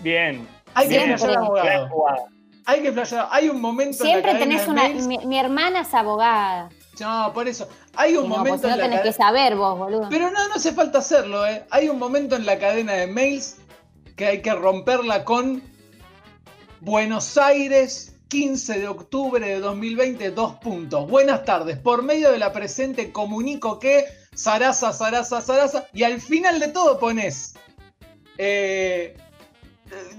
Bien. 0.00 0.46
Hay 0.74 0.88
que 0.88 1.00
flashear 1.00 1.38
abogado. 1.38 1.88
Hay 2.64 2.82
que 2.82 2.92
flashear. 2.92 3.28
Hay 3.30 3.48
un 3.48 3.60
momento 3.60 4.04
Siempre 4.04 4.30
en 4.30 4.36
la 4.36 4.44
tenés 4.44 4.68
una. 4.68 4.88
Mi, 4.88 5.38
hermana 5.38 5.80
es 5.80 5.94
abogada. 5.94 6.68
No, 7.00 7.32
por 7.32 7.48
eso. 7.48 7.68
Hay 7.96 8.16
un 8.16 8.28
momento. 8.28 8.62
Pues, 8.62 8.76
no 8.76 8.82
tenés 8.82 9.00
que 9.00 9.12
saber 9.12 9.56
vos, 9.56 9.78
boludo. 9.78 10.08
Pero 10.10 10.30
no, 10.30 10.48
no 10.48 10.54
hace 10.54 10.72
falta 10.72 10.98
hacerlo, 10.98 11.46
¿eh? 11.46 11.64
Hay 11.70 11.88
un 11.88 11.98
momento 11.98 12.36
en 12.36 12.46
la 12.46 12.58
cadena 12.58 12.94
de 12.94 13.06
mails 13.06 13.56
que 14.16 14.26
hay 14.26 14.42
que 14.42 14.52
romperla 14.52 15.24
con 15.24 15.62
Buenos 16.80 17.38
Aires, 17.38 18.16
15 18.28 18.80
de 18.80 18.88
octubre 18.88 19.46
de 19.46 19.60
2020, 19.60 20.30
dos 20.32 20.54
puntos. 20.56 21.08
Buenas 21.08 21.44
tardes. 21.44 21.78
Por 21.78 22.02
medio 22.02 22.30
de 22.30 22.38
la 22.38 22.52
presente 22.52 23.12
comunico 23.12 23.78
que 23.78 24.04
Sarasa, 24.34 24.92
Sarasa, 24.92 25.40
Sarasa. 25.40 25.86
Y 25.92 26.02
al 26.02 26.20
final 26.20 26.60
de 26.60 26.68
todo 26.68 26.98
pones. 26.98 27.54
Eh, 28.36 29.16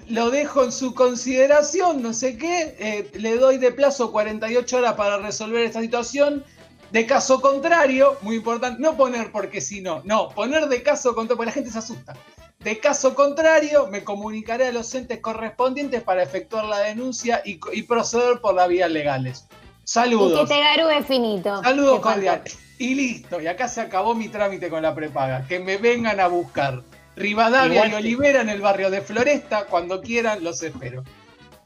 lo 0.08 0.29
dejo 0.32 0.63
en 0.63 0.71
su 0.71 0.93
consideración, 0.93 2.01
no 2.01 2.13
sé 2.13 2.38
qué, 2.38 2.75
eh, 2.79 3.12
le 3.13 3.38
doy 3.38 3.58
de 3.58 3.71
plazo 3.71 4.12
48 4.12 4.77
horas 4.77 4.93
para 4.93 5.17
resolver 5.17 5.63
esta 5.63 5.82
situación. 5.82 6.43
De 6.91 7.05
caso 7.05 7.39
contrario, 7.39 8.17
muy 8.21 8.38
importante, 8.38 8.82
no 8.82 8.97
poner 8.97 9.32
porque 9.32 9.62
si 9.62 9.82
no, 9.82 10.01
no, 10.05 10.29
poner 10.29 10.67
de 10.67 10.82
caso 10.82 11.13
contrario, 11.13 11.38
porque 11.38 11.49
la 11.49 11.53
gente 11.53 11.71
se 11.71 11.77
asusta. 11.77 12.15
De 12.60 12.79
caso 12.79 13.15
contrario, 13.15 13.88
me 13.88 14.03
comunicaré 14.03 14.67
a 14.67 14.71
los 14.71 14.93
entes 14.93 15.19
correspondientes 15.19 16.01
para 16.03 16.23
efectuar 16.23 16.65
la 16.65 16.79
denuncia 16.79 17.41
y, 17.45 17.84
proceder 17.84 18.41
por 18.41 18.55
las 18.55 18.67
vías 18.67 18.91
legales. 18.91 19.45
Saludos. 19.86 20.34
Y 20.34 20.41
que 20.41 20.53
te 20.55 20.60
garúe 20.60 21.03
finito. 21.05 21.63
Saludos 21.63 21.99
cordiales. 22.01 22.58
Y 22.79 22.95
listo, 22.95 23.39
y 23.39 23.47
acá 23.47 23.67
se 23.67 23.82
acabó 23.82 24.13
mi 24.13 24.27
trámite 24.27 24.69
con 24.69 24.82
la 24.82 24.93
prepaga. 24.93 25.45
Que 25.47 25.60
me 25.60 25.77
vengan 25.77 26.19
a 26.19 26.27
buscar. 26.27 26.82
Rivadavia 27.19 27.88
y 27.88 27.93
Olivera 27.93 28.41
en 28.41 28.49
el 28.49 28.62
barrio 28.62 28.89
de 28.89 29.01
Floresta. 29.01 29.65
Cuando 29.65 30.01
quieran, 30.01 30.43
los 30.43 30.63
espero. 30.63 31.03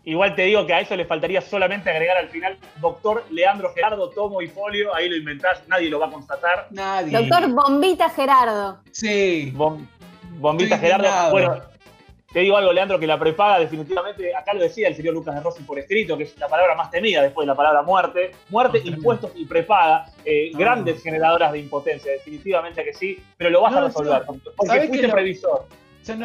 Igual 0.04 0.36
te 0.36 0.42
digo 0.42 0.66
que 0.66 0.74
a 0.74 0.82
eso 0.82 0.98
le 0.98 1.06
faltaría 1.06 1.40
solamente 1.40 1.90
agregar 1.90 2.18
al 2.18 2.28
final 2.28 2.58
doctor 2.82 3.24
Leandro 3.30 3.72
Gerardo, 3.74 4.10
tomo 4.10 4.42
y 4.42 4.48
folio, 4.48 4.94
ahí 4.94 5.08
lo 5.08 5.16
inventás, 5.16 5.64
nadie 5.68 5.90
lo 5.90 6.00
va 6.00 6.08
a 6.08 6.12
constatar. 6.12 6.68
Nadie. 6.72 7.18
Doctor 7.18 7.50
Bombita 7.50 8.10
Gerardo. 8.10 8.80
Sí. 8.92 9.54
Bombita 10.40 10.78
Gerardo. 10.78 11.32
Bueno, 11.32 11.62
te 12.34 12.40
digo 12.40 12.58
algo, 12.58 12.74
Leandro, 12.74 13.00
que 13.00 13.06
la 13.06 13.20
prepaga 13.20 13.60
definitivamente, 13.60 14.36
acá 14.36 14.56
lo 14.56 14.62
decía 14.62 14.88
el 14.88 14.96
señor 14.96 15.14
Lucas 15.14 15.36
de 15.36 15.42
Rossi 15.42 15.62
por 15.62 15.78
escrito, 15.78 16.18
que 16.18 16.24
es 16.24 16.38
la 16.40 16.48
palabra 16.48 16.74
más 16.74 16.90
temida 16.90 17.22
después 17.22 17.46
de 17.46 17.50
la 17.50 17.56
palabra 17.56 17.84
muerte. 17.84 18.32
Muerte, 18.50 18.82
impuestos 18.84 19.32
y 19.36 19.46
prepaga, 19.46 20.08
eh, 20.26 20.50
ah. 20.52 20.58
grandes 20.58 21.04
generadoras 21.04 21.52
de 21.52 21.60
impotencia, 21.60 22.12
definitivamente 22.12 22.84
que 22.84 22.94
sí, 22.94 23.24
pero 23.38 23.52
lo 23.52 23.62
vas 23.62 23.76
a 23.76 23.82
resolver, 23.82 24.24
porque 24.26 24.50
fuiste 24.88 25.10
previsor. 25.10 25.68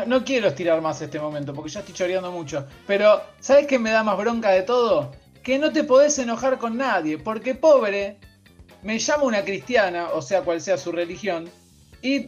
no, 0.06 0.24
quiero 0.24 0.48
estirar 0.48 0.80
más 0.80 1.02
este 1.02 1.20
momento, 1.20 1.52
porque 1.52 1.70
ya 1.70 1.80
estoy 1.80 1.94
choreando 1.94 2.32
mucho, 2.32 2.66
pero 2.86 3.20
¿sabes 3.40 3.66
qué 3.66 3.78
me 3.78 3.90
da 3.90 4.02
más 4.02 4.16
bronca 4.16 4.50
de 4.50 4.62
todo? 4.62 5.12
Que 5.42 5.58
no 5.58 5.72
te 5.72 5.84
podés 5.84 6.18
enojar 6.18 6.56
con 6.56 6.78
nadie, 6.78 7.18
porque 7.18 7.54
pobre, 7.54 8.16
me 8.82 8.98
llama 8.98 9.24
una 9.24 9.44
cristiana, 9.44 10.08
o 10.14 10.22
sea, 10.22 10.40
cual 10.40 10.62
sea 10.62 10.78
su 10.78 10.90
religión, 10.90 11.50
y, 12.00 12.20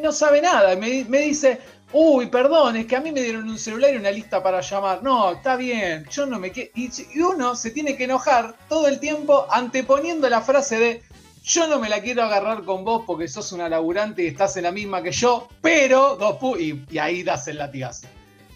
no 0.00 0.12
sabe 0.12 0.40
nada, 0.40 0.76
me, 0.76 1.04
me 1.08 1.18
dice 1.18 1.58
Uy, 1.92 2.26
perdón, 2.26 2.76
es 2.76 2.86
que 2.86 2.96
a 2.96 3.00
mí 3.00 3.12
me 3.12 3.22
dieron 3.22 3.48
un 3.48 3.58
celular 3.58 3.94
y 3.94 3.96
una 3.96 4.10
lista 4.10 4.42
para 4.42 4.60
llamar. 4.60 5.02
No, 5.02 5.32
está 5.32 5.56
bien, 5.56 6.06
yo 6.10 6.26
no 6.26 6.38
me 6.38 6.52
quiero. 6.52 6.70
Y, 6.74 6.90
uno 7.20 7.56
se 7.56 7.70
tiene 7.70 7.96
que 7.96 8.04
enojar 8.04 8.54
todo 8.68 8.88
el 8.88 9.00
tiempo 9.00 9.46
anteponiendo 9.50 10.28
la 10.28 10.42
frase 10.42 10.78
de 10.78 11.02
yo 11.42 11.66
no 11.66 11.78
me 11.78 11.88
la 11.88 12.02
quiero 12.02 12.22
agarrar 12.24 12.64
con 12.64 12.84
vos 12.84 13.04
porque 13.06 13.26
sos 13.26 13.52
una 13.52 13.70
laburante 13.70 14.22
y 14.22 14.26
estás 14.26 14.56
en 14.58 14.64
la 14.64 14.72
misma 14.72 15.02
que 15.02 15.12
yo, 15.12 15.48
pero 15.62 16.16
dos 16.16 16.36
y, 16.60 16.84
y 16.90 16.98
ahí 16.98 17.22
das 17.22 17.48
el 17.48 17.56
latigazo. 17.56 18.06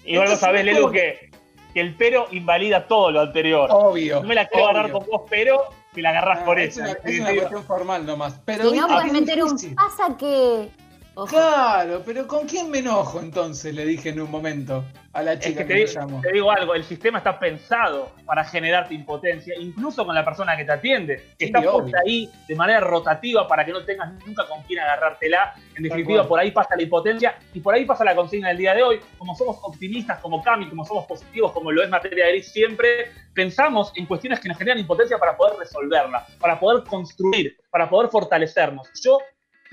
Y 0.04 0.18
vos 0.18 0.28
lo 0.28 0.36
sabés, 0.36 0.64
Lelu, 0.64 0.90
que 0.90 1.30
que 1.72 1.80
el 1.80 1.94
pero 1.96 2.26
invalida 2.32 2.86
todo 2.86 3.10
lo 3.10 3.20
anterior. 3.20 3.68
Obvio. 3.72 4.20
No 4.20 4.28
me 4.28 4.34
la 4.34 4.46
quiero 4.46 4.66
obvio. 4.66 4.78
agarrar 4.78 4.92
con 4.92 5.06
vos, 5.06 5.22
pero 5.28 5.64
que 5.94 6.02
la 6.02 6.10
agarrás 6.10 6.40
Ah, 6.42 6.44
por 6.44 6.58
es, 6.58 6.76
una, 6.76 6.90
en 6.90 6.90
es 6.92 6.98
una 6.98 7.04
definitiva. 7.10 7.34
cuestión 7.40 7.64
formal 7.64 8.06
nomás. 8.06 8.34
Pero 8.44 8.70
Si 8.70 8.76
no, 8.76 8.86
puedes 8.88 9.04
qué 9.06 9.12
meter 9.12 9.42
un 9.44 9.74
pasa 9.74 10.16
que. 10.18 10.68
Ojo. 11.14 11.26
Claro, 11.28 12.02
pero 12.06 12.26
¿con 12.26 12.46
quién 12.48 12.70
me 12.70 12.78
enojo 12.78 13.20
entonces? 13.20 13.74
Le 13.74 13.84
dije 13.84 14.08
en 14.08 14.20
un 14.22 14.30
momento 14.30 14.82
a 15.12 15.22
la 15.22 15.34
Es 15.34 15.40
chica 15.40 15.60
que 15.60 15.66
que, 15.66 15.68
te 15.68 15.74
me 15.74 15.80
digo, 15.86 15.92
llamó. 16.00 16.20
te 16.22 16.32
digo 16.32 16.50
algo, 16.50 16.74
el 16.74 16.84
sistema 16.84 17.18
está 17.18 17.38
pensado 17.38 18.12
para 18.24 18.42
generarte 18.44 18.94
impotencia, 18.94 19.54
incluso 19.58 20.06
con 20.06 20.14
la 20.14 20.24
persona 20.24 20.56
que 20.56 20.64
te 20.64 20.72
atiende, 20.72 21.16
que 21.16 21.22
Sí, 21.38 21.44
está 21.46 21.58
obvio. 21.58 21.72
puesta 21.80 21.98
ahí 22.06 22.30
de 22.48 22.54
manera 22.56 22.80
rotativa 22.80 23.46
para 23.46 23.66
que 23.66 23.72
no 23.72 23.84
tengas 23.84 24.10
nunca 24.26 24.46
con 24.48 24.62
quién 24.62 24.80
agarrártela. 24.80 25.52
En 25.76 25.82
definitiva, 25.82 26.26
por 26.26 26.40
ahí 26.40 26.50
pasa 26.50 26.74
la 26.76 26.82
impotencia 26.82 27.36
y 27.52 27.60
por 27.60 27.74
ahí 27.74 27.84
pasa 27.84 28.04
la 28.04 28.14
consigna 28.14 28.48
del 28.48 28.56
día 28.56 28.72
de 28.74 28.82
hoy. 28.82 29.00
Como 29.18 29.34
somos 29.34 29.58
optimistas, 29.64 30.18
como 30.20 30.42
Cami, 30.42 30.66
como 30.70 30.82
somos 30.86 31.04
positivos, 31.04 31.52
como 31.52 31.70
lo 31.72 31.82
es 31.82 31.90
materia 31.90 32.28
gris 32.28 32.50
siempre, 32.50 33.10
pensamos 33.34 33.92
en 33.96 34.06
cuestiones 34.06 34.40
que 34.40 34.48
nos 34.48 34.56
generan 34.56 34.78
impotencia 34.78 35.18
para 35.18 35.36
poder 35.36 35.58
resolverla, 35.58 36.26
para 36.40 36.58
poder 36.58 36.84
construir, 36.84 37.58
para 37.70 37.90
poder 37.90 38.10
fortalecernos. 38.10 38.88
Yo 39.04 39.18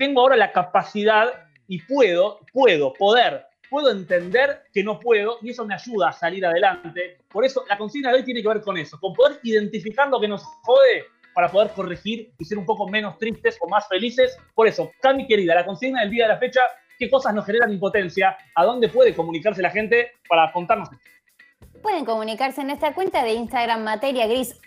tengo 0.00 0.22
ahora 0.22 0.34
la 0.34 0.50
capacidad 0.50 1.28
y 1.68 1.82
puedo, 1.82 2.40
puedo, 2.54 2.94
poder, 2.94 3.44
puedo 3.68 3.90
entender 3.90 4.62
que 4.72 4.82
no 4.82 4.98
puedo 4.98 5.36
y 5.42 5.50
eso 5.50 5.66
me 5.66 5.74
ayuda 5.74 6.08
a 6.08 6.12
salir 6.12 6.46
adelante. 6.46 7.18
Por 7.28 7.44
eso 7.44 7.66
la 7.68 7.76
consigna 7.76 8.08
de 8.08 8.16
hoy 8.16 8.24
tiene 8.24 8.40
que 8.40 8.48
ver 8.48 8.62
con 8.62 8.78
eso, 8.78 8.98
con 8.98 9.12
poder 9.12 9.40
identificar 9.42 10.08
lo 10.08 10.18
que 10.18 10.26
nos 10.26 10.42
jode 10.62 11.04
para 11.34 11.50
poder 11.50 11.70
corregir 11.72 12.32
y 12.38 12.44
ser 12.46 12.56
un 12.56 12.64
poco 12.64 12.88
menos 12.88 13.18
tristes 13.18 13.58
o 13.60 13.68
más 13.68 13.86
felices. 13.88 14.38
Por 14.54 14.66
eso, 14.66 14.90
Cami 15.02 15.26
querida, 15.26 15.54
la 15.54 15.66
consigna 15.66 16.00
del 16.00 16.10
día 16.10 16.24
de 16.24 16.32
la 16.32 16.38
fecha, 16.38 16.62
¿qué 16.98 17.10
cosas 17.10 17.34
nos 17.34 17.44
generan 17.44 17.70
impotencia? 17.70 18.38
¿A 18.54 18.64
dónde 18.64 18.88
puede 18.88 19.14
comunicarse 19.14 19.60
la 19.60 19.70
gente 19.70 20.12
para 20.30 20.50
contarnos? 20.50 20.88
Pueden 21.82 22.06
comunicarse 22.06 22.62
en 22.62 22.68
nuestra 22.68 22.94
cuenta 22.94 23.22
de 23.22 23.34
Instagram 23.34 23.84
Materia 23.84 24.26
Gris 24.26 24.58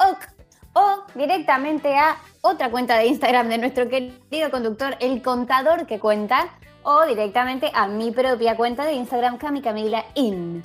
directamente 1.15 1.95
a 1.95 2.17
otra 2.41 2.69
cuenta 2.69 2.97
de 2.97 3.08
Instagram 3.08 3.49
de 3.49 3.58
nuestro 3.58 3.89
querido 3.89 4.52
conductor, 4.52 4.95
El 4.99 5.21
Contador 5.21 5.86
que 5.86 5.99
cuenta, 5.99 6.49
o 6.84 7.06
directamente 7.06 7.71
a 7.73 7.88
mi 7.88 8.12
propia 8.12 8.56
cuenta 8.56 8.86
de 8.86 8.93
Instagram, 8.93 9.38
Cami 9.38 9.62
Camila 9.62 10.06
In. 10.15 10.63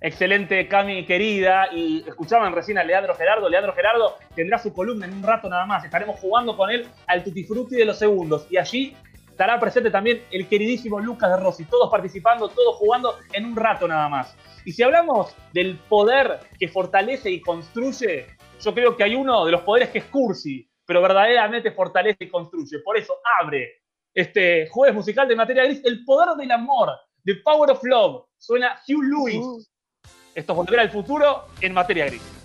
Excelente, 0.00 0.66
Cami 0.68 1.04
querida. 1.04 1.68
Y 1.72 2.04
escuchaban 2.06 2.54
recién 2.54 2.78
a 2.78 2.84
Leandro 2.84 3.14
Gerardo. 3.14 3.48
Leandro 3.48 3.74
Gerardo 3.74 4.16
tendrá 4.34 4.58
su 4.58 4.72
columna 4.72 5.06
en 5.06 5.14
un 5.14 5.22
rato 5.22 5.48
nada 5.48 5.66
más. 5.66 5.84
Estaremos 5.84 6.18
jugando 6.20 6.56
con 6.56 6.70
él 6.70 6.88
al 7.06 7.22
Tutti 7.22 7.44
Frutti 7.44 7.76
de 7.76 7.84
los 7.84 7.98
segundos. 7.98 8.46
Y 8.50 8.56
allí 8.56 8.96
estará 9.28 9.60
presente 9.60 9.90
también 9.90 10.22
el 10.30 10.48
queridísimo 10.48 11.00
Lucas 11.00 11.30
de 11.30 11.36
Rossi. 11.36 11.64
Todos 11.64 11.90
participando, 11.90 12.48
todos 12.48 12.76
jugando 12.76 13.16
en 13.32 13.44
un 13.44 13.56
rato 13.56 13.86
nada 13.86 14.08
más. 14.08 14.34
Y 14.64 14.72
si 14.72 14.82
hablamos 14.82 15.34
del 15.52 15.76
poder 15.76 16.40
que 16.58 16.68
fortalece 16.68 17.30
y 17.30 17.40
construye, 17.40 18.26
yo 18.60 18.74
creo 18.74 18.96
que 18.96 19.04
hay 19.04 19.14
uno 19.14 19.44
de 19.44 19.52
los 19.52 19.62
poderes 19.62 19.90
que 19.90 19.98
es 19.98 20.04
cursi, 20.04 20.68
pero 20.84 21.02
verdaderamente 21.02 21.70
fortalece 21.72 22.24
y 22.24 22.28
construye. 22.28 22.80
Por 22.80 22.96
eso 22.96 23.14
abre 23.40 23.82
este 24.14 24.68
jueves 24.68 24.94
musical 24.94 25.28
de 25.28 25.36
materia 25.36 25.64
gris, 25.64 25.80
El 25.84 26.04
poder 26.04 26.36
del 26.36 26.50
amor, 26.50 26.90
The 27.24 27.36
Power 27.36 27.70
of 27.70 27.82
Love. 27.82 28.24
Suena 28.38 28.80
Hugh 28.88 29.02
Lewis. 29.02 29.70
Esto 30.34 30.52
es 30.52 30.56
Volver 30.56 30.80
al 30.80 30.90
Futuro 30.90 31.44
en 31.60 31.74
materia 31.74 32.06
gris. 32.06 32.39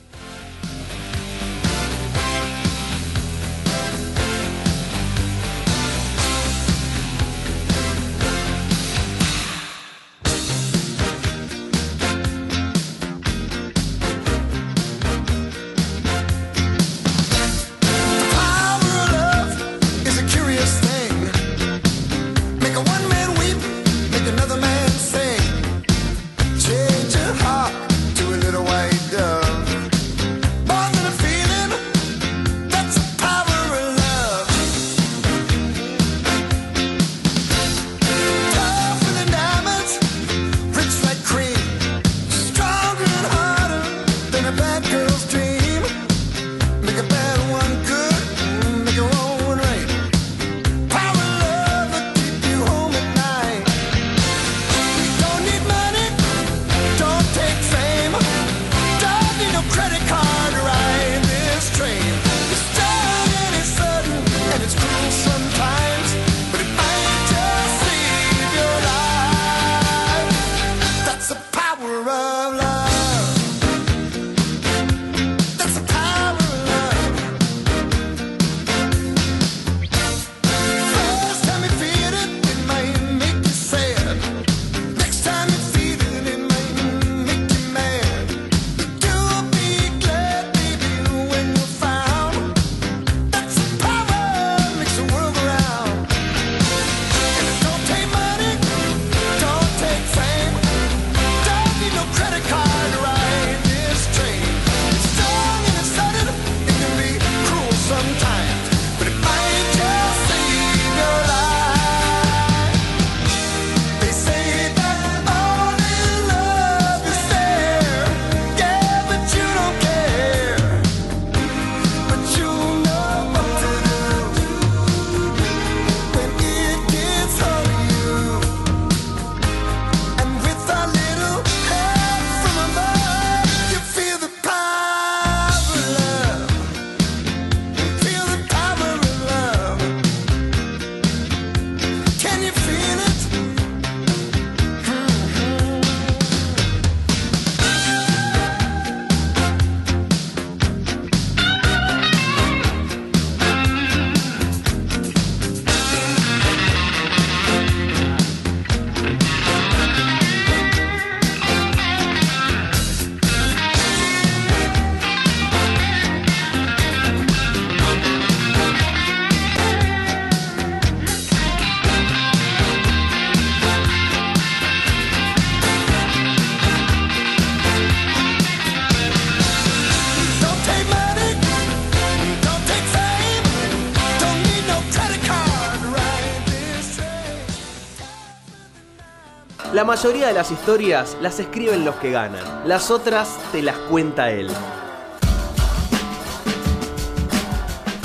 La 189.75 189.83
mayoría 189.83 190.27
de 190.27 190.33
las 190.33 190.51
historias 190.51 191.17
las 191.19 191.37
escriben 191.37 191.83
los 191.83 191.95
que 191.95 192.09
ganan, 192.09 192.65
las 192.65 192.89
otras 192.91 193.37
te 193.51 193.61
las 193.61 193.75
cuenta 193.75 194.31
él. 194.31 194.47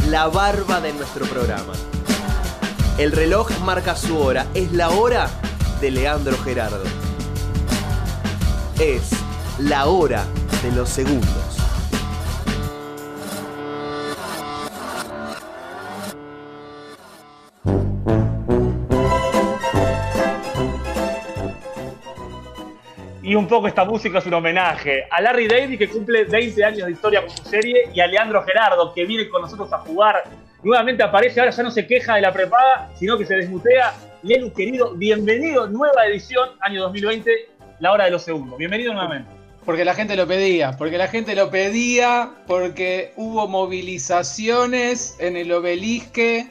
La 0.09 0.27
barba 0.27 0.81
de 0.81 0.93
nuestro 0.93 1.27
programa. 1.27 1.73
El 2.99 3.13
reloj 3.13 3.53
marca 3.61 3.95
su 3.95 4.19
hora, 4.19 4.47
es 4.53 4.73
la 4.73 4.91
hora 4.91 5.31
de 5.81 5.93
Leandro 5.93 6.37
Gerardo. 6.39 6.83
Es 8.81 9.11
la 9.61 9.87
hora 9.87 10.25
de 10.65 10.73
los 10.73 10.89
segundos. 10.89 11.40
Y 23.31 23.37
un 23.37 23.47
poco 23.47 23.69
esta 23.69 23.85
música 23.85 24.19
es 24.19 24.27
un 24.27 24.35
homenaje 24.35 25.05
a 25.09 25.21
Larry 25.21 25.47
David, 25.47 25.79
que 25.79 25.89
cumple 25.89 26.25
20 26.25 26.65
años 26.65 26.87
de 26.87 26.91
historia 26.91 27.21
con 27.21 27.31
su 27.31 27.45
serie, 27.45 27.89
y 27.95 28.01
a 28.01 28.09
Leandro 28.09 28.43
Gerardo, 28.43 28.93
que 28.93 29.05
viene 29.05 29.29
con 29.29 29.43
nosotros 29.43 29.73
a 29.73 29.79
jugar. 29.79 30.25
Nuevamente 30.65 31.05
aparece, 31.05 31.39
ahora 31.39 31.53
ya 31.53 31.63
no 31.63 31.71
se 31.71 31.87
queja 31.87 32.17
de 32.17 32.23
la 32.23 32.33
prepaga, 32.33 32.91
sino 32.97 33.17
que 33.17 33.25
se 33.25 33.37
desmutea. 33.37 33.95
Lelu, 34.25 34.53
querido, 34.53 34.95
bienvenido, 34.97 35.69
nueva 35.69 36.07
edición, 36.07 36.49
año 36.59 36.83
2020, 36.83 37.31
la 37.79 37.93
hora 37.93 38.07
de 38.07 38.11
los 38.11 38.25
segundos. 38.25 38.59
Bienvenido 38.59 38.95
nuevamente. 38.95 39.31
Porque 39.65 39.85
la 39.85 39.95
gente 39.95 40.17
lo 40.17 40.27
pedía, 40.27 40.73
porque 40.77 40.99
la 40.99 41.07
gente 41.07 41.37
lo 41.37 41.51
pedía, 41.51 42.33
porque 42.49 43.13
hubo 43.15 43.47
movilizaciones 43.47 45.17
en 45.21 45.37
el 45.37 45.53
obelisque 45.53 46.49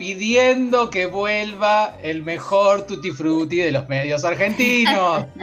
pidiendo 0.00 0.88
que 0.88 1.04
vuelva 1.04 1.94
el 2.02 2.22
mejor 2.22 2.86
Tutti 2.86 3.10
Frutti 3.10 3.56
de 3.58 3.70
los 3.70 3.86
medios 3.86 4.24
argentinos. 4.24 5.26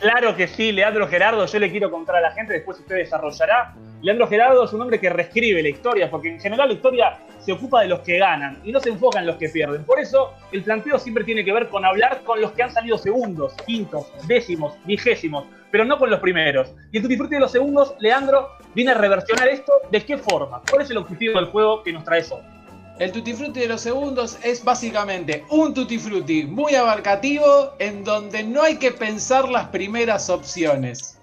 Claro 0.00 0.34
que 0.34 0.48
sí, 0.48 0.72
Leandro 0.72 1.06
Gerardo, 1.06 1.44
yo 1.44 1.58
le 1.58 1.70
quiero 1.70 1.90
contar 1.90 2.16
a 2.16 2.20
la 2.22 2.30
gente, 2.30 2.54
después 2.54 2.78
usted 2.78 2.96
desarrollará. 2.96 3.74
Leandro 4.00 4.26
Gerardo 4.28 4.64
es 4.64 4.72
un 4.72 4.80
hombre 4.80 4.98
que 4.98 5.10
reescribe 5.10 5.62
la 5.62 5.68
historia, 5.68 6.10
porque 6.10 6.30
en 6.30 6.40
general 6.40 6.68
la 6.68 6.74
historia 6.74 7.18
se 7.38 7.52
ocupa 7.52 7.82
de 7.82 7.88
los 7.88 8.00
que 8.00 8.16
ganan 8.16 8.62
y 8.64 8.72
no 8.72 8.80
se 8.80 8.88
enfoca 8.88 9.18
en 9.18 9.26
los 9.26 9.36
que 9.36 9.50
pierden. 9.50 9.84
Por 9.84 10.00
eso 10.00 10.32
el 10.52 10.62
planteo 10.62 10.98
siempre 10.98 11.22
tiene 11.22 11.44
que 11.44 11.52
ver 11.52 11.68
con 11.68 11.84
hablar 11.84 12.22
con 12.24 12.40
los 12.40 12.52
que 12.52 12.62
han 12.62 12.72
salido 12.72 12.96
segundos, 12.96 13.52
quintos, 13.66 14.10
décimos, 14.26 14.72
vigésimos, 14.86 15.44
pero 15.70 15.84
no 15.84 15.98
con 15.98 16.08
los 16.08 16.20
primeros. 16.20 16.72
Y 16.92 16.96
el 16.96 17.02
Tutti 17.02 17.18
Frutti 17.18 17.34
de 17.34 17.40
los 17.40 17.52
segundos, 17.52 17.94
Leandro, 17.98 18.52
viene 18.74 18.92
a 18.92 18.94
reversionar 18.94 19.48
esto. 19.48 19.70
¿De 19.90 20.02
qué 20.02 20.16
forma? 20.16 20.62
¿Cuál 20.70 20.80
es 20.80 20.90
el 20.90 20.96
objetivo 20.96 21.38
del 21.38 21.50
juego 21.50 21.82
que 21.82 21.92
nos 21.92 22.04
trae 22.04 22.22
hoy? 22.30 22.59
El 23.00 23.12
Tutti 23.12 23.32
Frutti 23.32 23.60
de 23.60 23.66
los 23.66 23.80
segundos 23.80 24.38
es 24.42 24.62
básicamente 24.62 25.42
un 25.48 25.72
Tutti 25.72 25.98
Frutti 25.98 26.44
muy 26.44 26.74
abarcativo 26.74 27.72
en 27.78 28.04
donde 28.04 28.44
no 28.44 28.62
hay 28.62 28.76
que 28.76 28.90
pensar 28.92 29.48
las 29.48 29.68
primeras 29.68 30.28
opciones. 30.28 31.18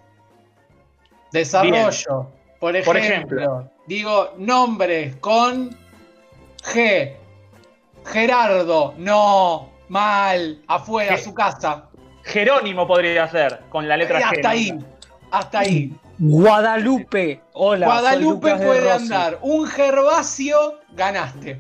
Desarrollo. 1.32 2.32
Por 2.60 2.76
ejemplo, 2.76 2.86
Por 2.94 2.98
ejemplo. 2.98 3.72
digo 3.86 4.34
nombres 4.40 5.18
con 5.18 5.70
G. 6.64 7.14
Gerardo, 8.06 8.96
no, 8.98 9.70
mal, 9.90 10.60
afuera, 10.68 11.16
su 11.18 11.32
casa. 11.36 11.90
Jerónimo 12.24 12.88
podría 12.88 13.30
ser, 13.30 13.60
con 13.70 13.88
la 13.88 13.98
letra 13.98 14.20
Y 14.20 14.24
G. 14.24 14.26
hasta 14.38 14.50
ahí, 14.50 14.80
hasta 15.30 15.60
ahí. 15.60 15.96
Guadalupe. 16.20 17.42
Hola. 17.54 17.86
soy 17.86 17.96
Guadalupe 18.02 18.56
puede 18.56 18.82
Rossi. 18.82 19.04
andar. 19.04 19.38
Un 19.44 19.68
Gervasio, 19.68 20.80
ganaste. 20.98 21.60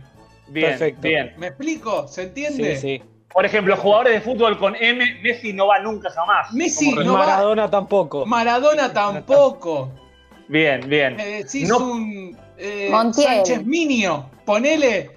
Bien, 0.49 0.69
Perfecto. 0.71 1.01
bien. 1.01 1.33
¿Me 1.37 1.47
explico? 1.47 2.07
¿Se 2.07 2.23
entiende? 2.23 2.75
Sí, 2.77 2.99
sí. 2.99 3.03
Por 3.33 3.45
ejemplo, 3.45 3.77
jugadores 3.77 4.13
de 4.13 4.21
fútbol 4.21 4.57
con 4.57 4.75
M, 4.75 5.19
Messi 5.21 5.53
no 5.53 5.67
va 5.67 5.79
nunca 5.79 6.09
jamás. 6.09 6.51
Messi 6.53 6.93
no 6.93 7.13
va. 7.13 7.19
Maradona 7.19 7.69
tampoco. 7.69 8.25
Maradona 8.25 8.91
tampoco. 8.91 9.91
Bien, 10.47 10.87
bien. 10.89 11.15
Me 11.17 11.25
decís 11.43 11.67
No- 11.69 11.77
un 11.77 12.37
eh. 12.57 12.89
Sánchez 13.13 13.65
Minio, 13.65 14.29
ponele 14.45 15.11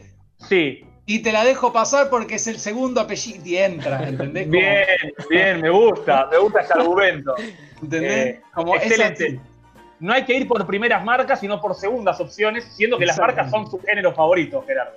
Sí, 0.48 0.84
y 1.06 1.20
te 1.20 1.32
la 1.32 1.44
dejo 1.44 1.72
pasar 1.72 2.10
porque 2.10 2.34
es 2.34 2.46
el 2.48 2.58
segundo 2.58 3.00
apellido 3.00 3.40
y 3.46 3.56
entra, 3.56 4.06
¿entendés? 4.08 4.44
Como- 4.46 4.52
bien, 4.58 4.86
bien, 5.30 5.60
me 5.60 5.70
gusta, 5.70 6.26
me 6.30 6.38
gusta 6.38 6.60
ese 6.60 6.72
argumento. 6.74 7.34
¿Entendés? 7.82 8.26
Eh, 8.26 8.40
Como 8.52 8.74
es 8.74 8.82
excelente. 8.82 9.40
No 10.00 10.12
hay 10.12 10.24
que 10.24 10.34
ir 10.34 10.48
por 10.48 10.66
primeras 10.66 11.04
marcas, 11.04 11.40
sino 11.40 11.60
por 11.60 11.74
segundas 11.74 12.20
opciones, 12.20 12.64
siendo 12.74 12.96
que 12.98 13.06
las 13.06 13.18
marcas 13.18 13.50
son 13.50 13.70
su 13.70 13.78
género 13.80 14.12
favorito, 14.12 14.64
Gerardo. 14.66 14.92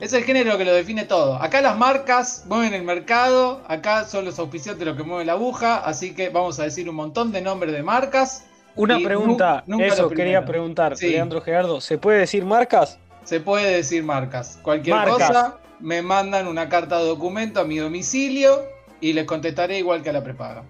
Es 0.00 0.12
el 0.12 0.24
género 0.24 0.56
que 0.58 0.64
lo 0.64 0.72
define 0.74 1.04
todo. 1.04 1.34
Acá 1.36 1.60
las 1.60 1.76
marcas 1.76 2.44
mueven 2.48 2.74
el 2.74 2.82
mercado, 2.82 3.62
acá 3.68 4.04
son 4.04 4.24
los 4.24 4.38
auspiciantes 4.38 4.84
los 4.86 4.96
que 4.96 5.02
mueven 5.04 5.26
la 5.26 5.34
aguja, 5.34 5.76
así 5.78 6.14
que 6.14 6.28
vamos 6.30 6.58
a 6.58 6.64
decir 6.64 6.88
un 6.88 6.96
montón 6.96 7.30
de 7.32 7.40
nombres 7.40 7.72
de 7.72 7.82
marcas. 7.82 8.44
Una 8.76 8.98
pregunta, 8.98 9.62
nu- 9.66 9.76
nunca 9.78 9.86
eso 9.94 10.02
lo 10.04 10.10
quería 10.10 10.44
preguntar, 10.44 10.96
Sí. 10.96 11.10
Leandro 11.10 11.40
Gerardo. 11.40 11.80
¿Se 11.80 11.96
puede 11.96 12.18
decir 12.18 12.44
marcas? 12.44 12.98
Se 13.24 13.38
puede 13.40 13.76
decir 13.76 14.02
marcas. 14.02 14.58
Cualquier 14.62 14.96
Marcas. 14.96 15.28
cosa, 15.28 15.58
me 15.80 16.02
mandan 16.02 16.48
una 16.48 16.68
carta 16.68 16.98
de 16.98 17.06
documento 17.06 17.60
a 17.60 17.64
mi 17.64 17.78
domicilio 17.78 18.62
y 19.00 19.12
les 19.12 19.24
contestaré 19.26 19.78
igual 19.78 20.02
que 20.02 20.10
a 20.10 20.12
la 20.12 20.24
prepaga. 20.24 20.64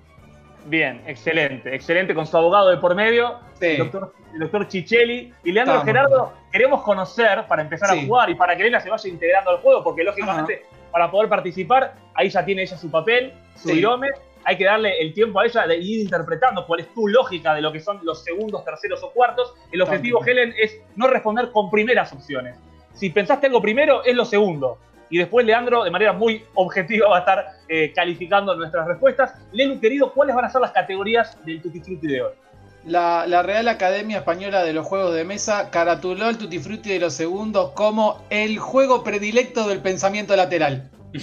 Bien, 0.67 1.03
excelente, 1.07 1.75
excelente 1.75 2.15
con 2.15 2.27
su 2.27 2.37
abogado 2.37 2.71
de 2.71 2.79
por 2.79 2.95
medio, 2.95 3.39
Sí. 3.61 3.67
el 3.67 3.79
doctor, 3.79 4.15
el 4.33 4.41
doctor 4.41 4.67
Chichelli. 4.69 5.33
Y 5.45 5.53
Leandro 5.53 5.75
Estamos. 5.77 5.85
Gerardo, 5.85 6.33
queremos 6.51 6.83
conocer 6.83 7.45
para 7.47 7.63
empezar 7.63 7.91
Sí. 7.91 7.99
a 8.01 8.07
jugar 8.07 8.31
y 8.31 8.35
para 8.35 8.57
que 8.57 8.63
Elena 8.63 8.81
se 8.81 8.89
vaya 8.89 9.09
integrando 9.11 9.51
al 9.51 9.59
juego, 9.59 9.85
porque 9.85 10.03
lógicamente 10.03 10.65
para 10.91 11.11
poder 11.11 11.29
participar, 11.29 11.95
ahí 12.15 12.31
ya 12.31 12.45
tiene 12.45 12.63
ella 12.63 12.79
su 12.79 12.91
papel, 12.91 13.35
su 13.57 13.69
Sí. 13.69 13.75
idioma, 13.79 14.07
hay 14.45 14.57
que 14.57 14.65
darle 14.65 14.99
el 15.01 15.13
tiempo 15.13 15.41
a 15.41 15.45
ella 15.47 15.67
de 15.67 15.77
ir 15.77 16.01
interpretando 16.01 16.67
cuál 16.67 16.81
es 16.81 16.95
tu 16.95 17.09
lógica 17.09 17.55
de 17.55 17.61
lo 17.63 17.73
que 17.73 17.81
son 17.81 18.01
los 18.03 18.23
segundos, 18.25 18.65
terceros 18.65 19.03
o 19.03 19.11
cuartos. 19.11 19.55
El 19.73 19.83
objetivo, 19.83 20.19
También. 20.21 20.39
Helen, 20.39 20.55
es 20.63 20.81
no 20.97 21.09
responder 21.09 21.51
con 21.51 21.71
primeras 21.71 22.13
opciones. 22.13 22.59
Si 22.93 23.11
pensaste 23.11 23.49
algo 23.49 23.61
primero, 23.61 24.05
es 24.05 24.15
lo 24.15 24.25
segundo. 24.25 24.79
Y 25.15 25.19
después 25.19 25.47
Leandro, 25.47 25.85
de 25.85 25.93
manera 25.93 26.13
muy 26.13 26.45
objetiva, 26.55 27.09
va 27.09 27.19
a 27.19 27.21
estar 27.21 27.47
eh, 27.69 27.93
calificando 27.95 28.53
nuestras 28.57 28.85
respuestas. 28.85 29.33
Lelu, 29.53 29.79
querido, 29.79 30.13
¿cuáles 30.13 30.35
van 30.35 30.45
a 30.45 30.51
ser 30.51 30.61
las 30.61 30.73
categorías 30.73 31.39
del 31.45 31.63
Tutti 31.63 31.79
Frutti 31.79 32.09
de 32.09 32.23
hoy? 32.23 32.33
La, 32.85 33.25
la 33.29 33.45
Real 33.45 33.69
Academia 33.69 34.19
Española 34.19 34.65
de 34.65 34.73
los 34.73 34.85
Juegos 34.85 35.15
de 35.15 35.23
Mesa 35.23 35.71
caratuló 35.71 36.31
el 36.31 36.37
Tutti 36.37 36.59
Frutti 36.59 36.89
de 36.89 36.99
los 36.99 37.15
segundos 37.15 37.71
como 37.75 38.25
el 38.29 38.59
juego 38.59 39.05
predilecto 39.05 39.69
del 39.69 39.79
pensamiento 39.79 40.35
lateral. 40.35 40.91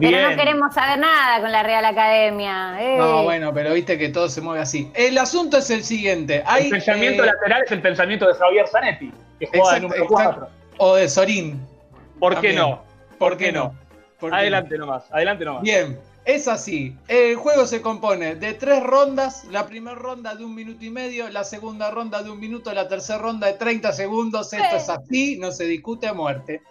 Pero 0.00 0.30
no 0.30 0.36
queremos 0.36 0.72
saber 0.72 1.00
nada 1.00 1.40
con 1.40 1.50
la 1.50 1.64
Real 1.64 1.84
Academia. 1.84 2.76
eh. 2.80 2.96
No, 2.96 3.24
bueno, 3.24 3.52
pero 3.52 3.74
viste 3.74 3.98
que 3.98 4.08
todo 4.10 4.28
se 4.28 4.40
mueve 4.40 4.60
así. 4.60 4.88
El 4.94 5.18
asunto 5.18 5.58
es 5.58 5.68
el 5.70 5.82
siguiente. 5.82 6.44
Hay, 6.46 6.66
el 6.66 6.70
pensamiento 6.70 7.24
eh, 7.24 7.26
lateral 7.26 7.62
es 7.64 7.72
el 7.72 7.82
pensamiento 7.82 8.28
de 8.28 8.34
Javier 8.34 8.68
Zanetti, 8.68 9.12
que 9.40 9.46
juega 9.46 9.64
Exacto, 9.64 9.82
número 9.82 10.04
exacto. 10.04 10.40
4. 10.40 10.48
o 10.78 10.94
de 10.94 11.08
Sorín. 11.08 11.74
¿Por 12.18 12.40
qué 12.40 12.52
no? 12.52 12.83
¿Por 13.18 13.36
qué 13.36 13.52
no? 13.52 13.74
¿Por 14.18 14.30
qué 14.30 14.36
Adelante 14.36 14.78
nomás, 14.78 15.04
adelante 15.10 15.44
nomás. 15.44 15.62
Bien, 15.62 15.98
es 16.24 16.48
así. 16.48 16.96
El 17.08 17.36
juego 17.36 17.66
se 17.66 17.80
compone 17.82 18.36
de 18.36 18.54
tres 18.54 18.82
rondas. 18.82 19.44
La 19.50 19.66
primera 19.66 19.96
ronda 19.96 20.34
de 20.34 20.44
un 20.44 20.54
minuto 20.54 20.84
y 20.84 20.90
medio, 20.90 21.28
la 21.30 21.44
segunda 21.44 21.90
ronda 21.90 22.22
de 22.22 22.30
un 22.30 22.40
minuto, 22.40 22.72
la 22.72 22.88
tercera 22.88 23.18
ronda 23.18 23.46
de 23.48 23.54
30 23.54 23.92
segundos. 23.92 24.52
Esto 24.52 24.76
Eh. 24.76 24.78
es 24.78 24.88
así, 24.88 25.36
no 25.38 25.50
se 25.52 25.64
discute 25.66 26.06
a 26.06 26.14
muerte. 26.14 26.62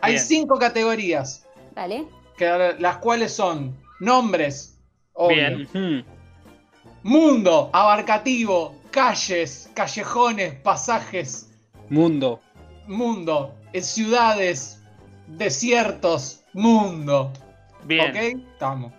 Hay 0.00 0.14
Bien. 0.14 0.24
cinco 0.24 0.58
categorías, 0.58 1.46
Dale. 1.74 2.06
que, 2.36 2.74
las 2.78 2.96
cuales 2.98 3.32
son 3.32 3.76
nombres, 4.00 4.78
obvio, 5.14 5.36
Bien. 5.72 6.04
Mundo, 7.02 7.70
abarcativo, 7.72 8.74
calles, 8.90 9.70
callejones, 9.74 10.54
pasajes, 10.60 11.50
Mundo. 11.88 12.40
mundo, 12.86 13.54
eh, 13.72 13.80
ciudades, 13.82 14.81
desiertos, 15.26 16.44
mundo. 16.52 17.32
Bien. 17.84 18.10
¿Ok? 18.10 18.16
Estamos. 18.52 18.92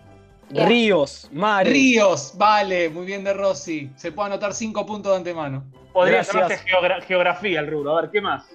Ríos, 0.49 1.29
mares. 1.31 1.73
Ríos, 1.73 2.33
vale, 2.35 2.89
muy 2.89 3.05
bien 3.05 3.23
de 3.23 3.33
Rossi. 3.33 3.89
Se 3.95 4.11
puede 4.11 4.27
anotar 4.27 4.53
5 4.53 4.85
puntos 4.85 5.11
de 5.11 5.17
antemano. 5.17 5.63
Podría 5.93 6.21
llamarse 6.21 6.59
geogra- 6.59 7.01
geografía 7.01 7.59
el 7.59 7.67
rubro. 7.67 7.97
A 7.97 8.01
ver, 8.01 8.11
¿qué 8.11 8.21
más? 8.21 8.45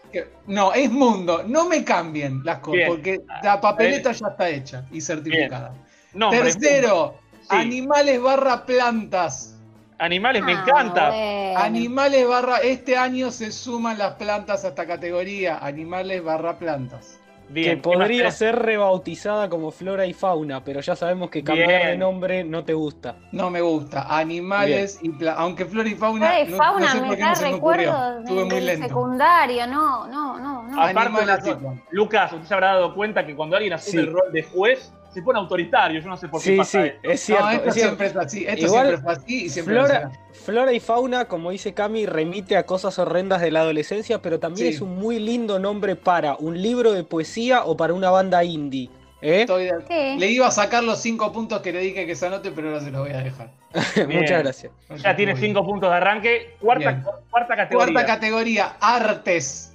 No, 0.47 0.73
es 0.75 0.91
mundo. 0.91 1.43
No 1.47 1.69
me 1.69 1.85
cambien 1.85 2.41
las 2.45 2.59
cosas, 2.59 2.77
Bien. 2.77 2.89
porque 2.89 3.21
la 3.43 3.61
papeleta 3.61 4.13
ya 4.13 4.29
está 4.29 4.49
hecha 4.49 4.85
y 4.93 5.01
certificada. 5.01 5.73
Nombre, 6.15 6.41
Tercero, 6.41 7.15
Sí. 7.43 7.47
animales 7.51 8.21
barra 8.21 8.65
plantas. 8.67 9.55
Animales, 9.99 10.43
me 10.43 10.53
Ah, 10.55 10.63
encanta. 10.63 11.09
bueno. 11.11 11.59
Animales 11.59 12.29
barra. 12.29 12.59
Este 12.59 12.97
año 12.97 13.31
se 13.33 13.51
suman 13.51 13.99
las 13.99 14.15
plantas 14.15 14.65
a 14.65 14.69
esta 14.69 14.87
categoría. 14.87 15.59
Animales 15.59 16.23
barra 16.23 16.59
plantas. 16.59 17.19
Bien. 17.49 17.77
que 17.77 17.83
¿qué 17.83 17.89
más 17.89 17.99
podría 17.99 18.31
ser 18.31 18.57
rebautizada 18.59 19.49
como 19.49 19.71
flora 19.71 20.05
y 20.07 20.13
fauna, 20.13 20.63
pero 20.63 20.81
ya 20.81 20.95
sabemos 20.97 21.31
que 21.31 21.43
cambiar 21.43 21.87
de 21.87 21.97
nombre 21.97 22.45
no 22.45 22.65
te 22.65 22.75
gusta. 22.75 23.17
No 23.33 23.51
me 23.51 23.61
gusta. 23.61 24.07
Animales 24.19 24.99
y 25.03 25.09
plantas. 25.11 25.41
Aunque 25.41 25.65
flora 25.65 25.89
y 25.89 25.95
fauna. 25.95 26.27
Flora 26.29 26.41
y 26.41 26.45
no- 26.45 26.51
no, 26.51 26.57
fauna 26.63 26.93
sé 26.93 27.01
me 27.01 27.17
da 27.17 27.33
no 27.35 27.41
recuerdos 27.41 28.19
Estuve 28.25 28.45
muy 28.45 28.61
lento. 28.61 28.87
secundario, 28.89 29.67
no, 29.67 30.07
no, 30.09 30.39
no, 30.39 30.63
no. 30.69 30.83
Aparte 30.83 31.25
de. 31.25 31.81
Lucas, 31.91 32.33
usted 32.33 32.47
se 32.47 32.55
habrá 32.55 32.69
dado 32.75 32.95
cuenta 32.95 33.25
que 33.27 33.35
cuando 33.35 33.57
alguien 33.57 33.73
asume 33.75 33.91
Sí. 33.93 33.99
el 33.99 34.13
rol 34.13 34.33
de 34.33 34.43
juez, 34.43 34.93
se 35.13 35.23
pone 35.23 35.39
autoritario, 35.39 36.01
yo 36.01 36.09
no 36.09 36.17
sé 36.17 36.29
por 36.29 36.41
qué 36.43 36.51
Sí, 36.51 36.57
pasa 36.57 36.83
sí, 36.83 36.89
esto. 36.89 37.11
es 37.11 37.21
cierto. 37.21 37.45
no, 37.45 37.51
esto 37.51 37.69
es 37.69 37.75
cierto. 37.75 37.89
siempre 37.97 38.07
es 38.09 38.17
así. 38.17 38.45
Esto 38.47 38.67
Igual, 38.67 38.87
siempre 38.89 39.03
fue 39.05 39.13
así 39.13 39.45
y 39.45 39.49
siempre 39.49 39.75
Flora, 39.75 40.11
flora 40.45 40.73
y 40.73 40.81
fauna, 40.81 41.25
como 41.27 41.51
dice 41.51 41.75
Cami, 41.75 42.07
remite 42.07 42.57
a 42.57 42.67
cosas 42.67 42.99
horrendas 42.99 43.41
de 43.41 43.51
la 43.51 43.61
adolescencia, 43.61 44.21
pero 44.23 44.39
también 44.39 44.69
Sí. 44.69 44.75
es 44.75 44.81
un 44.81 44.97
muy 44.99 45.19
lindo 45.19 45.59
nombre 45.59 45.97
para 45.97 46.37
un 46.37 46.61
libro 46.61 46.93
de 46.93 47.05
poesía 47.05 47.65
o 47.65 47.77
para 47.77 47.95
una 47.95 48.11
banda 48.11 48.45
indie. 48.45 48.91
¿eh? 49.21 49.41
Estoy 49.41 49.65
de- 49.65 49.73
Sí. 49.89 50.19
Le 50.21 50.27
iba 50.29 50.47
a 50.47 50.51
sacar 50.53 50.85
los 50.85 51.01
cinco 51.01 51.33
puntos 51.33 51.61
que 51.61 51.73
le 51.73 51.81
dije 51.81 52.07
que 52.07 52.15
se 52.15 52.27
anote, 52.27 52.53
pero 52.53 52.69
ahora 52.69 52.81
se 52.81 52.91
los 52.93 53.01
voy 53.01 53.11
a 53.11 53.19
dejar. 53.23 53.51
Muchas 54.09 54.43
gracias. 54.43 54.73
Ya 55.03 55.17
tiene 55.17 55.37
cinco 55.37 55.65
puntos 55.65 55.91
de 55.91 55.97
arranque. 55.97 56.55
Cuarta, 56.61 57.03
cuarta 57.31 57.57
categoría. 57.57 57.93
Cuarta 57.93 58.07
categoría, 58.07 58.77
artes. 58.81 59.73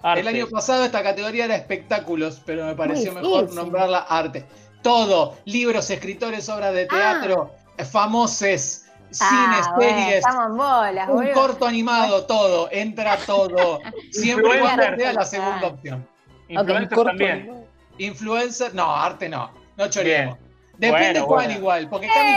Arte. 0.00 0.20
El 0.20 0.28
año 0.28 0.46
pasado 0.48 0.84
esta 0.84 1.02
categoría 1.02 1.46
era 1.46 1.56
espectáculos, 1.56 2.40
pero 2.44 2.66
me 2.66 2.74
pareció 2.74 3.10
Muy 3.12 3.22
mejor 3.22 3.40
difícil. 3.44 3.62
nombrarla 3.62 3.98
arte. 4.00 4.44
Todo, 4.84 5.36
libros, 5.46 5.90
escritores, 5.90 6.48
obras 6.48 6.72
de 6.74 6.86
teatro, 6.86 7.50
famoses, 7.90 8.82
Ah, 9.20 9.28
cines, 9.28 9.66
bueno, 9.76 9.98
series, 9.98 10.16
Estamos 10.18 10.46
en 10.50 10.56
bolas, 10.56 11.08
un 11.08 11.14
boludo. 11.16 11.32
corto 11.34 11.66
animado, 11.66 12.24
todo, 12.26 12.68
entra 12.72 13.16
todo. 13.26 13.80
Siempre 14.12 14.56
y 14.56 14.60
cuando 14.60 14.82
Influencer. 14.82 15.00
sea 15.00 15.12
la 15.12 15.24
segunda 15.24 15.66
opción. 15.68 16.08
Influencers 16.48 16.88
Corto 16.94 17.04
también. 17.10 17.64
Influencer, 17.98 18.74
no, 18.74 18.94
arte 18.94 19.28
no, 19.28 19.50
no 19.76 19.88
choremos. 19.88 20.36
Depende 20.78 21.20
Bueno, 21.20 21.26
cuál 21.26 21.44
bueno. 21.46 21.58
igual, 21.60 21.88
porque 21.88 22.08
Cami 22.08 22.30
Eh, 22.30 22.36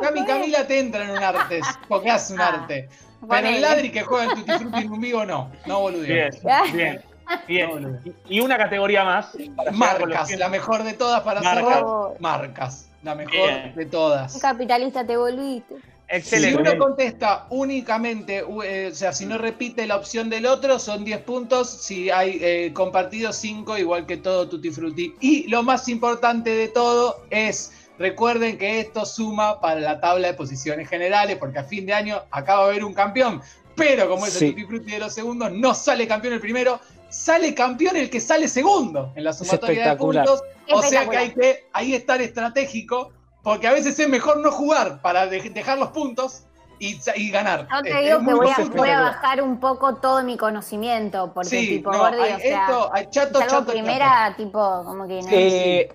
Camila, 0.00 0.26
Cami 0.26 0.52
te 0.66 0.78
entra 0.78 1.04
en 1.04 1.10
un 1.10 1.22
arte, 1.22 1.60
porque 1.88 2.10
hace 2.10 2.32
un 2.32 2.40
Ah, 2.40 2.48
arte. 2.48 2.88
Pero 3.28 3.48
el 3.48 3.60
ladri 3.60 3.90
que 3.92 4.02
juega 4.02 4.24
en 4.24 4.30
Tutti 4.36 4.52
Frutti 4.52 4.80
en 4.80 4.92
un 4.92 5.00
vivo 5.00 5.24
no, 5.24 5.50
no 5.66 5.80
boludeo. 5.80 6.30
bien, 6.32 6.72
bien. 6.72 7.02
No. 7.48 7.98
Y 8.28 8.40
una 8.40 8.56
categoría 8.56 9.04
más. 9.04 9.36
Marcas, 9.72 10.30
la 10.36 10.48
mejor 10.48 10.82
de 10.84 10.92
todas 10.94 11.22
para 11.22 11.40
Marcas. 11.42 11.64
cerrar. 11.64 11.84
Marcas, 12.20 12.88
la 13.02 13.14
mejor 13.14 13.32
Bien. 13.32 13.74
de 13.74 13.86
todas. 13.86 14.38
capitalista 14.38 15.06
te 15.06 15.16
volviste. 15.16 15.74
Si 16.08 16.16
Excelente. 16.16 16.60
uno 16.60 16.78
contesta 16.78 17.46
únicamente, 17.50 18.44
eh, 18.64 18.90
o 18.92 18.94
sea, 18.94 19.12
si 19.12 19.26
no 19.26 19.38
repite 19.38 19.88
la 19.88 19.96
opción 19.96 20.30
del 20.30 20.46
otro, 20.46 20.78
son 20.78 21.04
10 21.04 21.22
puntos. 21.22 21.68
Si 21.68 22.10
hay 22.10 22.38
eh, 22.40 22.70
compartido 22.72 23.32
5, 23.32 23.76
igual 23.78 24.06
que 24.06 24.16
todo 24.16 24.48
Tutti 24.48 24.70
Frutti. 24.70 25.14
Y 25.20 25.48
lo 25.48 25.64
más 25.64 25.88
importante 25.88 26.50
de 26.50 26.68
todo 26.68 27.24
es, 27.30 27.72
recuerden 27.98 28.56
que 28.56 28.78
esto 28.78 29.04
suma 29.04 29.60
para 29.60 29.80
la 29.80 29.98
tabla 30.00 30.28
de 30.28 30.34
posiciones 30.34 30.88
generales, 30.88 31.38
porque 31.38 31.58
a 31.58 31.64
fin 31.64 31.86
de 31.86 31.94
año 31.94 32.22
acaba 32.30 32.64
de 32.66 32.70
haber 32.70 32.84
un 32.84 32.94
campeón. 32.94 33.42
Pero 33.74 34.08
como 34.08 34.26
es 34.26 34.34
Sí. 34.34 34.44
el 34.46 34.50
Tutti 34.52 34.64
Frutti 34.64 34.92
de 34.92 34.98
los 35.00 35.12
segundos, 35.12 35.50
no 35.52 35.74
sale 35.74 36.06
campeón 36.06 36.34
el 36.34 36.40
primero, 36.40 36.78
sale 37.16 37.54
campeón 37.54 37.96
el 37.96 38.10
que 38.10 38.20
sale 38.20 38.46
segundo 38.48 39.12
en 39.16 39.24
la 39.24 39.32
sumatoria 39.32 39.68
de 39.68 39.74
espectacular. 39.82 40.26
puntos. 40.26 40.44
O 40.72 40.82
sea 40.82 41.08
que 41.08 41.16
hay 41.16 41.30
que 41.30 41.64
ahí 41.72 41.94
estar 41.94 42.20
estratégico, 42.20 43.12
porque 43.42 43.66
a 43.66 43.72
veces 43.72 43.98
es 43.98 44.08
mejor 44.08 44.38
no 44.40 44.50
jugar 44.50 45.00
para 45.00 45.26
de- 45.26 45.40
dejar 45.50 45.78
los 45.78 45.88
puntos 45.90 46.42
y, 46.78 46.98
y 47.16 47.30
ganar. 47.30 47.66
Yo 47.72 47.82
te 47.82 47.90
Es- 47.90 48.04
digo 48.04 48.18
es 48.20 48.26
que 48.26 48.34
voy 48.34 48.46
a, 48.50 48.54
fácil. 48.54 48.70
voy 48.72 48.90
a 48.90 49.00
bajar 49.00 49.42
un 49.42 49.58
poco 49.60 49.94
todo 49.96 50.22
mi 50.24 50.36
conocimiento, 50.36 51.32
porque 51.32 51.48
Sí, 51.50 51.68
tipo, 51.68 51.90
no, 51.92 51.98
Gordi, 51.98 52.20
hay 52.20 52.32
o 52.34 52.38
sea, 52.38 52.62
esto, 52.66 52.90
hay 52.92 53.06
chato, 53.10 53.40
chato, 53.40 53.66
primera, 53.72 54.34
tipo, 54.36 54.82
como 54.84 55.06
que 55.08 55.22
no. 55.22 55.28
Eh, 55.30 55.88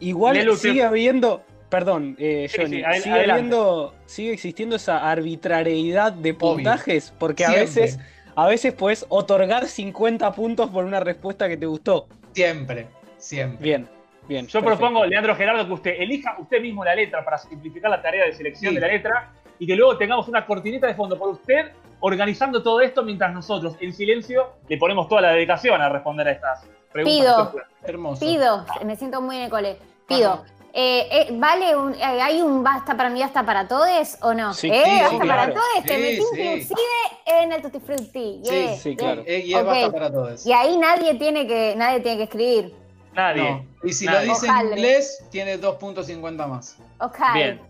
igual 0.00 0.34
Lelu, 0.36 0.56
sigue 0.56 0.82
habiendo, 0.84 1.42
perdón, 1.70 2.14
eh, 2.18 2.48
Johnny, 2.54 2.82
sí, 2.94 3.02
sigue 3.02 3.30
habiendo, 3.30 3.94
sigue 4.06 4.32
existiendo 4.34 4.76
esa 4.76 5.10
arbitrariedad 5.10 6.12
de 6.12 6.34
puntajes, 6.34 7.14
porque 7.18 7.44
a 7.46 7.50
veces, 7.52 7.98
a 8.38 8.46
veces 8.46 8.72
puedes 8.72 9.04
otorgar 9.08 9.66
50 9.66 10.30
puntos 10.32 10.70
por 10.70 10.84
una 10.84 11.00
respuesta 11.00 11.48
que 11.48 11.56
te 11.56 11.66
gustó. 11.66 12.06
Siempre, 12.34 12.86
siempre. 13.16 13.64
Bien, 13.64 13.88
bien. 14.28 14.46
Yo 14.46 14.60
perfecto. 14.60 14.78
propongo, 14.78 15.04
Leandro 15.06 15.34
Gerardo, 15.34 15.66
que 15.66 15.72
usted 15.72 15.94
elija 15.98 16.36
usted 16.38 16.60
mismo 16.62 16.84
la 16.84 16.94
letra 16.94 17.24
para 17.24 17.36
simplificar 17.36 17.90
la 17.90 18.00
tarea 18.00 18.26
de 18.26 18.32
selección 18.32 18.70
Sí. 18.70 18.74
de 18.76 18.80
la 18.80 18.86
letra 18.92 19.32
y 19.58 19.66
que 19.66 19.74
luego 19.74 19.98
tengamos 19.98 20.28
una 20.28 20.46
cortinita 20.46 20.86
de 20.86 20.94
fondo 20.94 21.18
por 21.18 21.30
usted 21.30 21.72
organizando 21.98 22.62
todo 22.62 22.80
esto 22.80 23.02
mientras 23.02 23.34
nosotros, 23.34 23.74
en 23.80 23.92
silencio, 23.92 24.52
le 24.68 24.76
ponemos 24.78 25.08
toda 25.08 25.20
la 25.20 25.30
dedicación 25.32 25.80
a 25.82 25.88
responder 25.88 26.28
a 26.28 26.30
estas 26.30 26.64
preguntas. 26.92 27.48
Pido. 27.48 27.52
Hermoso. 27.82 28.24
Pido, 28.24 28.64
me 28.84 28.94
siento 28.94 29.20
muy 29.20 29.38
en 29.38 29.42
el 29.42 29.50
cole. 29.50 29.78
Pido. 30.06 30.34
Ajá. 30.34 30.44
Eh, 30.80 31.08
eh, 31.10 31.28
¿Vale 31.32 31.74
un, 31.76 31.92
eh, 31.92 32.02
hay 32.04 32.40
un 32.40 32.62
basta 32.62 32.96
para 32.96 33.10
mí, 33.10 33.20
basta 33.20 33.44
para 33.44 33.66
todos 33.66 34.16
o 34.22 34.32
no? 34.32 34.54
Sí, 34.54 34.68
¿Eh? 34.72 34.82
sí, 34.84 34.90
basta 35.00 35.10
sí, 35.10 35.18
para 35.18 35.34
claro. 35.46 35.54
todos, 35.54 35.84
te 35.84 35.94
Sí, 35.96 36.00
metí 36.00 36.16
sí. 36.36 36.40
inclusive 36.40 36.88
en 37.26 37.52
el 37.52 37.62
Tutti 37.62 37.80
Frutti. 37.80 38.40
yeah, 38.44 38.76
sí, 38.76 38.90
yeah. 38.90 38.96
claro. 38.96 39.22
Eh, 39.26 39.42
y 39.44 39.54
es 39.54 39.64
basta 39.64 39.90
para 39.90 40.12
todos. 40.12 40.46
Y 40.46 40.52
ahí 40.52 40.76
nadie 40.76 41.14
tiene 41.16 41.48
que, 41.48 41.74
nadie 41.76 41.98
tiene 41.98 42.18
que 42.18 42.22
escribir. 42.24 42.74
Nadie. 43.12 43.50
No. 43.50 43.66
Y 43.82 43.92
si 43.92 44.06
Nadie. 44.06 44.26
lo 44.28 44.32
dice 44.34 44.46
Ojalá. 44.48 44.60
en 44.70 44.78
inglés, 44.78 45.24
tiene 45.30 45.58
2.50 45.60 46.46
más. 46.46 46.76
Ok. 47.00 47.18
Bien. 47.34 47.60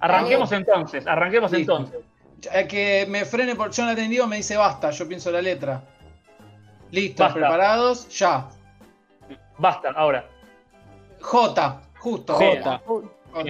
Arranquemos 0.00 0.50
entonces, 0.50 1.06
arranquemos 1.06 1.52
Listo. 1.52 1.76
entonces. 1.76 2.00
Que 2.68 3.06
me 3.08 3.24
frene 3.24 3.54
por 3.54 3.70
John 3.74 3.88
atendido 3.88 4.26
me 4.26 4.36
dice 4.38 4.56
basta, 4.56 4.90
yo 4.90 5.06
pienso 5.06 5.30
la 5.30 5.40
letra. 5.40 5.82
Listo, 6.90 7.22
Basta. 7.22 7.38
preparados, 7.38 8.08
ya. 8.08 8.48
Basta, 9.58 9.90
ahora. 9.94 10.26
J, 11.20 11.80
justo. 12.06 12.34
J. 12.34 12.82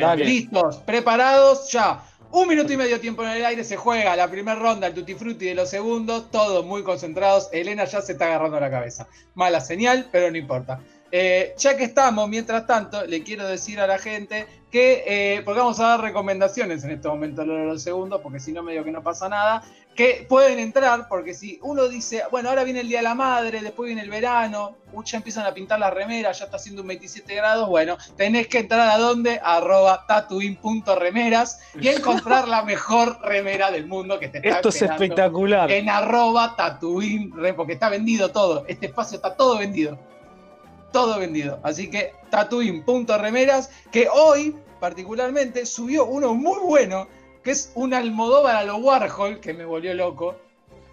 Dale. 0.01 0.25
Listos, 0.25 0.79
preparados, 0.79 1.71
ya. 1.71 2.03
Un 2.33 2.49
minuto 2.49 2.73
y 2.73 2.77
medio 2.77 2.99
tiempo 2.99 3.23
en 3.23 3.29
el 3.29 3.45
aire, 3.45 3.63
se 3.63 3.77
juega 3.77 4.17
la 4.17 4.29
primera 4.29 4.59
ronda, 4.59 4.87
el 4.87 4.95
Tutti 4.95 5.15
Frutti 5.15 5.45
de 5.45 5.55
los 5.55 5.69
segundos, 5.69 6.31
todos 6.31 6.65
muy 6.65 6.83
concentrados. 6.83 7.49
Elena 7.53 7.85
ya 7.85 8.01
se 8.01 8.13
está 8.13 8.27
agarrando 8.27 8.59
la 8.59 8.71
cabeza. 8.71 9.07
Mala 9.35 9.61
señal, 9.61 10.09
pero 10.11 10.31
no 10.31 10.39
importa. 10.39 10.81
Eh, 11.13 11.55
ya 11.59 11.77
que 11.77 11.85
estamos, 11.85 12.29
mientras 12.29 12.67
tanto, 12.67 13.05
le 13.07 13.23
quiero 13.23 13.47
decir 13.47 13.79
a 13.79 13.87
la 13.87 13.99
gente 13.99 14.47
que, 14.77 15.05
eh, 15.07 15.43
porque 15.43 15.61
vamos 15.61 15.81
a 15.81 15.85
dar 15.85 16.03
recomendaciones 16.03 16.85
en 16.85 16.91
este 16.91 17.09
momento 17.09 17.41
a 17.41 17.47
los 17.47 17.83
segundos, 17.83 18.21
porque 18.23 18.39
si 18.39 18.53
no, 18.53 18.63
medio 18.63 18.85
que 18.85 18.91
no 18.91 19.03
pasa 19.03 19.27
nada, 19.27 19.63
que 19.95 20.27
pueden 20.29 20.59
entrar, 20.59 21.09
porque 21.09 21.33
si 21.33 21.59
uno 21.63 21.89
dice, 21.89 22.25
bueno, 22.31 22.51
ahora 22.51 22.63
viene 22.63 22.81
el 22.81 22.89
Día 22.89 22.99
de 22.99 23.05
la 23.05 23.15
Madre, 23.15 23.63
después 23.63 23.87
viene 23.87 24.03
el 24.03 24.11
verano, 24.11 24.77
uh, 24.93 25.03
ya 25.03 25.17
empiezan 25.17 25.47
a 25.47 25.55
pintar 25.55 25.79
las 25.79 25.95
remeras, 25.95 26.41
ya 26.41 26.45
está 26.45 26.59
haciendo 26.59 26.83
un 26.83 26.89
27 26.89 27.35
grados, 27.35 27.71
bueno, 27.71 27.97
tenés 28.19 28.49
que 28.49 28.59
entrar 28.59 28.91
a 28.91 28.99
donde, 28.99 29.41
arroba 29.43 30.05
tatuin.remeras 30.07 31.59
y 31.81 31.89
encontrar 31.89 32.47
la 32.47 32.63
mejor 32.63 33.19
remera 33.23 33.71
del 33.71 33.87
mundo 33.87 34.19
que 34.19 34.29
te 34.29 34.47
está 34.47 34.57
Esto 34.57 34.69
es 34.69 34.83
espectacular. 34.83 35.71
en 35.71 35.89
arroba 35.89 36.55
tatuin, 36.55 37.33
porque 37.57 37.73
está 37.73 37.89
vendido 37.89 38.31
todo, 38.31 38.67
este 38.69 38.89
espacio 38.89 39.17
está 39.17 39.35
todo 39.35 39.57
vendido, 39.57 39.99
todo 40.93 41.19
vendido, 41.19 41.61
así 41.63 41.89
que 41.89 42.13
tatuin.remeras, 42.29 43.71
que 43.91 44.09
hoy 44.13 44.55
particularmente 44.81 45.67
subió 45.67 46.07
uno 46.07 46.35
muy 46.35 46.59
bueno, 46.61 47.09
que 47.43 47.53
es 47.53 47.73
un 47.75 47.95
Almodóvar 47.95 48.57
a 48.57 48.65
lo 48.65 48.77
Warhol, 48.77 49.41
que 49.41 49.55
me 49.55 49.65
volvió 49.65 49.95
loco. 49.95 50.37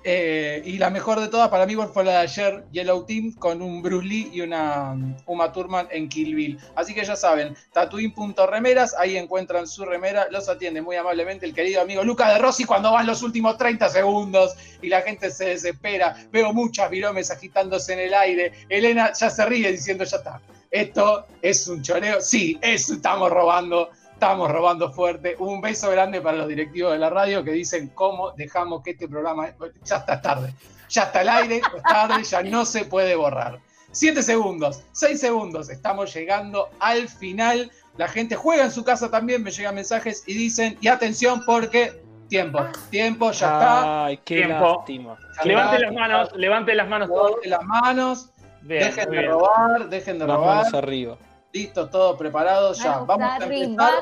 Eh, 0.06 0.62
y 0.66 0.78
la 0.78 0.90
mejor 0.90 1.22
de 1.22 1.30
todas 1.30 1.48
para 1.48 1.66
mí 1.66 1.76
fue 1.94 2.04
la 2.04 2.12
de 2.12 2.18
ayer, 2.18 2.66
Yellow 2.72 3.06
Team, 3.06 3.34
con 3.36 3.62
un 3.62 3.82
Bruce 3.82 4.06
Lee 4.06 4.30
y 4.34 4.42
una 4.42 4.92
um, 4.92 5.16
Uma 5.26 5.52
Thurman 5.52 5.88
en 5.92 6.10
Kill. 6.10 6.60
Así 6.76 6.94
que 6.94 7.06
ya 7.06 7.16
saben, 7.16 7.56
tatuin.remeras, 7.72 8.96
ahí 9.00 9.16
encuentran 9.16 9.66
su 9.66 9.86
remera, 9.86 10.28
los 10.30 10.50
atiende 10.50 10.82
muy 10.82 10.98
amablemente 10.98 11.46
el 11.46 11.54
querido 11.54 11.82
amigo 11.82 12.04
Luca 12.04 12.34
de 12.34 12.40
Rossi 12.40 12.66
cuando 12.66 12.92
van 12.92 13.08
los 13.08 13.24
últimos 13.24 13.58
30 13.58 13.90
segundos 13.90 14.56
y 14.82 14.90
la 14.90 15.02
gente 15.02 15.32
se 15.32 15.46
desespera. 15.46 16.16
Veo 16.32 16.52
muchas 16.54 16.90
viromes 16.90 17.32
agitándose 17.32 17.94
en 17.94 18.00
el 18.00 18.14
aire. 18.14 18.52
Elena 18.68 19.14
ya 19.14 19.30
se 19.30 19.46
ríe 19.46 19.72
diciendo, 19.72 20.04
ya 20.04 20.18
está, 20.18 20.42
esto 20.74 21.28
es 21.42 21.68
un 21.68 21.82
choreo. 21.82 22.20
Sí, 22.20 22.58
eso 22.62 22.96
estamos 22.96 23.30
robando 23.30 23.90
estamos 24.14 24.50
robando 24.52 24.92
fuerte. 24.92 25.36
Un 25.38 25.60
beso 25.60 25.92
grande 25.92 26.22
para 26.22 26.38
los 26.38 26.48
directivos 26.48 26.94
de 26.94 27.00
la 27.00 27.10
radio 27.10 27.44
que 27.44 27.52
dicen 27.52 27.90
cómo 27.90 28.32
dejamos 28.32 28.82
que 28.82 28.92
este 28.92 29.08
programa. 29.08 29.50
Ya 29.84 29.98
está 29.98 30.22
tarde. 30.22 30.54
Ya 30.90 31.04
está 31.04 31.20
al 31.20 31.30
aire, 31.30 31.58
es 31.58 31.84
tarde, 31.84 32.24
ya 32.24 32.42
no 32.42 32.66
se 32.66 32.86
puede 32.86 33.16
borrar. 33.16 33.60
Siete 33.92 34.24
segundos, 34.24 34.82
seis 34.94 35.20
segundos. 35.20 35.70
Estamos 35.70 36.14
llegando 36.14 36.70
al 36.80 37.10
final. 37.10 37.70
La 37.98 38.08
gente 38.08 38.36
juega 38.36 38.64
en 38.64 38.72
su 38.72 38.84
casa 38.84 39.12
también, 39.12 39.44
me 39.44 39.52
llegan 39.52 39.76
mensajes 39.76 40.24
y 40.26 40.34
dicen, 40.34 40.78
y 40.82 40.88
atención 40.88 41.44
porque 41.46 42.02
tiempo, 42.30 42.66
tiempo, 42.90 43.32
ya 43.32 43.46
está. 43.46 44.06
Ay, 44.06 44.18
qué 44.24 44.38
Tiempo. 44.38 44.78
lástima. 44.78 45.18
Está. 45.38 45.80
las 45.80 45.94
manos, 45.94 46.30
levanten 46.36 46.78
las 46.78 46.88
manos 46.88 47.10
todos. 47.10 47.32
Levanten 47.44 47.50
las 47.52 47.64
manos, 47.64 48.30
Bien, 48.64 48.84
dejen 48.86 49.10
de 49.10 49.18
bien. 49.20 49.32
robar, 49.32 49.90
dejen 49.90 50.20
de 50.20 50.28
Las 50.28 50.38
robar. 50.38 50.56
manos 50.58 50.74
arriba. 50.74 51.18
Listo, 51.52 51.90
todo 51.90 52.18
preparado 52.18 52.74
ya. 52.74 52.92
Manos 52.92 53.08
Vamos 53.08 53.30
a 53.30 53.36
arriba. 53.36 53.64
empezar 53.66 53.94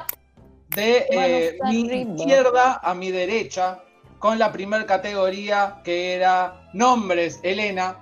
de 0.70 0.98
eh, 1.10 1.60
mi 1.64 1.90
arriba. 1.90 2.12
izquierda 2.16 2.80
a 2.84 2.94
mi 2.94 3.12
derecha 3.12 3.80
con 4.20 4.38
la 4.40 4.52
primera 4.52 4.86
categoría 4.86 5.82
que 5.84 6.14
era 6.14 6.70
nombres. 6.74 7.40
Elena. 7.44 7.98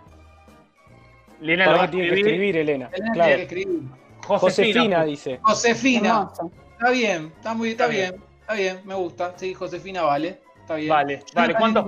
Lina 1.41 1.65
lo 1.65 1.71
va 1.71 1.77
¿Para 1.77 1.87
a 1.87 1.91
qué 1.91 1.97
tiene 1.97 2.07
que 2.09 2.13
escribir. 2.15 2.33
escribir, 2.33 2.57
Elena? 2.57 2.89
Elena 2.93 3.13
Claro. 3.13 3.27
tiene 3.35 3.47
que 3.47 3.59
escribir. 3.61 3.81
Josefina. 4.27 4.39
Josefina 4.39 5.05
dice. 5.05 5.39
Josefina. 5.41 6.29
Está 6.73 6.89
bien, 6.91 7.33
está 7.37 7.53
muy, 7.53 7.69
está 7.71 7.85
Está 7.85 7.95
bien. 7.95 8.11
bien. 8.11 8.23
Está 8.41 8.53
bien, 8.53 8.81
me 8.85 8.93
gusta. 8.95 9.33
Sí, 9.37 9.53
Josefina 9.53 10.01
vale. 10.03 10.41
Está 10.61 10.75
bien. 10.75 10.89
Vale, 10.89 11.23
vale. 11.33 11.55
¿Cuántos, 11.55 11.85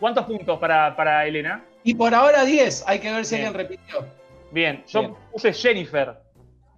cuántos 0.00 0.24
puntos 0.26 0.58
para, 0.58 0.94
para 0.96 1.26
Elena? 1.26 1.64
Y 1.84 1.94
por 1.94 2.14
ahora 2.14 2.44
10. 2.44 2.84
Hay 2.86 2.98
que 3.00 3.12
ver 3.12 3.24
si 3.24 3.36
Bien. 3.36 3.48
alguien 3.48 3.68
repitió. 3.68 4.06
Bien, 4.50 4.84
yo 4.86 5.00
Bien. 5.00 5.14
puse 5.32 5.52
Jennifer. 5.52 6.16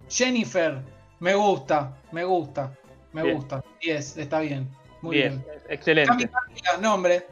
Jennifer. 0.09 0.81
Me 1.19 1.33
gusta, 1.35 1.95
me 2.11 2.23
gusta, 2.23 2.71
me 3.13 3.23
Bien. 3.23 3.35
gusta. 3.35 3.63
10, 3.81 4.17
está 4.17 4.39
bien. 4.39 4.67
Muy 5.01 5.17
bien, 5.17 5.43
bien. 5.45 5.59
excelente. 5.69 6.29
Nombre. 6.79 7.25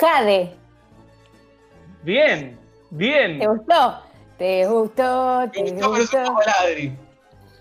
Jade, 0.00 0.54
Bien, 2.02 2.58
bien. 2.90 3.38
¿te 3.40 3.46
gustó? 3.46 4.02
¿Te 4.36 4.66
gustó? 4.66 5.40
Me 5.40 5.48
¿Te 5.48 5.60
gustó, 5.62 5.92
pero 5.92 6.04
es 6.04 6.12
un 6.12 6.20
gustó? 6.20 6.34
poco 6.34 6.42
ladri. 6.46 6.96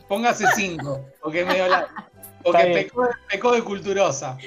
Póngase 0.07 0.45
5, 0.55 1.05
porque 1.22 1.41
es 1.41 1.47
medio 1.47 1.68
ladri. 1.68 1.88
Porque 2.43 2.65
pecó, 2.68 3.09
pecó 3.30 3.51
de 3.51 3.61
culturosa. 3.63 4.38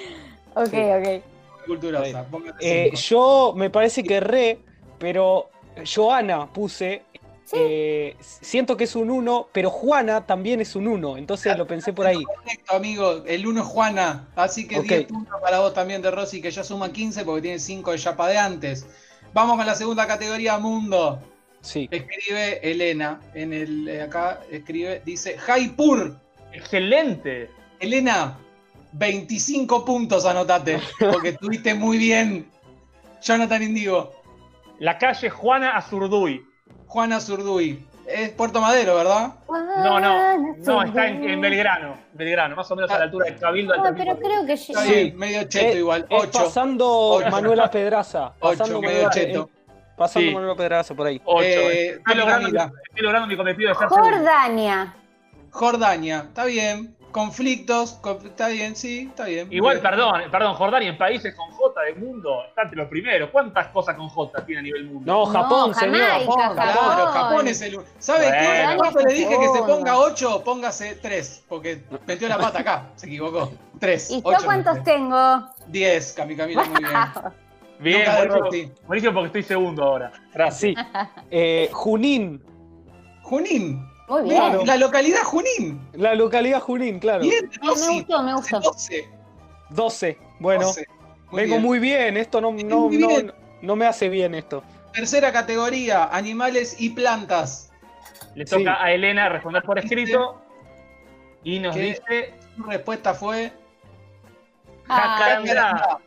Ok, 0.54 0.72
ok. 0.72 1.22
Culturosa. 1.70 2.26
Eh, 2.60 2.90
yo 2.94 3.52
me 3.56 3.70
parece 3.70 4.02
que 4.02 4.16
erré, 4.16 4.58
pero 4.98 5.50
Joana 5.94 6.52
puse. 6.52 7.02
eh, 7.52 8.16
siento 8.20 8.76
que 8.76 8.84
es 8.84 8.94
un 8.94 9.10
1, 9.10 9.48
pero 9.52 9.70
Juana 9.70 10.24
también 10.26 10.60
es 10.60 10.76
un 10.76 10.86
1, 10.86 11.16
entonces 11.16 11.56
lo 11.56 11.66
pensé 11.66 11.92
por 11.92 12.06
ahí. 12.06 12.22
Correcto, 12.22 12.74
amigo. 12.76 13.24
El 13.26 13.46
1 13.46 13.60
es 13.60 13.66
Juana. 13.66 14.28
Así 14.36 14.66
que 14.68 14.78
Ok. 14.78 14.86
10 14.86 15.04
puntos 15.06 15.40
para 15.40 15.60
vos 15.60 15.74
también 15.74 16.00
de 16.02 16.10
Rosy, 16.10 16.40
que 16.42 16.50
ya 16.50 16.62
suma 16.64 16.92
15 16.92 17.24
porque 17.24 17.42
tiene 17.42 17.58
5 17.58 17.92
de 17.92 17.98
Yapa 17.98 18.28
de 18.28 18.38
antes. 18.38 18.86
Vamos 19.32 19.56
con 19.56 19.66
la 19.66 19.74
segunda 19.74 20.06
categoría, 20.06 20.58
Mundo. 20.58 21.20
Sí. 21.60 21.88
Escribe 21.90 22.60
Elena. 22.68 23.20
En 23.34 23.52
el 23.52 23.88
eh, 23.88 24.02
acá 24.02 24.40
escribe, 24.50 25.02
dice 25.04 25.36
Jaipur. 25.38 26.16
Excelente. 26.52 27.50
Elena, 27.80 28.38
25 28.92 29.84
puntos 29.84 30.24
anotate, 30.26 30.80
porque 30.98 31.30
estuviste 31.30 31.74
muy 31.74 31.98
bien. 31.98 32.50
Jonathan 33.22 33.62
Indigo, 33.62 34.12
La 34.78 34.96
calle 34.98 35.28
Juana 35.30 35.76
Azurduy. 35.76 36.42
Juana 36.86 37.20
Zurduy. 37.20 37.86
Es 38.06 38.30
Puerto 38.30 38.60
Madero, 38.60 38.96
¿verdad? 38.96 39.34
No, 39.48 40.00
no, 40.00 40.54
no, 40.56 40.82
está 40.82 41.06
en, 41.06 41.22
en 41.28 41.40
Belgrano. 41.40 41.94
Belgrano, 42.14 42.56
más 42.56 42.68
o 42.70 42.74
menos 42.74 42.90
a 42.90 42.98
la 42.98 43.04
altura 43.04 43.26
del 43.26 43.38
Cabildo 43.38 43.72
Ah, 43.74 43.76
Alternativo. 43.76 44.16
pero 44.18 44.28
creo 44.28 44.46
que 44.46 44.56
Sí. 44.56 44.72
bien, 44.88 45.16
medio 45.16 45.44
cheto 45.44 45.68
Es- 45.68 45.76
igual. 45.76 46.06
Es 46.08 46.18
8. 46.24 46.30
pasando 46.32 46.88
Ocho. 46.90 47.30
Manuela 47.30 47.70
Pedraza. 47.70 48.32
Ocho, 48.40 48.58
Pasando, 48.58 48.80
medio 48.80 48.94
Manuela, 48.94 49.10
cheto. 49.10 49.50
eh, 49.54 49.72
pasando 49.96 50.28
Sí. 50.28 50.34
Manuela 50.34 50.56
Pedraza 50.56 50.94
por 50.94 51.06
ahí. 51.06 51.20
Ocho. 51.24 51.44
Eh, 51.44 51.86
estoy, 51.90 52.14
logrando, 52.16 52.46
Camila. 52.46 52.72
estoy 52.88 53.02
logrando 53.02 53.28
mi 53.28 53.36
cometido 53.36 53.68
de 53.68 53.74
ser. 53.76 53.86
Jordania. 53.88 54.94
Jordania, 55.50 56.24
está 56.26 56.44
bien. 56.46 56.96
Conflictos, 57.10 58.00
conf- 58.00 58.24
está 58.26 58.48
bien, 58.48 58.76
sí, 58.76 59.06
está 59.10 59.24
bien. 59.24 59.48
Igual, 59.52 59.76
Bien. 59.76 59.82
perdón, 59.90 60.22
perdón, 60.30 60.54
Jordania 60.54 60.88
en 60.90 60.98
países 60.98 61.34
con 61.34 61.50
J 61.50 61.80
del 61.82 61.96
mundo 61.96 62.44
está 62.48 62.62
entre 62.62 62.76
los 62.78 62.88
primeros. 62.88 63.30
¿Cuántas 63.30 63.66
cosas 63.68 63.96
con 63.96 64.08
J 64.08 64.44
tiene 64.46 64.60
a 64.60 64.62
nivel 64.62 64.84
mundo? 64.86 65.12
No, 65.12 65.26
Japón, 65.26 65.70
No, 65.70 65.74
señor. 65.74 66.00
Japón, 66.00 66.36
claro, 66.54 66.80
Japón. 66.80 67.12
Japón 67.12 67.48
es 67.48 67.62
el. 67.62 67.78
¿Sabe 67.98 68.26
Bueno. 68.28 68.72
qué? 68.72 68.76
Cuando 68.78 69.00
le 69.00 69.12
dije 69.14 69.38
que 69.38 69.48
se 69.48 69.62
ponga 69.62 69.98
8, 69.98 70.42
póngase 70.44 70.94
3, 70.96 71.44
porque 71.48 71.82
metió 72.06 72.28
la 72.28 72.38
pata 72.38 72.60
acá, 72.60 72.86
se 72.96 73.06
equivocó. 73.06 73.52
3. 73.78 74.10
¿Y 74.10 74.16
yo 74.22 74.36
cuántos 74.44 74.82
tengo? 74.84 75.46
10, 75.66 76.12
Cami 76.12 76.36
Camila, 76.36 76.64
muy 76.64 76.82
bien. 76.82 76.92
Bien, 77.80 78.06
buenísimo, 78.28 78.74
buenísimo 78.86 79.12
porque 79.14 79.26
estoy 79.28 79.42
segundo 79.42 79.82
ahora. 79.82 80.12
Gracias. 80.34 80.60
Sí. 80.60 80.74
Eh, 81.30 81.70
Junín. 81.72 82.42
Junín. 83.22 83.89
Muy 84.10 84.22
bien. 84.28 84.66
La 84.66 84.76
localidad 84.76 85.22
Junín. 85.22 85.80
La 85.92 86.14
localidad 86.14 86.60
Junín, 86.60 86.98
claro. 86.98 87.20
Bien, 87.22 87.48
Me 87.62 87.68
gustó, 87.70 88.22
me 88.22 88.34
gustó. 88.34 88.60
12. 88.60 89.08
12. 89.70 90.18
Bueno, 90.40 90.66
12. 90.66 90.86
Muy 91.30 91.40
vengo 91.42 91.54
bien. 91.56 91.62
muy 91.62 91.78
bien. 91.78 92.16
Esto 92.16 92.40
no, 92.40 92.50
no, 92.50 92.88
Muy 92.88 92.98
no, 92.98 93.08
bien. 93.08 93.32
no 93.62 93.76
me 93.76 93.86
hace 93.86 94.08
bien 94.08 94.34
esto. 94.34 94.62
Tercera 94.92 95.32
categoría, 95.32 96.04
animales 96.06 96.74
y 96.80 96.90
plantas. 96.90 97.72
Le 98.34 98.44
toca 98.44 98.58
Sí. 98.76 98.80
a 98.80 98.92
Elena 98.92 99.28
responder 99.28 99.62
por 99.62 99.78
escrito. 99.78 100.40
Y 101.44 101.60
nos 101.60 101.76
¿Qué? 101.76 101.82
dice. 101.82 102.34
Su 102.56 102.64
respuesta 102.64 103.14
fue 103.14 103.52
Ah, 104.88 105.16
Jacarandá. 105.18 105.98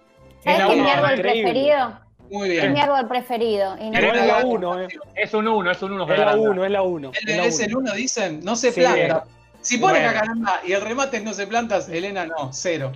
¿Sabes 0.43 0.65
qué 0.67 0.73
es 0.73 0.81
mi 0.83 0.89
árbol 0.89 1.11
increíble. 1.13 1.41
preferido? 1.53 1.99
Muy 2.33 2.49
Es 2.49 2.61
bien. 2.61 2.73
mi 2.73 2.79
árbol 2.81 3.07
preferido. 3.07 3.75
Y 3.79 3.85
no 3.85 3.91
Pero 3.91 4.13
es 4.13 4.27
la 4.27 4.45
1, 4.45 4.81
eh. 4.81 4.87
Es 5.15 5.33
un 5.33 5.47
1, 5.47 5.71
es 5.71 5.81
un 5.83 5.91
1. 5.93 6.11
Es 6.13 6.19
la 6.19 6.35
1, 6.35 6.65
es 6.65 6.71
la 6.71 6.81
1. 6.81 7.11
El- 7.27 7.29
es 7.41 7.59
el 7.59 7.75
1, 7.75 7.91
dicen, 7.93 8.39
no 8.43 8.55
se 8.55 8.71
Sí. 8.71 8.81
planta. 8.81 9.25
Si 9.61 9.77
pone 9.77 9.93
Bueno. 9.99 10.07
jacarandá 10.09 10.59
y 10.65 10.73
el 10.73 10.81
remate 10.81 11.17
es 11.17 11.23
no 11.23 11.33
se 11.33 11.47
plantas, 11.47 11.87
Elena 11.89 12.25
no, 12.25 12.51
cero. 12.51 12.91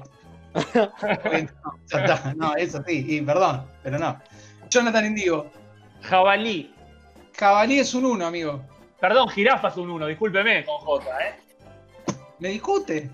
Bueno, 1.23 1.49
ya 1.85 1.99
está. 2.05 2.33
No, 2.35 2.55
eso 2.55 2.83
sí, 2.85 3.05
y 3.07 3.21
perdón, 3.21 3.65
pero 3.83 3.99
no. 3.99 4.19
Jonathan 4.69 5.05
Indigo, 5.05 5.49
Jabalí. 6.01 6.73
jabalí 7.37 7.79
es 7.79 7.93
un 7.93 8.05
1, 8.05 8.25
amigo. 8.25 8.61
Perdón, 8.99 9.29
jirafa 9.29 9.67
es 9.69 9.77
un 9.77 9.89
1, 9.91 10.07
discúlpeme 10.07 10.65
con 10.65 10.77
J, 10.79 11.05
¿eh? 11.27 11.35
¿Me 12.39 12.49
discute? 12.49 13.09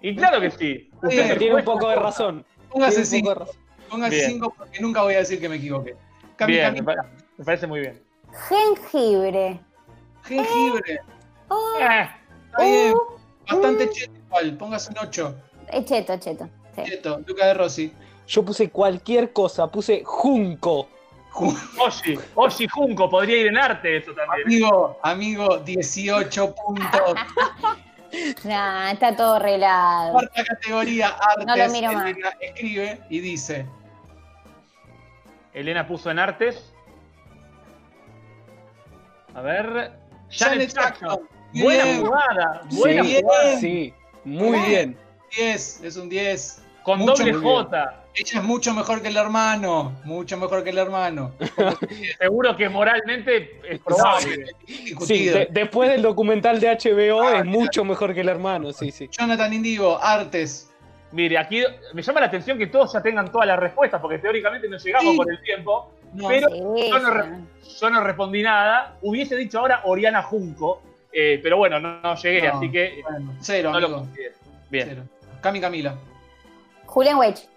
Y 0.00 0.16
claro 0.16 0.40
que 0.40 0.50
sí. 0.50 0.66
bien. 0.66 0.90
Usted 1.02 1.38
Tiene 1.38 1.54
un 1.56 1.64
poco 1.64 1.88
de 1.88 1.96
razón. 1.96 2.44
Póngase 2.70 3.02
Tiene 3.04 3.28
un 3.28 3.34
poco 3.36 3.44
5, 3.46 3.63
Bien. 4.10 4.30
5 4.30 4.54
porque 4.56 4.80
nunca 4.80 5.02
voy 5.02 5.14
a 5.14 5.18
decir 5.18 5.40
que 5.40 5.48
me 5.48 5.56
equivoqué. 5.56 5.96
Cami, 6.36 6.52
Bien, 6.52 6.66
Cami, 6.66 6.80
me, 6.82 6.94
pa- 6.94 7.06
me 7.38 7.44
parece 7.44 7.66
muy 7.66 7.80
bien. 7.80 8.02
Jengibre. 8.48 9.60
jengibre. 10.24 11.00
Oh, 11.48 11.76
Eh, 11.80 12.08
Está 12.50 12.62
bien. 12.64 12.92
uh, 12.94 12.98
Bastante 13.50 13.90
cheto 13.90 14.12
igual, 14.26 14.56
póngase 14.56 14.90
un 14.90 14.98
8. 14.98 15.34
es 15.72 15.84
cheto, 15.84 16.16
cheto. 16.18 16.48
Sí. 16.74 16.82
Cheto, 16.84 17.20
Luca 17.26 17.46
de 17.46 17.54
Rossi. 17.54 17.92
Yo 18.26 18.42
puse 18.44 18.70
cualquier 18.70 19.32
cosa, 19.32 19.66
puse 19.70 20.02
junco. 20.04 20.88
Oshi, 21.80 22.16
Oshi 22.36 22.68
Junco, 22.68 23.10
podría 23.10 23.38
ir 23.38 23.46
en 23.48 23.58
arte 23.58 23.96
eso 23.96 24.12
también. 24.14 24.46
Amigo, 24.46 24.98
amigo, 25.02 25.58
18 25.58 26.54
puntos. 26.54 27.14
Nah, 28.44 28.92
está 28.92 29.16
todo 29.16 29.34
arreglado. 29.34 30.12
Cuarta 30.12 30.44
categoría, 30.44 31.08
artes. 31.08 31.46
No 31.46 31.56
lo 31.56 31.68
miro 31.70 31.92
más. 31.92 32.06
Elena 32.10 32.32
escribe 32.40 33.00
y 33.10 33.20
dice. 33.20 33.66
Elena 35.52 35.86
puso 35.86 36.10
en 36.10 36.18
artes. 36.18 36.72
A 39.34 39.40
ver. 39.40 39.92
Janet 40.30 40.70
Janet 40.70 40.74
Jackson. 40.74 41.08
Jackson. 41.08 41.28
Bien. 41.52 41.64
Buena 41.64 41.84
jugada, 41.98 42.60
buena 42.70 43.04
Sí. 43.04 43.20
jugada. 43.22 43.58
Sí, 43.60 43.94
muy 44.24 44.48
Muy 44.48 44.60
bien. 44.68 44.98
10, 45.36 45.80
es 45.84 45.96
un 45.96 46.08
10. 46.08 46.62
Con 46.82 46.98
Mucho 47.00 47.12
doble 47.12 47.32
bien. 47.32 47.42
J. 47.42 48.03
Ella 48.16 48.38
es 48.38 48.44
mucho 48.44 48.72
mejor 48.74 49.02
que 49.02 49.08
el 49.08 49.16
hermano. 49.16 49.92
Mucho 50.04 50.36
mejor 50.36 50.62
que 50.62 50.70
el 50.70 50.78
hermano. 50.78 51.32
Seguro 52.20 52.56
que 52.56 52.68
moralmente 52.68 53.60
es 53.68 53.80
probable. 53.80 54.46
Sí, 55.04 55.26
de- 55.26 55.48
después 55.50 55.90
del 55.90 56.02
documental 56.02 56.60
de 56.60 56.68
HBO 56.68 57.30
es 57.34 57.44
mucho 57.44 57.84
mejor 57.84 58.14
que 58.14 58.20
el 58.20 58.28
hermano, 58.28 58.72
sí, 58.72 58.90
sí. 58.92 59.08
Jonathan 59.10 59.52
Indigo, 59.52 59.98
artes. 60.00 60.70
Mire, 61.10 61.38
aquí 61.38 61.62
me 61.92 62.02
llama 62.02 62.20
la 62.20 62.26
atención 62.26 62.58
que 62.58 62.66
todos 62.68 62.92
ya 62.92 63.00
tengan 63.02 63.30
todas 63.30 63.46
las 63.46 63.58
respuestas, 63.58 64.00
porque 64.00 64.18
teóricamente 64.18 64.68
no 64.68 64.76
llegamos 64.78 65.10
Sí. 65.12 65.16
por 65.16 65.30
el 65.30 65.40
tiempo. 65.42 65.90
No, 66.12 66.28
Pero 66.28 66.48
Sí, 66.50 66.90
yo 67.80 67.90
no, 67.90 68.00
yo 68.00 68.04
respondí 68.04 68.42
nada. 68.42 68.96
Hubiese 69.02 69.34
dicho 69.36 69.58
ahora 69.58 69.80
Oriana 69.84 70.22
Junco, 70.22 70.80
eh, 71.12 71.40
pero 71.42 71.56
bueno, 71.56 71.78
no, 71.80 72.00
no 72.00 72.14
llegué, 72.16 72.48
No. 72.48 72.58
así 72.58 72.70
que 72.70 73.00
bueno, 73.02 73.34
cero, 73.40 73.72
no 73.72 73.80
lo. 73.80 74.06
Bien, 74.70 74.86
Cero. 74.88 75.02
Cami 75.40 75.60
Camila. 75.60 75.96
Julián 76.86 77.16
Weich. 77.18 77.48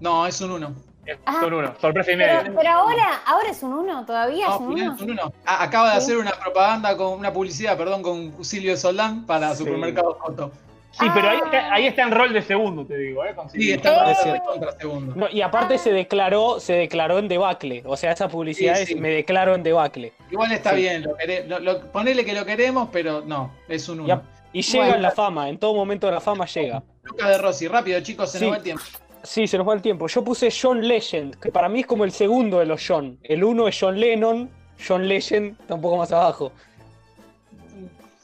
No, 0.00 0.26
es 0.26 0.40
un 0.40 0.52
1. 0.52 0.72
es- 1.06 1.18
Ah. 1.24 1.38
son 1.40 1.54
uno, 1.54 1.74
sorpresa 1.80 2.12
y 2.12 2.16
Pero, 2.16 2.34
media. 2.42 2.52
pero 2.56 2.70
ahora, 2.70 3.22
ahora 3.26 3.48
es 3.50 3.62
un 3.62 3.72
uno, 3.72 4.04
todavía 4.04 4.46
No, 4.46 4.54
es 4.54 4.60
un 4.60 4.66
Julián 4.66 4.86
uno. 4.88 4.96
es 4.96 5.02
un 5.02 5.10
1. 5.12 5.32
acaba 5.46 5.88
de 5.94 6.00
Sí. 6.00 6.04
hacer 6.04 6.18
una 6.18 6.32
propaganda 6.32 6.96
con 6.96 7.18
una 7.18 7.32
publicidad, 7.32 7.76
perdón, 7.78 8.02
con 8.02 8.44
Silvio 8.44 8.76
Soldán 8.76 9.24
para 9.24 9.52
Sí. 9.52 9.58
Supermercado 9.64 10.18
Coto. 10.18 10.52
Sí, 10.90 11.06
pero 11.14 11.28
ahí, 11.28 11.38
Ah. 11.40 11.44
está- 11.46 11.74
ahí 11.74 11.86
está 11.86 12.02
en 12.02 12.10
rol 12.10 12.32
de 12.32 12.42
segundo, 12.42 12.84
te 12.84 12.96
digo, 12.96 13.24
¿eh? 13.24 13.34
Con 13.34 13.48
Sí, 13.50 13.58
Silvio. 13.58 13.74
está 13.76 13.94
para 13.94 14.10
Es 14.12 14.24
de 14.24 14.40
contra 14.44 14.72
segundo. 14.72 15.14
No, 15.14 15.28
y 15.30 15.40
aparte 15.42 15.78
se 15.78 15.92
declaró, 15.92 16.58
se 16.60 16.72
declaró 16.74 17.18
en 17.18 17.28
debacle. 17.28 17.82
O 17.86 17.96
sea, 17.96 18.12
esa 18.12 18.28
publicidad 18.28 18.74
Sí, 18.76 18.82
es 18.82 18.88
sí. 18.88 18.94
me 18.96 19.08
declaro 19.10 19.54
en 19.54 19.62
debacle. 19.62 20.12
Igual 20.30 20.50
está 20.52 20.70
Sí. 20.70 20.76
bien, 20.76 21.02
lo 21.04 21.16
quere- 21.16 21.46
lo- 21.46 21.60
lo- 21.60 21.80
ponele 21.92 22.24
que 22.24 22.32
lo 22.34 22.44
queremos, 22.44 22.88
pero 22.92 23.22
no, 23.24 23.52
es 23.68 23.88
un 23.88 24.00
1. 24.00 24.08
Ya. 24.08 24.22
Y 24.52 24.62
llega 24.62 24.84
Bueno. 24.84 24.96
en 24.96 25.02
la 25.02 25.10
fama, 25.12 25.48
en 25.48 25.58
todo 25.58 25.74
momento 25.74 26.10
la 26.10 26.20
fama 26.20 26.46
llega. 26.46 26.82
Lucas 27.04 27.28
de 27.28 27.38
Rossi, 27.38 27.68
rápido 27.68 28.00
chicos, 28.00 28.32
se 28.32 28.38
Sí. 28.38 28.44
nos 28.44 28.54
va 28.54 28.56
el 28.56 28.62
tiempo. 28.62 28.82
Sí, 29.22 29.46
se 29.46 29.58
nos 29.58 29.68
va 29.68 29.74
el 29.74 29.82
tiempo. 29.82 30.06
Yo 30.06 30.22
puse 30.24 30.48
John 30.50 30.86
Legend, 30.86 31.36
que 31.40 31.50
para 31.50 31.68
mí 31.68 31.80
es 31.80 31.86
como 31.86 32.04
el 32.04 32.12
segundo 32.12 32.60
de 32.60 32.66
los 32.66 32.84
John. 32.86 33.18
El 33.22 33.42
uno 33.44 33.66
es 33.68 33.76
John 33.78 33.98
Lennon, 33.98 34.48
John 34.86 35.06
Legend 35.08 35.60
está 35.60 35.74
un 35.74 35.80
poco 35.80 35.96
más 35.96 36.12
abajo. 36.12 36.52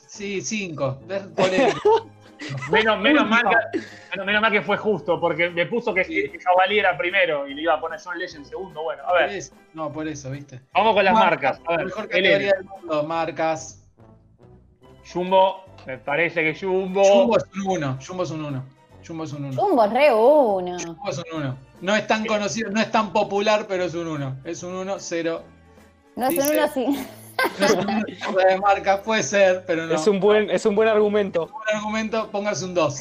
Sí, 0.06 0.40
5. 0.40 1.00
Polémico. 1.36 2.10
Menos, 2.70 3.00
menos, 3.00 3.26
mal 3.26 3.42
que, 3.72 3.78
menos, 4.10 4.26
menos 4.26 4.42
mal 4.42 4.52
que 4.52 4.60
fue 4.60 4.76
justo, 4.76 5.18
porque 5.18 5.48
me 5.48 5.64
puso 5.64 5.94
que, 5.94 6.04
Sí. 6.04 6.28
que 6.28 6.38
Jabalí 6.40 6.78
era 6.78 6.94
primero 6.98 7.48
y 7.48 7.54
le 7.54 7.62
iba 7.62 7.72
a 7.74 7.80
poner 7.80 7.98
John 8.04 8.18
Legend 8.18 8.44
segundo. 8.44 8.82
Bueno, 8.82 9.02
a 9.04 9.08
Por 9.08 9.18
ver, 9.20 9.30
eso- 9.30 9.54
No, 9.72 9.90
por 9.90 10.06
eso, 10.06 10.30
¿viste? 10.30 10.60
vamos 10.74 10.94
con 10.94 11.04
las 11.06 11.14
marcas. 11.14 11.58
A 11.66 11.70
La 11.70 11.76
ver, 11.78 11.86
mejor 11.86 12.08
categoría 12.08 12.52
del 12.52 12.64
mundo, 12.64 13.02
marcas. 13.04 13.88
Jumbo, 15.10 15.64
me 15.86 15.96
parece 15.96 16.42
que 16.42 16.58
Jumbo. 16.58 17.02
Jumbo 17.02 17.38
es 17.38 17.44
un 17.54 17.66
1. 17.66 17.98
Jumbo 18.06 18.22
es 18.24 18.30
un 18.30 18.44
1. 18.44 18.64
Jumbo 19.06 19.24
es 19.24 19.32
un 19.32 19.44
1. 19.46 19.60
Jumbo 19.60 19.86
re 19.86 20.12
uno. 20.14 20.76
Jumbo 20.78 21.10
es 21.10 21.18
un 21.18 21.40
1. 21.40 21.56
No 21.82 21.96
es 21.96 22.06
tan 22.06 22.24
conocido, 22.26 22.70
no 22.70 22.80
es 22.80 22.90
tan 22.90 23.12
popular, 23.12 23.66
pero 23.68 23.84
es 23.84 23.94
un 23.94 24.06
1. 24.08 24.36
Es 24.44 24.62
un 24.62 24.74
1, 24.74 24.96
0. 24.98 25.42
No 26.16 26.26
es 26.26 26.30
un 26.30 26.36
Dice- 26.36 26.58
uno 26.58 26.68
sí. 26.72 27.06
No 27.58 27.66
es 27.66 27.72
una 27.74 28.00
mierda 28.06 28.44
de 28.48 28.58
marca, 28.60 29.02
puede 29.02 29.22
ser, 29.24 29.64
pero 29.66 29.86
no. 29.86 29.94
Es 29.94 30.06
un 30.06 30.20
buen, 30.20 30.48
es 30.50 30.64
un 30.66 30.76
buen 30.76 30.88
argumento. 30.88 31.48
buen 31.48 31.76
argumento, 31.76 32.28
póngase 32.30 32.64
un 32.64 32.74
2. 32.74 33.00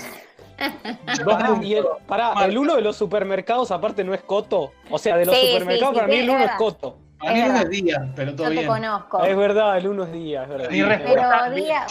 Dos- 1.24 1.62
y 1.64 1.74
el, 1.76 1.86
pará, 2.08 2.34
el 2.46 2.58
uno 2.58 2.76
de 2.76 2.82
los 2.82 2.96
supermercados 2.96 3.70
aparte 3.72 4.04
no 4.04 4.14
es 4.14 4.22
coto. 4.22 4.72
O 4.90 4.98
sea, 4.98 5.18
de 5.18 5.26
los 5.26 5.36
Sí, 5.36 5.48
supermercados 5.52 5.94
sí, 5.94 5.96
para 6.00 6.08
mí 6.08 6.16
el 6.16 6.22
es 6.24 6.30
uno 6.30 6.34
es 6.40 6.40
verdad. 6.46 6.58
coto. 6.58 6.98
Para 7.20 7.34
mí 7.34 7.40
Es 7.40 7.46
verdad. 7.48 7.64
es 7.64 7.70
día, 7.70 8.12
pero 8.16 8.36
todo 8.36 8.44
No 8.46 8.50
te 8.50 8.56
bien. 8.56 8.68
conozco. 8.68 9.24
Es 9.24 9.38
verdad, 9.38 9.78
el 9.78 9.88
uno 9.88 10.04
es 10.04 10.12
día, 10.12 10.44
es 10.44 10.50
verdad. 10.50 10.70
Mi 10.72 10.82
respuesta, 10.84 11.42
Pero 11.44 11.56
día. 11.56 11.88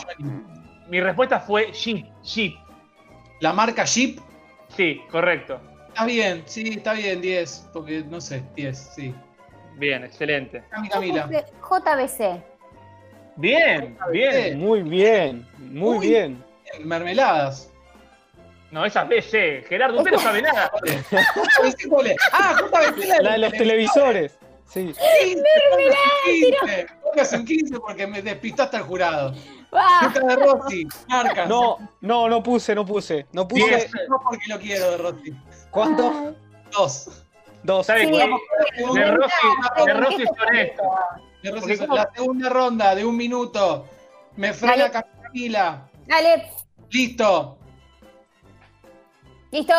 mi 0.88 1.00
respuesta 1.00 1.40
fue 1.40 1.72
Jeep. 1.72 2.06
Jeep. 2.22 2.54
La 3.42 3.52
marca 3.52 3.84
Jeep, 3.84 4.20
Sí, 4.76 5.02
correcto. 5.10 5.60
está 5.88 6.06
bien, 6.06 6.44
sí, 6.46 6.74
está 6.76 6.92
bien, 6.94 7.20
10, 7.20 7.70
porque 7.72 8.04
no 8.08 8.20
sé, 8.20 8.40
10, 8.54 8.78
sí. 8.94 9.12
Bien, 9.78 10.04
excelente. 10.04 10.62
Camila. 10.90 11.28
JBC. 11.60 12.40
Bien, 13.36 13.98
bien. 14.12 14.58
Muy 14.60 14.82
bien, 14.82 15.44
muy 15.58 15.98
Uy. 15.98 16.06
bien. 16.08 16.44
Mermeladas. 16.84 17.68
No, 18.70 18.84
esa 18.86 19.02
es 19.02 19.08
BC. 19.08 19.64
Gerardo, 19.68 19.98
usted 19.98 20.12
no 20.12 20.18
sabe 20.20 20.40
nada. 20.42 20.70
Ah, 22.32 22.56
JBC 22.70 23.08
la, 23.08 23.20
La 23.22 23.32
de 23.32 23.38
los 23.38 23.52
televisores. 23.52 24.38
Sí. 24.66 24.94
15, 24.94 25.42
póngase 25.70 25.76
un 25.76 26.64
15. 26.64 26.86
Póngase 27.02 27.36
un 27.38 27.44
15 27.44 27.80
porque 27.80 28.06
me 28.06 28.22
despistaste 28.22 28.76
al 28.76 28.84
jurado. 28.84 29.34
¡Ah! 29.72 30.12
De 30.14 30.36
Rossi, 30.36 30.86
marcas. 31.08 31.48
No, 31.48 31.78
no, 32.02 32.28
no 32.28 32.42
puse, 32.42 32.74
no 32.74 32.84
puse. 32.84 33.26
No 33.32 33.48
puse. 33.48 33.64
Diez. 33.66 33.90
No 34.08 34.20
porque 34.22 34.44
lo 34.48 34.58
quiero 34.58 34.90
de 34.90 34.96
Rossi. 34.98 35.32
¿Cuánto? 35.70 36.34
Dos. 36.72 37.08
Dos. 37.62 37.86
¿Sabe 37.86 38.06
Sí, 38.06 38.12
qué? 38.12 38.18
De 38.18 39.10
Rossi, 39.12 39.46
de 39.86 39.94
Rossi 39.94 40.16
¿Qué 40.16 40.22
es 40.24 40.30
te 40.32 40.42
honesto. 40.46 40.82
De 41.42 41.50
Rossi, 41.52 41.78
como- 41.78 41.96
La 41.96 42.10
segunda 42.14 42.48
ronda 42.50 42.94
de 42.94 43.04
un 43.04 43.16
minuto. 43.16 43.86
Me 44.36 44.52
frena. 44.52 44.90
Camila. 44.90 45.88
Dale, 46.06 46.50
Listo. 46.90 47.56
listo. 49.50 49.74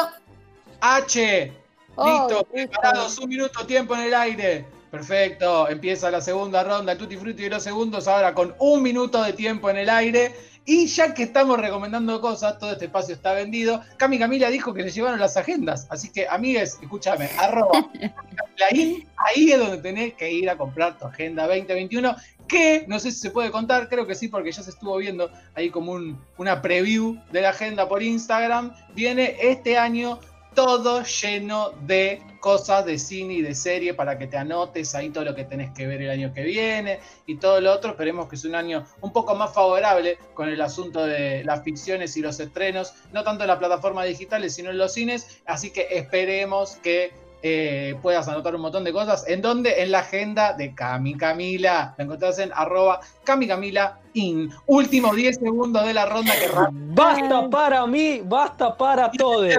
H. 0.81 1.53
Oh, 1.95 2.05
listo. 2.07 2.43
Preparados. 2.45 3.17
Un 3.19 3.29
minuto 3.29 3.65
tiempo 3.65 3.93
en 3.95 4.01
el 4.01 4.13
aire. 4.13 4.65
Perfecto. 4.93 5.67
Empieza 5.69 6.11
la 6.11 6.21
segunda 6.21 6.63
ronda. 6.63 6.91
El 6.91 6.99
Tutti 6.99 7.17
Frutti 7.17 7.41
de 7.41 7.49
los 7.49 7.63
segundos. 7.63 8.07
Ahora 8.07 8.35
con 8.35 8.53
un 8.59 8.83
minuto 8.83 9.23
de 9.23 9.33
tiempo 9.33 9.67
en 9.71 9.77
el 9.77 9.89
aire. 9.89 10.35
Y 10.65 10.85
ya 10.85 11.15
que 11.15 11.23
estamos 11.23 11.57
recomendando 11.57 12.21
cosas, 12.21 12.59
todo 12.59 12.73
este 12.73 12.85
espacio 12.85 13.15
está 13.15 13.33
vendido. 13.33 13.81
Cami 13.97 14.19
Camila 14.19 14.51
dijo 14.51 14.71
que 14.71 14.83
le 14.83 14.91
llevaron 14.91 15.19
las 15.19 15.35
agendas. 15.35 15.87
Así 15.89 16.11
que, 16.11 16.27
amigues, 16.27 16.77
escúchame, 16.79 17.27
arroba 17.39 17.89
Camilaín, 18.35 19.09
ahí 19.17 19.51
es 19.51 19.57
donde 19.57 19.77
tenés 19.79 20.13
que 20.13 20.31
ir 20.31 20.47
a 20.47 20.55
comprar 20.55 20.95
tu 20.99 21.05
agenda 21.07 21.47
2021. 21.47 22.15
Que 22.47 22.85
no 22.87 22.99
sé 22.99 23.11
si 23.11 23.17
se 23.17 23.31
puede 23.31 23.49
contar, 23.49 23.89
creo 23.89 24.05
que 24.05 24.13
sí, 24.13 24.27
porque 24.27 24.51
ya 24.51 24.61
se 24.61 24.69
estuvo 24.69 24.95
viendo 24.97 25.31
ahí 25.55 25.71
como 25.71 25.93
un- 25.93 26.21
una 26.37 26.61
preview 26.61 27.17
de 27.31 27.41
la 27.41 27.49
agenda 27.49 27.89
por 27.89 28.03
Instagram. 28.03 28.73
Viene 28.93 29.35
este 29.41 29.75
año 29.75 30.19
todo 30.53 31.03
lleno 31.03 31.71
de 31.87 32.21
cosas 32.43 32.85
de 32.85 32.99
cine 32.99 33.35
y 33.35 33.41
de 33.41 33.55
serie 33.55 33.93
para 33.93 34.17
que 34.17 34.27
te 34.27 34.35
anotes 34.35 34.95
ahí 34.95 35.11
todo 35.11 35.23
lo 35.23 35.33
que 35.33 35.45
tenés 35.45 35.71
que 35.71 35.87
ver 35.87 36.01
el 36.01 36.09
año 36.09 36.33
que 36.33 36.43
viene 36.43 36.99
y 37.25 37.37
todo 37.37 37.61
lo 37.61 37.71
otro. 37.71 37.91
Esperemos 37.91 38.27
que 38.27 38.35
es 38.35 38.43
un 38.43 38.53
año 38.53 38.85
un 38.99 39.13
poco 39.13 39.33
más 39.33 39.53
favorable 39.53 40.17
con 40.33 40.49
el 40.49 40.59
asunto 40.59 41.05
de 41.05 41.45
las 41.45 41.63
ficciones 41.63 42.17
y 42.17 42.21
los 42.21 42.41
estrenos, 42.41 42.95
no 43.13 43.23
tanto 43.23 43.45
en 43.45 43.47
las 43.47 43.59
plataformas 43.59 44.07
digitales, 44.07 44.53
sino 44.53 44.71
en 44.71 44.77
los 44.77 44.91
cines. 44.91 45.41
Así 45.45 45.71
que 45.71 45.87
esperemos 45.91 46.75
que 46.83 47.13
eh, 47.45 47.95
puedas 48.01 48.25
anotar 48.29 48.55
un 48.55 48.61
montón 48.61 48.85
de 48.85 48.93
cosas. 48.93 49.25
¿En 49.27 49.41
dónde? 49.41 49.83
En 49.83 49.91
la 49.91 49.99
agenda 49.99 50.53
de 50.53 50.73
Cami 50.73 51.15
Camila. 51.15 51.93
La 51.97 52.03
encontrás 52.05 52.39
en 52.39 52.51
arroba 52.55 53.01
Cami 53.25 53.47
Camila 53.47 53.99
in. 54.13 54.49
Últimos 54.65 55.13
10 55.13 55.39
segundos 55.39 55.85
de 55.85 55.93
la 55.93 56.05
ronda 56.05 56.31
que 56.33 56.49
Basta 56.71 57.49
para 57.49 57.85
mí, 57.85 58.21
basta 58.23 58.77
para 58.77 59.11
todos. 59.11 59.53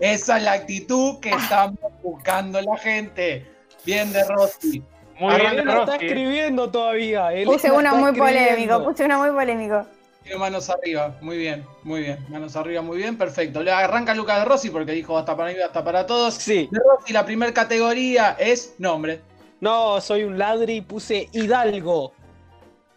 Esa 0.00 0.36
es 0.36 0.42
la 0.42 0.52
actitud 0.52 1.18
que 1.20 1.30
estamos 1.30 1.78
buscando 2.02 2.60
la 2.60 2.76
gente. 2.76 3.50
Bien 3.86 4.12
de 4.12 4.22
Rossi. 4.24 4.82
Muy 5.18 5.36
bien, 5.36 5.58
está 5.58 5.74
Rossi. 5.74 6.06
escribiendo 6.06 6.70
todavía. 6.70 7.30
Puse 7.46 7.70
uno 7.70 7.80
está 7.80 7.94
muy 7.94 8.10
escribiendo. 8.10 8.48
polémico, 8.50 8.84
puse 8.84 9.04
uno 9.06 9.18
muy 9.20 9.30
polémico. 9.30 9.86
Tiene 10.26 10.40
manos 10.40 10.68
arriba. 10.70 11.16
Muy 11.20 11.38
bien, 11.38 11.64
muy 11.84 12.00
bien. 12.00 12.18
Manos 12.28 12.56
arriba, 12.56 12.82
muy 12.82 12.96
bien. 12.98 13.16
Perfecto. 13.16 13.62
Le 13.62 13.70
arranca 13.70 14.12
Lucas 14.12 14.40
de 14.40 14.44
Rossi 14.44 14.70
porque 14.70 14.90
dijo 14.90 15.14
basta 15.14 15.36
para 15.36 15.52
mí, 15.52 15.56
basta 15.58 15.84
para 15.84 16.04
todos. 16.04 16.34
Sí. 16.34 16.68
De 16.72 16.80
Rossi, 16.80 17.12
la 17.12 17.24
primera 17.24 17.54
categoría 17.54 18.36
es 18.40 18.74
nombre. 18.78 19.20
No, 19.60 20.00
soy 20.00 20.24
un 20.24 20.36
ladri 20.36 20.74
y 20.78 20.80
puse 20.80 21.28
Hidalgo. 21.32 22.12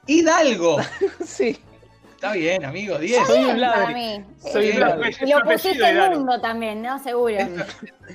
Hidalgo. 0.07 0.77
Sí. 1.25 1.55
Está 2.15 2.33
bien, 2.33 2.65
amigo. 2.65 2.97
10. 2.97 3.27
Soy 3.27 3.39
un 3.41 3.45
Para 3.45 3.57
ladri. 3.59 3.93
mí. 3.93 4.25
Soy 4.51 4.67
Eh, 4.69 4.73
un 4.73 4.79
ladri. 4.79 5.09
Es 5.09 5.21
Y 5.21 5.25
lo 5.27 5.39
pusiste 5.43 5.87
el 5.89 6.09
mundo 6.09 6.41
también, 6.41 6.81
¿no? 6.81 6.97
Seguro. 7.01 7.37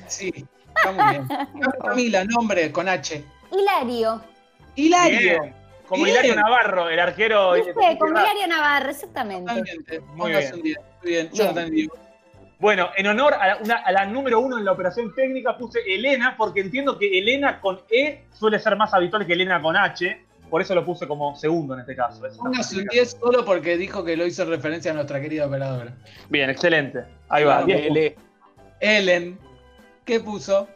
Sí, 0.09 0.45
está 0.77 0.91
muy 0.93 1.05
bien. 1.11 1.29
Camila, 1.85 2.25
nombre 2.25 2.73
con 2.73 2.89
H. 2.89 3.25
Hilario. 3.53 4.21
Hilario. 4.75 5.19
Bien. 5.41 5.55
Como 5.89 6.05
Bien. 6.05 6.15
Hilario 6.17 6.37
Navarro, 6.37 6.89
el 6.89 6.99
arquero. 6.99 7.53
¿Viste? 7.53 7.73
Como 7.99 8.19
Hilario 8.19 8.47
Navarro, 8.49 8.91
exactamente. 8.91 9.49
Totalmente. 9.53 10.01
Muy 10.01 10.31
bien. 10.31 10.55
un 10.55 10.63
10. 10.63 10.63
Muy 10.63 10.63
bien. 10.63 10.79
Bien. 11.03 11.31
Jonathan 11.33 11.71
Diego. 11.71 11.95
Bueno, 12.59 12.89
en 12.97 13.07
honor 13.09 13.35
a 13.35 13.47
la, 13.49 13.57
una- 13.59 13.77
a 13.77 13.93
la 13.93 14.07
número 14.07 14.41
uno 14.41 14.57
en 14.59 14.65
la 14.65 14.73
operación 14.73 15.15
técnica 15.15 15.59
puse 15.59 15.81
Elena, 15.87 16.35
porque 16.39 16.61
entiendo 16.61 16.99
que 16.99 17.19
Elena 17.19 17.61
con 17.61 17.83
E 17.91 18.25
suele 18.33 18.59
ser 18.59 18.77
más 18.77 18.95
habitual 18.95 19.27
que 19.27 19.35
Elena 19.35 19.61
con 19.61 19.77
H. 19.77 20.25
Por 20.49 20.63
eso 20.63 20.75
lo 20.75 20.85
puse 20.85 21.07
como 21.09 21.35
segundo 21.37 21.75
en 21.75 21.81
este 21.81 21.97
caso. 21.97 22.21
Póngase 22.21 22.39
un 22.41 22.55
justificación. 22.55 22.89
10 22.91 23.11
solo 23.21 23.45
porque 23.45 23.77
dijo 23.77 24.05
que 24.05 24.17
lo 24.17 24.25
hizo 24.25 24.45
en 24.45 24.51
referencia 24.51 24.93
a 24.93 24.95
nuestra 24.95 25.21
querida 25.21 25.47
operadora. 25.47 25.95
Bien, 26.31 26.49
excelente. 26.49 27.01
Ahí 27.29 27.45
va. 27.45 27.65
Claro. 27.65 27.81
Ele. 27.83 28.17
Ellen, 28.81 29.39
¿qué 30.05 30.21
puso? 30.21 30.69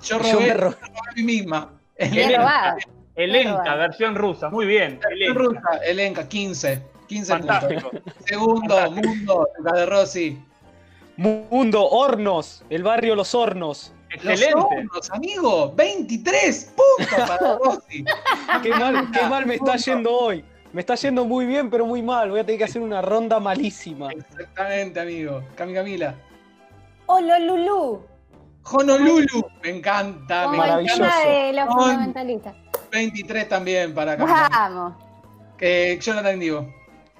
Yo 0.00 0.18
Yo 0.20 0.32
robé, 0.32 0.46
me 0.46 0.54
ro- 0.54 0.70
robé 0.70 0.80
a 1.10 1.14
mí 1.14 1.22
misma. 1.22 1.72
Bien 1.98 2.14
Elena. 2.30 2.76
Elenca, 3.14 3.74
versión 3.76 4.14
rusa. 4.14 4.48
Muy 4.50 4.66
bien. 4.66 4.98
Elenca. 5.10 5.38
Rusa, 5.38 5.76
Elenca, 5.86 6.28
15. 6.28 6.82
15 7.08 7.32
puntos. 7.36 7.56
Fantástico. 7.58 7.90
Segundo, 8.26 8.90
Mundo, 8.90 9.48
Lucas 9.58 9.72
de 9.74 9.86
Rossi. 9.86 10.38
Mundo, 11.16 11.84
Hornos, 11.88 12.64
el 12.70 12.82
barrio 12.82 13.14
Los 13.14 13.34
Hornos. 13.34 13.92
Los 14.22 14.40
Excelente. 14.40 14.58
hornos, 14.60 15.10
amigo, 15.10 15.72
23 15.74 16.74
puntos 16.74 17.28
para 17.28 17.58
Rossi. 17.64 18.04
Qué 18.62 18.70
mal, 18.70 19.10
qué 19.12 19.22
mal 19.26 19.46
me 19.46 19.54
está 19.56 19.76
yendo 19.76 20.10
hoy. 20.10 20.44
Me 20.72 20.80
está 20.80 20.94
yendo 20.94 21.24
muy 21.26 21.44
bien, 21.44 21.68
pero 21.68 21.84
muy 21.84 22.00
mal. 22.02 22.30
Voy 22.30 22.40
a 22.40 22.44
tener 22.46 22.58
que 22.58 22.64
hacer 22.64 22.80
una 22.80 23.02
ronda 23.02 23.38
malísima. 23.40 24.08
Exactamente, 24.10 25.00
amigo. 25.00 25.42
Cami 25.54 25.74
Camila. 25.74 26.14
Ololulú. 27.06 28.02
Honolulu, 28.64 29.44
me 29.62 29.70
encanta, 29.70 30.48
me 30.48 30.56
el 30.56 30.62
encanta. 30.86 30.94
tema 30.94 31.18
de 31.26 31.52
los 31.52 31.66
fundamentalistas. 31.68 32.54
23 32.92 33.48
también 33.48 33.94
para 33.94 34.16
Camila. 34.16 34.48
Vamos. 34.50 34.94
Eh, 35.60 35.98
Jonathan 36.00 36.38
Diego. 36.38 36.74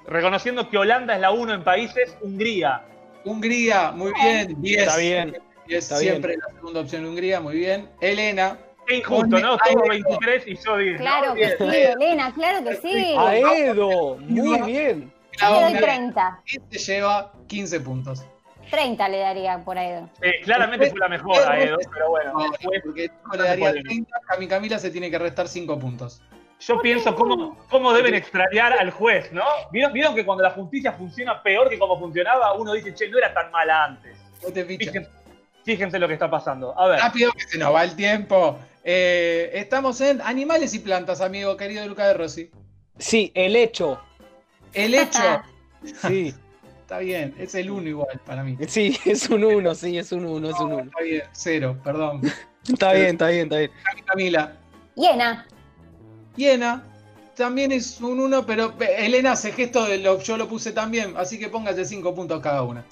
Reconociendo 0.07 0.68
que 0.68 0.79
Holanda 0.79 1.14
es 1.14 1.20
la 1.20 1.31
uno 1.31 1.55
en 1.55 1.64
países, 1.64 2.16
Hungría. 2.20 2.83
Hungría, 3.25 3.93
muy 3.93 4.12
bien, 4.12 4.61
10. 4.61 4.83
Está 4.83 4.97
bien. 4.99 5.37
10 5.66 5.79
está 5.85 5.97
siempre 5.99 6.37
la 6.37 6.53
segunda 6.55 6.81
opción 6.81 7.07
Hungría, 7.07 7.41
muy 7.41 7.57
bien. 7.57 7.89
Elena, 8.01 8.59
Qué 8.87 8.97
injusto, 8.97 9.39
¿no? 9.39 9.57
Ay, 9.64 9.75
Tuvo 9.75 9.83
no. 9.85 9.89
23 9.91 10.49
y 10.49 10.57
yo 10.57 10.77
10. 10.77 10.93
¿no? 10.93 10.99
Claro 10.99 11.35
que 11.35 11.41
Bien. 11.41 11.57
sí, 11.59 11.77
Elena, 11.77 12.35
claro 12.35 12.64
que 12.64 12.77
sí. 12.77 13.14
Aedo, 13.16 14.16
muy 14.18 14.61
bien. 14.62 15.12
Yo 15.41 15.49
doy 15.49 15.73
Claudia, 15.73 15.81
30. 15.81 16.43
y 16.47 16.79
se 16.79 16.95
lleva 16.95 17.33
15 17.47 17.81
puntos. 17.81 18.25
30 18.73 19.09
le 19.11 19.18
daría 19.18 19.59
por 19.59 19.77
ahí. 19.77 20.03
Eh, 20.23 20.41
claramente 20.43 20.89
fue 20.89 20.99
la 20.99 21.09
mejor 21.09 21.37
a 21.43 21.57
pero 21.93 22.09
bueno. 22.09 22.33
No, 22.33 22.51
después 22.51 22.81
porque 22.83 23.11
no 23.27 23.35
le 23.35 23.43
daría 23.43 23.68
polémica. 23.68 23.89
30, 23.89 24.18
a 24.29 24.37
mi 24.39 24.49
Camila 24.49 24.79
se 24.79 24.91
tiene 24.91 25.11
que 25.11 25.18
restar 25.18 25.47
5 25.47 25.79
puntos. 25.79 26.23
Yo 26.59 26.81
pienso 26.81 27.14
cómo, 27.14 27.59
cómo 27.68 27.93
deben 27.93 28.14
extrañar 28.14 28.73
al 28.73 28.91
juez, 28.91 29.31
¿no? 29.31 29.45
¿Vieron, 29.73 29.93
vieron 29.93 30.14
que 30.14 30.25
cuando 30.25 30.43
la 30.43 30.53
justicia 30.53 30.93
funciona 30.93 31.43
peor 31.43 31.68
que 31.68 31.79
como 31.79 31.99
funcionaba, 31.99 32.55
uno 32.55 32.73
dice, 32.73 32.95
che, 32.95 33.11
no 33.11 33.18
era 33.18 33.35
tan 33.35 33.51
mala 33.51 33.85
antes. 33.85 34.16
No 34.43 34.51
te 34.51 34.64
fichas. 34.64 34.89
Fíjense, 34.89 35.11
fíjense 35.64 35.99
lo 35.99 36.09
que 36.09 36.14
está 36.14 36.31
pasando. 36.31 36.79
A 36.79 36.89
ver, 36.89 37.01
Rápido 37.01 37.31
que 37.33 37.43
se 37.43 37.59
nos 37.59 37.75
va 37.75 37.85
el 37.85 37.95
tiempo. 37.95 38.59
Eh, 38.85 39.51
estamos 39.53 40.01
en 40.01 40.23
animales 40.23 40.73
y 40.73 40.79
plantas, 40.79 41.20
amigo 41.20 41.59
querido 41.59 41.87
Luca 41.87 42.07
de 42.07 42.14
Rossi. 42.14 42.51
Sí, 42.97 43.33
el 43.35 43.55
hecho. 43.55 44.01
El 44.73 44.95
hecho, 44.95 45.43
Sí, 46.09 46.35
está 46.93 46.99
bien, 46.99 47.34
es 47.38 47.55
el 47.55 47.70
1 47.70 47.88
igual 47.88 48.20
para 48.26 48.43
mí. 48.45 48.57
sí, 48.68 48.99
es 49.07 49.28
un 49.30 49.43
uno, 49.45 49.74
sí, 49.74 49.97
es 49.97 50.12
un 50.12 50.26
uno, 50.26 50.51
es 50.51 50.61
un 50.61 50.72
uno. 50.72 50.82
Está 50.84 51.01
bien, 51.03 51.22
cero, 51.32 51.78
perdón. 51.82 52.20
Está 52.68 52.93
bien, 52.93 53.07
está 53.09 53.26
bien, 53.26 53.43
está 53.45 53.57
bien. 53.59 53.70
Camila. 54.07 54.53
Llena. 54.95 55.47
Hiena, 56.36 56.84
también 57.34 57.72
es 57.72 58.01
un 58.01 58.20
1, 58.20 58.47
pero 58.47 58.72
eh, 58.78 59.07
Elena 59.07 59.32
hace 59.32 59.51
gesto 59.51 59.84
de 59.86 59.99
lo 59.99 60.20
yo 60.20 60.36
lo 60.36 60.47
puse 60.49 60.70
también, 60.70 61.14
así 61.16 61.40
que 61.40 61.49
póngase 61.49 61.84
5 61.84 62.14
puntos 62.14 62.40
cada 62.40 62.62
una. 62.62 62.84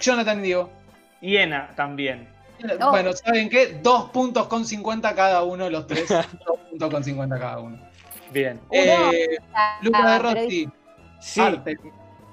Jonathan 0.00 0.40
y 0.40 0.42
Diego. 0.42 0.68
hiena 1.20 1.70
también. 1.76 2.28
Oh. 2.80 2.90
Bueno, 2.90 3.12
¿saben 3.12 3.48
qué? 3.50 3.78
Dos 3.80 4.10
puntos 4.10 4.48
con 4.48 4.64
50 4.66 5.14
cada 5.14 5.44
uno, 5.44 5.70
los 5.70 5.86
tres. 5.86 6.08
Dos 6.44 6.58
puntos 6.70 6.90
con 6.90 7.04
50 7.04 7.38
cada 7.38 7.58
uno. 7.60 7.78
Bien. 8.32 8.60
Eh, 8.72 9.28
Luca 9.80 9.98
de 9.98 10.12
Ah, 10.12 10.18
pero- 10.20 10.40
Rossi, 10.40 10.68
Sí, 11.20 11.40
arte. 11.40 11.76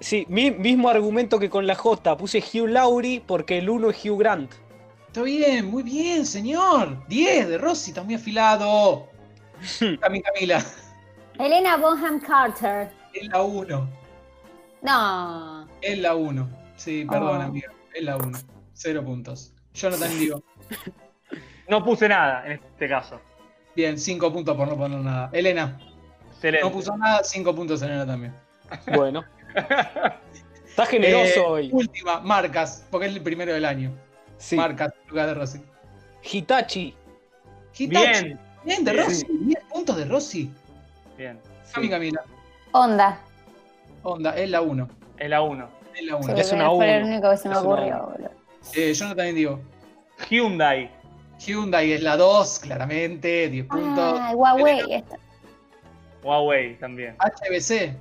Sí, 0.02 0.26
mi- 0.28 0.52
mismo 0.52 0.89
argumento 0.89 1.39
que 1.39 1.49
con 1.49 1.66
la 1.66 1.76
J. 1.76 2.18
Puse 2.18 2.39
Hugh 2.39 2.68
Laurie 2.68 3.22
porque 3.26 3.60
el 3.60 3.70
uno 3.70 3.89
es 3.89 4.04
Hugh 4.06 4.20
Grant. 4.20 4.52
Está 5.08 5.22
bien, 5.24 5.66
muy 5.72 5.84
bien, 5.84 6.26
señor. 6.26 7.06
10 7.08 7.47
de 7.47 7.58
Rossi, 7.58 7.91
está 7.91 8.04
muy 8.04 8.16
afilado. 8.16 9.08
Cami 10.02 10.22
Camila, 10.22 10.64
Elena 11.39 11.78
Bonham 11.78 12.20
Carter. 12.20 12.91
es 13.14 13.28
la 13.30 13.41
1. 13.41 13.89
No. 14.82 15.68
Es 15.82 15.97
la 15.99 16.16
1. 16.16 16.49
Sí, 16.76 17.06
perdón, 17.10 17.38
Oh. 17.38 17.41
amigo. 17.43 17.72
Es 17.93 18.04
la 18.04 18.18
1. 18.18 18.38
Cero 18.74 19.04
puntos. 19.06 19.54
Jonathan 19.74 20.18
digo. 20.20 20.43
No 21.70 21.86
puse 21.86 22.10
nada 22.10 22.45
en 22.45 22.54
este 22.54 22.89
caso. 22.89 23.22
Bien, 23.74 23.97
5 23.97 24.34
puntos 24.34 24.58
por 24.58 24.68
no 24.68 24.76
poner 24.76 24.99
nada. 24.99 25.30
Elena, 25.32 25.80
Excelente. 26.34 26.66
no 26.66 26.72
puso 26.74 26.97
nada, 26.97 27.24
5 27.24 27.56
puntos 27.56 27.82
Elena 27.82 28.06
también. 28.06 28.34
Bueno. 28.93 29.24
Está 30.68 30.86
generoso 30.86 31.39
Eh, 31.39 31.39
hoy. 31.47 31.70
Última, 31.74 32.20
marcas, 32.22 32.86
porque 32.89 33.08
es 33.08 33.14
el 33.16 33.22
primero 33.22 33.54
del 33.54 33.66
año. 33.66 33.91
Sí. 34.38 34.56
Marcas, 34.56 34.93
Lucas 35.08 35.28
de 35.28 35.34
Rossi. 35.34 35.62
Hitachi. 36.24 36.95
Hitachi. 37.78 37.88
Bien. 38.24 38.39
Bien, 38.64 38.84
de. 38.84 38.93
Rossi. 38.93 39.26
10 39.30 39.64
puntos 39.66 39.97
de 39.97 40.06
Rossi. 40.06 40.52
Bien. 41.18 41.39
Cami 41.74 41.89
Camila. 41.89 42.22
Onda. 42.72 43.20
Onda, 44.04 44.36
es 44.38 44.49
la 44.49 44.62
1. 44.62 44.88
Es 45.18 45.30
la 45.30 45.41
1. 45.41 45.70
Es 45.95 46.04
la 46.06 46.16
1. 46.16 46.24
Sí, 46.36 46.39
Es 46.41 46.52
una 46.54 46.70
fue 46.70 46.95
el 46.97 47.04
uno. 47.04 47.12
único 47.14 47.30
que 47.32 47.38
se 47.38 47.49
me 47.49 47.56
Es 47.56 47.62
una 47.62 47.70
ocurrió, 47.74 48.04
boludo. 48.12 48.32
Eh, 48.76 48.93
Jonathan 48.93 49.36
digo. 49.36 49.60
Hyundai. 50.30 50.89
Hyundai 51.39 51.91
es 51.93 52.02
la 52.02 52.16
2, 52.18 52.60
claramente. 52.60 53.49
10 53.49 53.66
puntos. 53.68 54.20
Ah, 54.20 54.32
Huawei. 54.34 54.82
esta. 54.93 55.18
Huawei 56.24 56.78
también. 56.78 57.16
HBC. 57.20 57.93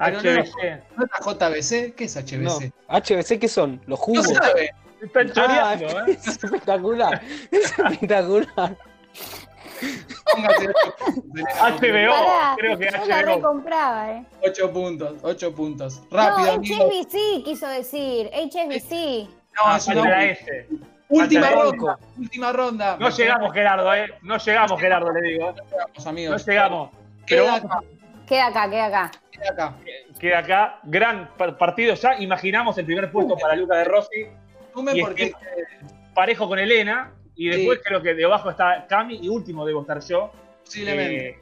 HBC. 0.00 0.82
¿No 0.96 1.04
es 1.04 1.10
la 1.10 1.32
JBC? 1.32 1.94
¿Qué 1.94 2.04
es 2.04 2.16
No. 2.38 2.50
HBC? 2.58 2.72
HBC, 2.88 3.38
¿qué 3.38 3.48
son? 3.48 3.80
Los 3.86 3.98
No, 3.98 4.04
jugos. 4.04 4.26
sabe. 4.28 4.70
Están 5.02 5.28
Ah, 5.30 5.32
choreando, 5.78 5.86
¿eh? 6.06 6.12
es 6.12 6.26
espectacular. 6.26 7.22
Es 7.50 7.64
espectacular. 7.78 8.76
Póngase 10.32 10.68
8 10.68 11.04
puntos. 11.14 11.42
HBO. 11.80 12.12
Pará, 12.12 12.54
Creo 12.58 12.78
que 12.78 12.84
yo 12.84 12.90
la 13.06 13.20
HBO. 13.22 13.26
recompraba, 13.36 14.12
eh. 14.12 14.24
8 14.42 14.72
puntos, 14.72 15.14
8 15.22 15.54
puntos. 15.54 16.02
Rápido, 16.10 16.46
no, 16.48 16.52
amigo. 16.54 16.84
HSBC 16.90 17.44
quiso 17.44 17.66
decir. 17.68 18.30
HSBC. 18.32 19.28
No, 19.56 19.62
Ah, 19.64 19.76
es 19.78 19.86
una 19.88 20.08
la. 20.08 20.24
S. 20.26 20.66
última 21.08 21.50
la 21.50 21.56
ronda. 21.62 21.98
Última 22.18 22.52
ronda. 22.52 22.96
No 23.00 23.08
llegamos, 23.10 23.52
Gerardo, 23.52 23.94
¿eh? 23.94 24.14
No 24.22 24.36
llegamos, 24.38 24.80
Gerardo, 24.80 25.12
le 25.12 25.22
digo. 25.28 25.54
llegamos, 25.54 26.04
No 26.04 26.10
amigos. 26.10 26.46
llegamos. 26.46 26.90
Pero 27.26 27.44
Queda 27.44 27.52
vamos 27.60 27.64
acá, 27.72 27.80
Queda 28.26 28.46
acá, 28.46 28.70
queda 28.70 28.86
acá. 28.86 29.10
Queda 29.40 29.50
acá. 29.52 29.74
queda 30.18 30.38
acá. 30.38 30.80
Gran 30.84 31.30
par- 31.36 31.56
partido 31.58 31.94
ya. 31.94 32.18
Imaginamos 32.20 32.76
el 32.78 32.84
primer 32.86 33.10
puesto 33.10 33.36
para 33.36 33.56
Luca 33.56 33.76
de 33.76 33.84
Rossi. 33.84 34.26
Y 34.94 35.00
porque 35.00 35.32
Parejo 36.14 36.48
con 36.48 36.58
Elena. 36.58 37.12
Y 37.36 37.48
después 37.48 37.78
Sí. 37.78 37.84
creo 37.86 38.02
que 38.02 38.14
debajo 38.14 38.50
está 38.50 38.86
Cami. 38.88 39.18
Y 39.22 39.28
último 39.28 39.64
debo 39.64 39.80
estar 39.82 40.00
yo. 40.00 40.30
posiblemente. 40.64 41.28
eh, 41.30 41.38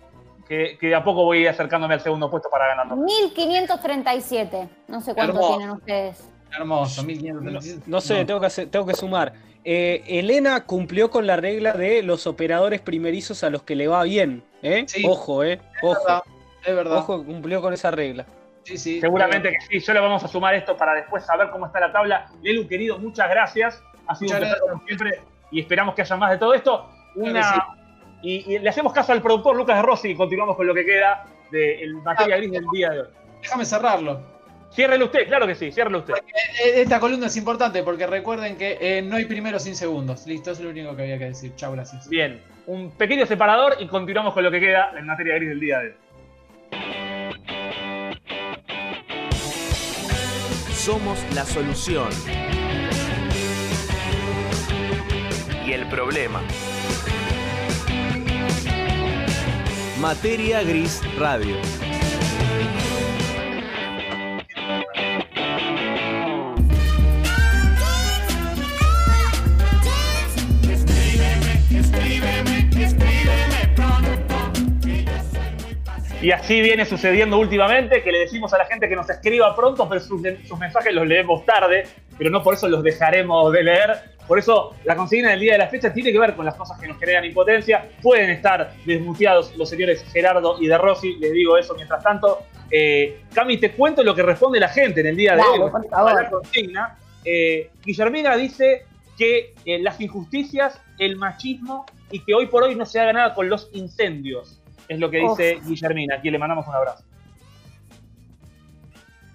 que, 0.49 0.79
que 0.81 0.87
de 0.87 0.95
a 0.95 1.05
poco 1.05 1.25
voy 1.25 1.39
a 1.39 1.41
ir 1.43 1.49
acercándome 1.51 1.93
al 1.93 2.01
segundo 2.01 2.31
puesto 2.31 2.49
para 2.49 2.69
ganarlo. 2.69 2.97
1537. 2.97 4.69
No 4.89 5.01
sé 5.01 5.15
cuánto 5.15 5.33
Hermoso. 5.35 5.57
tienen 5.57 5.71
ustedes. 5.77 6.25
Hermoso, 6.57 7.03
No, 7.03 7.07
1537. 7.09 7.83
no 7.87 8.01
sé, 8.01 8.25
Tengo, 8.25 8.41
que 8.41 8.47
hacer- 8.47 8.71
tengo 8.71 8.87
que 8.87 8.95
sumar. 8.95 9.35
Eh, 9.65 10.03
Elena 10.07 10.65
cumplió 10.65 11.11
con 11.11 11.27
la 11.27 11.37
regla 11.37 11.73
de 11.75 12.03
los 12.03 12.27
operadores 12.27 12.81
primerizos 12.81 13.45
a 13.45 13.51
los 13.51 13.63
que 13.65 13.77
le 13.77 13.89
va 13.89 14.03
bien. 14.05 14.43
¿eh? 14.63 14.85
Sí. 14.89 15.05
Ojo, 15.07 15.45
¿eh? 15.45 15.55
Es 15.55 15.83
Ojo. 15.83 16.23
Es 16.65 16.75
verdad. 16.75 16.99
Ojo, 16.99 17.25
cumplió 17.25 17.61
con 17.61 17.73
esa 17.73 17.91
regla. 17.91 18.27
Sí, 18.65 18.77
sí. 18.77 19.01
Seguramente 19.01 19.51
que 19.51 19.61
sí. 19.61 19.81
Yo 19.81 19.93
le 19.95 20.01
vamos 20.01 20.23
a 20.25 20.29
sumar 20.29 20.55
esto 20.55 20.77
para 20.77 20.95
después 20.95 21.25
saber 21.25 21.51
cómo 21.51 21.67
está 21.67 21.81
la 21.81 21.93
tabla. 21.93 22.31
Lelu, 22.43 22.69
querido, 22.69 22.99
muchas 22.99 23.29
gracias. 23.31 23.83
Ha 24.07 24.15
sido 24.15 24.35
Muchas 24.35 24.41
un 24.43 24.49
placer 24.49 24.61
como 24.61 24.87
siempre. 24.87 25.21
Y 25.51 25.61
esperamos 25.61 25.95
que 25.95 26.03
haya 26.03 26.17
más 26.17 26.31
de 26.31 26.39
todo 26.39 26.55
esto. 26.55 26.91
Una, 27.15 27.41
Claro 27.41 27.79
y, 28.23 28.55
y 28.55 28.59
le 28.59 28.69
hacemos 28.69 28.93
caso 28.93 29.13
al 29.13 29.23
productor 29.23 29.57
Lucas 29.57 29.77
de 29.77 29.83
Rossi 29.83 30.09
y 30.11 30.17
continuamos 30.17 30.57
con 30.57 30.67
lo 30.67 30.75
que 30.75 30.85
queda 30.85 31.27
de 31.51 31.83
el 31.83 31.95
materia 31.97 32.35
Ah, 32.35 32.39
gris 32.39 32.53
del 32.53 32.65
día 32.73 32.91
de 32.91 33.01
hoy. 33.01 33.09
Déjame 33.43 33.65
cerrarlo. 33.65 34.39
Ciérrelo 34.71 35.07
usted, 35.07 35.27
claro 35.27 35.47
que 35.47 35.55
sí, 35.55 35.73
ciérrelo 35.73 36.01
usted. 36.01 36.15
Eh, 36.15 36.83
Esta 36.83 37.01
columna 37.01 37.29
es 37.29 37.37
importante 37.37 37.83
porque 37.83 38.07
recuerden 38.07 38.59
que 38.59 38.77
eh, 38.81 39.03
no 39.03 39.17
hay 39.17 39.25
primero 39.25 39.59
sin 39.59 39.75
segundos. 39.75 40.27
Listo, 40.27 40.51
es 40.51 40.61
lo 40.61 40.71
único 40.71 40.95
que 40.95 41.03
había 41.03 41.19
que 41.19 41.27
decir. 41.27 41.55
Chao, 41.57 41.73
gracias. 41.73 42.09
Bien, 42.09 42.43
un 42.67 42.91
pequeño 42.91 43.25
separador 43.25 43.77
y 43.79 43.87
continuamos 43.87 44.35
con 44.35 44.45
lo 44.45 44.51
que 44.51 44.61
queda 44.61 44.93
en 44.99 45.07
materia 45.07 45.37
gris 45.37 45.49
del 45.51 45.61
día 45.61 45.79
de 45.79 45.87
hoy. 45.89 45.95
Somos 50.89 51.19
la 51.35 51.45
solución. 51.45 52.09
Y 55.67 55.73
el 55.73 55.87
problema. 55.91 56.41
Materia 60.01 60.63
Gris 60.63 61.03
Radio. 61.19 61.57
Y 76.21 76.33
así 76.33 76.61
viene 76.61 76.85
sucediendo 76.85 77.39
últimamente, 77.39 78.03
que 78.03 78.11
le 78.11 78.19
decimos 78.21 78.53
a 78.53 78.59
la 78.59 78.67
gente 78.67 78.89
que 78.89 78.97
nos 78.97 79.09
escriba 79.09 79.55
pronto, 79.55 79.89
pero 79.89 80.01
sus, 80.01 80.21
sus 80.47 80.59
mensajes 80.59 80.93
los 80.93 81.07
leemos 81.07 81.47
tarde, 81.47 81.87
pero 82.17 82.29
no 82.31 82.43
por 82.43 82.55
eso 82.55 82.69
los 82.69 82.83
dejaremos 82.83 83.53
de 83.53 83.63
leer. 83.63 84.19
Por 84.27 84.39
eso 84.39 84.75
la 84.85 84.97
consigna 84.97 85.31
del 85.31 85.41
día 85.41 85.53
de 85.53 85.59
la 85.59 85.69
fecha 85.69 85.93
tiene 85.93 86.13
que 86.13 86.19
ver 86.19 86.35
con 86.35 86.45
las 86.45 86.57
cosas 86.57 86.79
que 86.81 86.89
nos 86.89 86.99
generan 86.99 87.25
impotencia. 87.25 87.89
Pueden 88.03 88.31
estar 88.31 88.73
desmuteados 88.85 89.57
los 89.57 89.71
señores 89.71 90.05
Gerardo 90.13 90.57
y 90.61 90.67
De 90.67 90.77
Rossi, 90.77 91.17
les 91.19 91.33
digo 91.33 91.57
eso 91.57 91.75
mientras 91.77 92.03
tanto. 92.03 92.41
Eh, 92.71 93.23
Cami, 93.33 93.57
te 93.59 93.71
cuento 93.73 94.03
lo 94.03 94.15
que 94.15 94.23
responde 94.23 94.59
la 94.59 94.69
gente 94.69 95.01
en 95.01 95.07
el 95.07 95.17
día 95.17 95.37
de 95.37 95.43
hoy. 95.43 95.71
por 95.71 95.89
favor. 95.89 96.11
a 96.11 96.23
La 96.23 96.29
consigna. 96.29 96.99
Eh, 97.25 97.71
Guillermina 97.85 98.37
dice 98.37 98.87
que 99.17 99.55
eh, 99.65 99.79
las 99.79 100.01
injusticias, 100.01 100.81
el 100.99 101.17
machismo 101.17 101.87
y 102.11 102.25
que 102.25 102.35
hoy 102.35 102.47
por 102.47 102.65
hoy 102.65 102.75
no 102.75 102.87
se 102.87 103.01
haga 103.01 103.13
nada 103.13 103.35
con 103.35 103.49
los 103.49 103.71
incendios. 103.73 104.58
Es 104.89 104.99
lo 104.99 105.11
que 105.11 105.19
dice 105.19 105.61
Guillermina. 105.65 106.17
Aquí 106.17 106.31
le 106.31 106.39
mandamos 106.39 106.67
un 106.67 106.75
abrazo. 106.75 107.05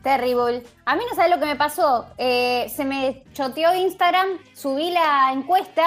Terrible. 0.04 0.64
A 0.86 0.96
mí 0.96 1.04
no 1.10 1.16
sabes 1.16 1.32
lo 1.32 1.40
que 1.40 1.46
me 1.46 1.56
pasó. 1.56 2.08
Eh, 2.18 2.68
se 2.76 2.84
me 2.84 3.24
choteó 3.34 3.74
Instagram, 3.74 4.28
subí 4.54 4.92
la 4.92 5.32
encuesta 5.32 5.86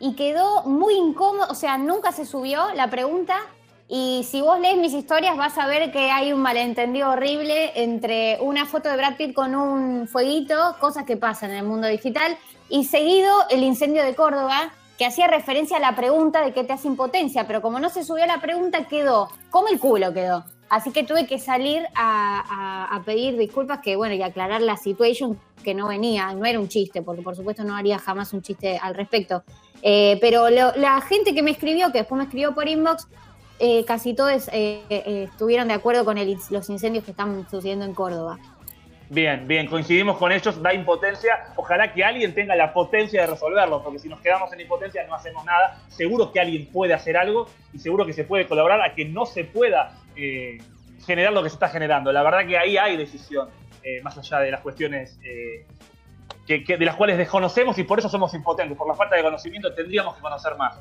y 0.00 0.14
quedó 0.14 0.62
muy 0.62 0.94
incómodo. 0.94 1.48
O 1.50 1.54
sea, 1.54 1.76
nunca 1.76 2.12
se 2.12 2.24
subió 2.24 2.72
la 2.74 2.88
pregunta. 2.88 3.36
Y 3.86 4.26
si 4.28 4.40
vos 4.40 4.60
lees 4.60 4.76
mis 4.76 4.92
historias 4.92 5.36
vas 5.36 5.56
a 5.58 5.66
ver 5.66 5.90
que 5.92 6.10
hay 6.10 6.32
un 6.32 6.40
malentendido 6.40 7.10
horrible 7.10 7.72
entre 7.74 8.38
una 8.40 8.66
foto 8.66 8.88
de 8.90 8.96
Brad 8.96 9.16
Pitt 9.16 9.34
con 9.34 9.54
un 9.54 10.08
fueguito, 10.08 10.76
cosas 10.78 11.04
que 11.04 11.16
pasan 11.16 11.50
en 11.50 11.58
el 11.58 11.64
mundo 11.64 11.88
digital, 11.88 12.36
y 12.68 12.84
seguido 12.84 13.32
el 13.48 13.62
incendio 13.62 14.04
de 14.04 14.14
Córdoba, 14.14 14.72
que 14.98 15.06
hacía 15.06 15.28
referencia 15.28 15.76
a 15.76 15.80
la 15.80 15.94
pregunta 15.94 16.44
de 16.44 16.52
qué 16.52 16.64
te 16.64 16.72
hace 16.72 16.88
impotencia, 16.88 17.46
pero 17.46 17.62
como 17.62 17.78
no 17.80 17.88
se 17.88 18.04
subió 18.04 18.26
la 18.26 18.40
pregunta, 18.40 18.88
quedó, 18.88 19.28
como 19.48 19.68
el 19.68 19.78
culo 19.78 20.12
quedó. 20.12 20.44
Así 20.68 20.90
que 20.90 21.04
tuve 21.04 21.26
que 21.26 21.38
salir 21.38 21.86
a, 21.94 22.42
a- 22.90 22.96
a 22.96 23.02
pedir 23.04 23.38
disculpas 23.38 23.78
que, 23.78 23.96
bueno, 23.96 24.14
y 24.14 24.22
aclarar 24.22 24.60
la 24.60 24.76
situación 24.76 25.40
que 25.64 25.72
no 25.72 25.88
venía, 25.88 26.32
no 26.34 26.44
era 26.44 26.58
un 26.60 26.68
chiste, 26.68 27.00
porque 27.00 27.22
por 27.22 27.36
supuesto 27.36 27.64
no 27.64 27.74
haría 27.76 27.98
jamás 27.98 28.32
un 28.32 28.42
chiste 28.42 28.76
al 28.76 28.94
respecto. 28.94 29.44
Eh, 29.82 30.18
pero 30.20 30.50
la 30.50 31.00
gente 31.00 31.32
que 31.34 31.42
me 31.42 31.52
escribió, 31.52 31.90
que 31.92 31.98
después 31.98 32.18
me 32.18 32.24
escribió 32.24 32.54
por 32.54 32.68
inbox, 32.68 33.06
eh, 33.60 33.84
casi 33.84 34.14
todos 34.14 34.48
eh, 34.52 34.82
estuvieron 35.30 35.68
de 35.68 35.74
acuerdo 35.74 36.04
con 36.04 36.18
el- 36.18 36.36
los 36.50 36.68
incendios 36.70 37.04
que 37.04 37.12
están 37.12 37.48
sucediendo 37.48 37.84
en 37.84 37.94
Córdoba. 37.94 38.38
Bien, 39.10 39.48
bien, 39.48 39.66
coincidimos 39.68 40.18
con 40.18 40.32
ellos, 40.32 40.62
da 40.62 40.74
impotencia. 40.74 41.46
Ojalá 41.56 41.92
que 41.94 42.04
alguien 42.04 42.34
tenga 42.34 42.54
la 42.54 42.74
potencia 42.74 43.22
de 43.22 43.26
resolverlo, 43.28 43.82
porque 43.82 43.98
si 43.98 44.08
nos 44.08 44.20
quedamos 44.20 44.52
en 44.52 44.60
impotencia 44.60 45.06
no 45.06 45.14
hacemos 45.14 45.44
nada. 45.46 45.80
Seguro 45.88 46.30
que 46.30 46.40
alguien 46.40 46.66
puede 46.66 46.92
hacer 46.92 47.16
algo 47.16 47.46
y 47.72 47.78
seguro 47.78 48.04
que 48.04 48.12
se 48.12 48.24
puede 48.24 48.46
colaborar 48.46 48.82
a 48.82 48.94
que 48.94 49.06
no 49.06 49.24
se 49.24 49.44
pueda 49.44 49.92
eh, 50.14 50.58
generar 51.06 51.32
lo 51.32 51.42
que 51.42 51.48
se 51.48 51.54
está 51.54 51.68
generando. 51.70 52.12
La 52.12 52.22
verdad 52.22 52.46
que 52.46 52.58
ahí 52.58 52.76
hay 52.76 52.98
decisión, 52.98 53.48
eh, 53.82 54.02
más 54.02 54.18
allá 54.18 54.40
de 54.40 54.50
las 54.50 54.60
cuestiones 54.60 55.18
eh, 55.24 55.64
que, 56.46 56.62
que- 56.62 56.76
de 56.76 56.84
las 56.84 56.96
cuales 56.96 57.16
desconocemos 57.16 57.78
y 57.78 57.84
por 57.84 57.98
eso 58.00 58.10
somos 58.10 58.34
impotentes. 58.34 58.76
Por 58.76 58.88
la 58.88 58.94
falta 58.94 59.16
de 59.16 59.22
conocimiento 59.22 59.72
tendríamos 59.72 60.16
que 60.16 60.20
conocer 60.20 60.54
más. 60.56 60.78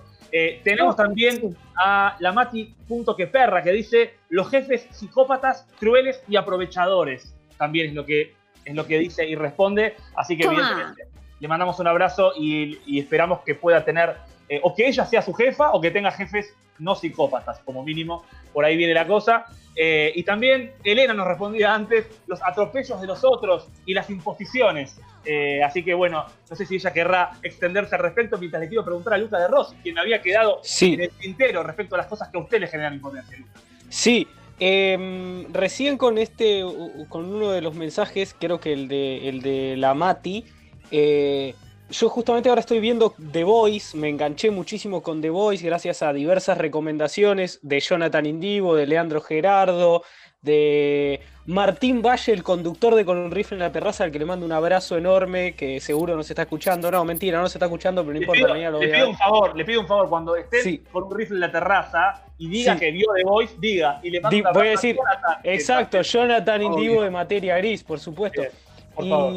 Tenemos 0.66 0.98
también 0.98 1.56
a 1.78 2.18
la 2.20 2.34
Mati 2.34 2.76
punto 2.90 3.16
que 3.16 3.28
perra 3.28 3.64
que 3.64 3.72
dice 3.72 4.16
los 4.28 4.50
jefes 4.50 4.86
psicópatas, 4.92 5.66
crueles 5.80 6.22
y 6.28 6.36
aprovechadores. 6.36 7.34
También 7.58 7.88
es 7.90 7.94
lo 7.94 8.06
que 8.06 8.34
es 8.66 8.76
lo 8.76 8.86
que 8.86 9.00
dice 9.00 9.26
y 9.26 9.36
responde. 9.36 9.96
Así 10.16 10.36
que 10.38 10.44
Toma. 10.44 10.60
evidentemente 10.60 11.08
le 11.40 11.48
mandamos 11.48 11.80
un 11.80 11.88
abrazo 11.88 12.34
y, 12.38 12.80
y 12.86 13.00
esperamos 13.00 13.42
que 13.42 13.54
pueda 13.56 13.86
tener, 13.86 14.16
eh, 14.50 14.60
o 14.64 14.74
que 14.76 14.88
ella 14.88 15.06
sea 15.06 15.22
su 15.22 15.34
jefa, 15.34 15.72
o 15.72 15.80
que 15.80 15.92
tenga 15.92 16.12
jefes 16.12 16.54
no 16.80 16.96
psicópatas, 16.96 17.60
como 17.60 17.84
mínimo, 17.84 18.24
por 18.54 18.66
ahí 18.66 18.76
viene 18.76 18.94
la 18.94 19.06
cosa. 19.08 19.46
Eh, 19.76 20.12
y 20.16 20.24
también 20.24 20.74
Elena 20.84 21.14
nos 21.14 21.28
respondía 21.28 21.74
antes 21.76 22.08
los 22.26 22.42
atropellos 22.44 23.00
de 23.00 23.06
los 23.08 23.24
otros 23.24 23.68
y 23.86 23.94
las 23.94 24.10
imposiciones. 24.10 25.00
Eh, 25.24 25.62
así 25.64 25.84
que 25.84 25.94
bueno, 25.94 26.26
no 26.50 26.56
sé 26.56 26.66
si 26.66 26.76
ella 26.76 26.92
querrá 26.92 27.32
extenderse 27.44 27.96
al 27.96 28.02
respecto, 28.02 28.38
mientras 28.40 28.62
le 28.62 28.68
quiero 28.70 28.84
preguntar 28.84 29.14
a 29.14 29.18
Luca 29.20 29.38
de 29.40 29.48
Rossi, 29.48 29.76
quien 29.84 29.96
me 29.96 30.02
había 30.02 30.22
quedado 30.22 30.60
Sí. 30.64 30.96
en 30.96 31.02
el 31.02 31.10
tintero 31.12 31.62
respecto 31.64 31.94
a 31.96 32.00
las 32.00 32.08
cosas 32.08 32.30
que 32.30 32.38
a 32.38 32.42
usted 32.42 32.60
le 32.60 32.68
generan 32.68 32.96
impotencia. 32.96 33.38
Luca. 33.38 33.60
Sí, 33.90 34.28
em, 34.60 35.52
recién 35.54 35.98
con 35.98 36.18
este, 36.18 36.64
con 37.10 37.34
uno 37.34 37.52
de 37.52 37.62
los 37.62 37.76
mensajes, 37.76 38.36
creo 38.38 38.60
que 38.60 38.74
el 38.74 38.88
de, 38.88 39.30
el 39.30 39.42
de 39.42 39.76
la 39.78 39.94
Mati, 39.94 40.46
eh, 40.92 41.54
yo 41.90 42.10
justamente 42.10 42.50
ahora 42.50 42.60
estoy 42.60 42.80
viendo 42.80 43.16
The 43.32 43.46
Voice, 43.46 43.96
me 43.98 44.10
enganché 44.10 44.52
muchísimo 44.52 45.02
con 45.02 45.22
The 45.22 45.30
Voice 45.30 45.66
gracias 45.66 46.04
a 46.04 46.12
diversas 46.12 46.58
recomendaciones 46.58 47.60
de 47.62 47.80
Jonathan 47.80 48.26
Indivo, 48.26 48.76
de 48.76 48.88
Leandro 48.88 49.22
Gerardo, 49.22 50.04
de 50.48 51.20
Martín 51.46 52.02
Valle, 52.02 52.34
el 52.34 52.42
conductor 52.44 52.96
de 52.96 53.06
Con 53.06 53.18
un 53.20 53.30
rifle 53.30 53.56
en 53.56 53.60
la 53.60 53.72
terraza, 53.72 54.04
al 54.06 54.12
que 54.12 54.18
le 54.20 54.26
mando 54.26 54.46
un 54.46 54.52
abrazo 54.52 54.98
enorme, 54.98 55.54
que 55.54 55.80
seguro 55.80 56.16
nos 56.16 56.28
está 56.30 56.42
escuchando. 56.42 56.90
No, 56.90 57.06
mentira, 57.06 57.40
no 57.40 57.48
se 57.48 57.58
está 57.60 57.66
escuchando, 57.68 58.02
pero 58.02 58.14
no 58.14 58.20
Le 58.20 58.26
importa, 58.26 58.40
pido, 58.40 58.50
mañana 58.50 58.72
lo 58.72 58.80
le 58.80 58.88
voy 58.88 58.96
a- 58.96 58.98
pido 59.00 59.10
un 59.10 59.18
favor, 59.18 59.56
le 59.56 59.66
pido 59.66 59.82
un 59.82 59.88
favor, 59.88 60.10
cuando 60.10 60.36
estén 60.36 60.62
Sí. 60.64 60.84
con 60.92 61.04
un 61.04 61.16
rifle 61.16 61.36
en 61.36 61.42
la 61.42 61.52
terraza 61.52 62.24
y 62.40 62.50
diga 62.50 62.74
Sí. 62.74 62.80
que 62.80 62.92
vio 62.92 63.08
The 63.16 63.24
Voice, 63.24 63.56
diga. 63.60 64.00
Y 64.04 64.10
le 64.10 64.20
mando 64.22 64.36
Di- 64.36 64.42
un 64.42 64.54
voy 64.54 64.68
a 64.68 64.72
decir, 64.72 64.96
Jonathan, 64.96 65.42
que 65.44 65.54
Exacto, 65.54 66.02
Jonathan. 66.02 66.62
Indivo 66.64 67.04
de 67.04 67.10
materia 67.12 67.58
gris, 67.58 67.84
por 67.84 68.00
supuesto. 68.00 68.42
Bien, 68.42 68.52
por 68.96 69.08
favor. 69.08 69.34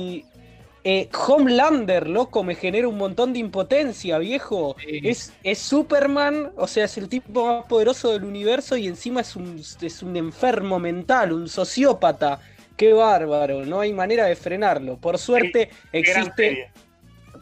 Eh, 0.82 1.08
Homelander, 1.26 2.08
loco, 2.08 2.42
me 2.42 2.54
genera 2.54 2.88
un 2.88 2.96
montón 2.96 3.32
de 3.32 3.38
impotencia, 3.38 4.18
viejo. 4.18 4.76
Sí. 4.78 5.00
Es, 5.04 5.32
es 5.42 5.58
Superman, 5.58 6.52
o 6.56 6.66
sea, 6.66 6.86
es 6.86 6.96
el 6.96 7.08
tipo 7.08 7.46
más 7.46 7.66
poderoso 7.66 8.12
del 8.12 8.24
universo 8.24 8.76
y 8.76 8.86
encima 8.86 9.20
es 9.20 9.36
un, 9.36 9.62
es 9.80 10.02
un 10.02 10.16
enfermo 10.16 10.78
mental, 10.78 11.32
un 11.32 11.48
sociópata. 11.48 12.40
Qué 12.76 12.94
bárbaro, 12.94 13.66
no 13.66 13.80
hay 13.80 13.92
manera 13.92 14.24
de 14.24 14.36
frenarlo. 14.36 14.96
Por 14.96 15.18
suerte 15.18 15.68
existe, 15.92 16.70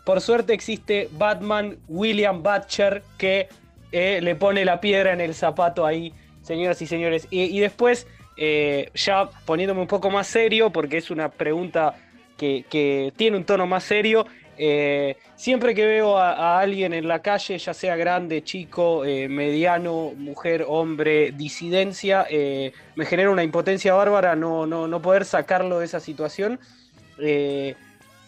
por 0.04 0.20
suerte 0.20 0.52
existe 0.52 1.08
Batman 1.12 1.78
William 1.86 2.42
Butcher 2.42 3.04
que 3.16 3.48
eh, 3.92 4.18
le 4.20 4.34
pone 4.34 4.64
la 4.64 4.80
piedra 4.80 5.12
en 5.12 5.20
el 5.20 5.34
zapato 5.34 5.86
ahí, 5.86 6.12
señoras 6.42 6.82
y 6.82 6.88
señores. 6.88 7.28
Y, 7.30 7.56
y 7.56 7.60
después, 7.60 8.08
eh, 8.36 8.90
ya 8.94 9.30
poniéndome 9.44 9.82
un 9.82 9.86
poco 9.86 10.10
más 10.10 10.26
serio, 10.26 10.70
porque 10.70 10.96
es 10.96 11.08
una 11.08 11.28
pregunta 11.28 11.94
que, 12.38 13.12
tiene 13.16 13.36
un 13.36 13.44
tono 13.44 13.66
más 13.66 13.84
serio, 13.84 14.26
eh, 14.56 15.16
siempre 15.36 15.74
que 15.74 15.84
veo 15.84 16.16
a, 16.16 16.58
alguien 16.60 16.92
en 16.94 17.06
la 17.06 17.20
calle, 17.20 17.58
ya 17.58 17.74
sea 17.74 17.96
grande, 17.96 18.42
chico, 18.42 19.04
eh, 19.04 19.28
mediano, 19.28 20.12
mujer, 20.16 20.64
hombre, 20.66 21.32
disidencia, 21.32 22.26
eh, 22.30 22.72
me 22.96 23.04
genera 23.04 23.30
una 23.30 23.44
impotencia 23.44 23.94
bárbara 23.94 24.34
no, 24.34 24.66
no, 24.66 24.88
no 24.88 25.02
poder 25.02 25.24
sacarlo 25.24 25.80
de 25.80 25.84
esa 25.84 26.00
situación. 26.00 26.58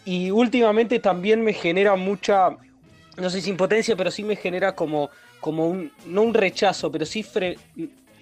Y 0.03 0.31
últimamente 0.31 0.99
también 0.99 1.43
me 1.43 1.53
genera 1.53 1.95
mucha, 1.95 2.57
no 3.17 3.29
sé 3.29 3.41
si 3.41 3.49
impotencia, 3.49 3.95
pero 3.95 4.09
sí 4.09 4.23
me 4.23 4.35
genera 4.35 4.73
como, 4.73 5.09
como 5.39 5.67
un, 5.67 5.91
no 6.05 6.23
un 6.23 6.33
rechazo, 6.33 6.91
pero 6.91 7.05
sí 7.05 7.23
fre- 7.23 7.57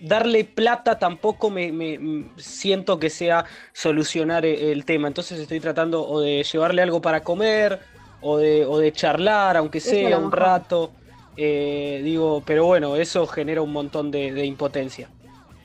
darle 0.02 0.46
plata 0.46 0.98
tampoco 1.00 1.50
me, 1.50 1.72
me- 1.72 2.32
siento 2.38 3.00
que 3.00 3.10
sea 3.10 3.46
solucionar 3.74 4.46
e- 4.46 4.72
el 4.72 4.86
tema. 4.86 5.08
Entonces 5.08 5.40
estoy 5.40 5.60
tratando 5.60 6.08
o 6.08 6.22
de 6.22 6.44
llevarle 6.44 6.82
algo 6.82 7.02
para 7.02 7.24
comer 7.24 7.80
o 8.22 8.38
de, 8.38 8.66
o 8.66 8.78
de 8.80 8.92
charlar, 8.92 9.58
aunque 9.58 9.80
sea 9.80 10.18
un 10.18 10.32
rato. 10.32 10.92
Eh, 11.36 12.02
digo, 12.04 12.44
pero 12.46 12.66
bueno, 12.66 12.96
eso 12.96 13.26
genera 13.28 13.62
un 13.62 13.72
montón 13.72 14.12
de, 14.12 14.32
de 14.34 14.46
impotencia. 14.46 15.10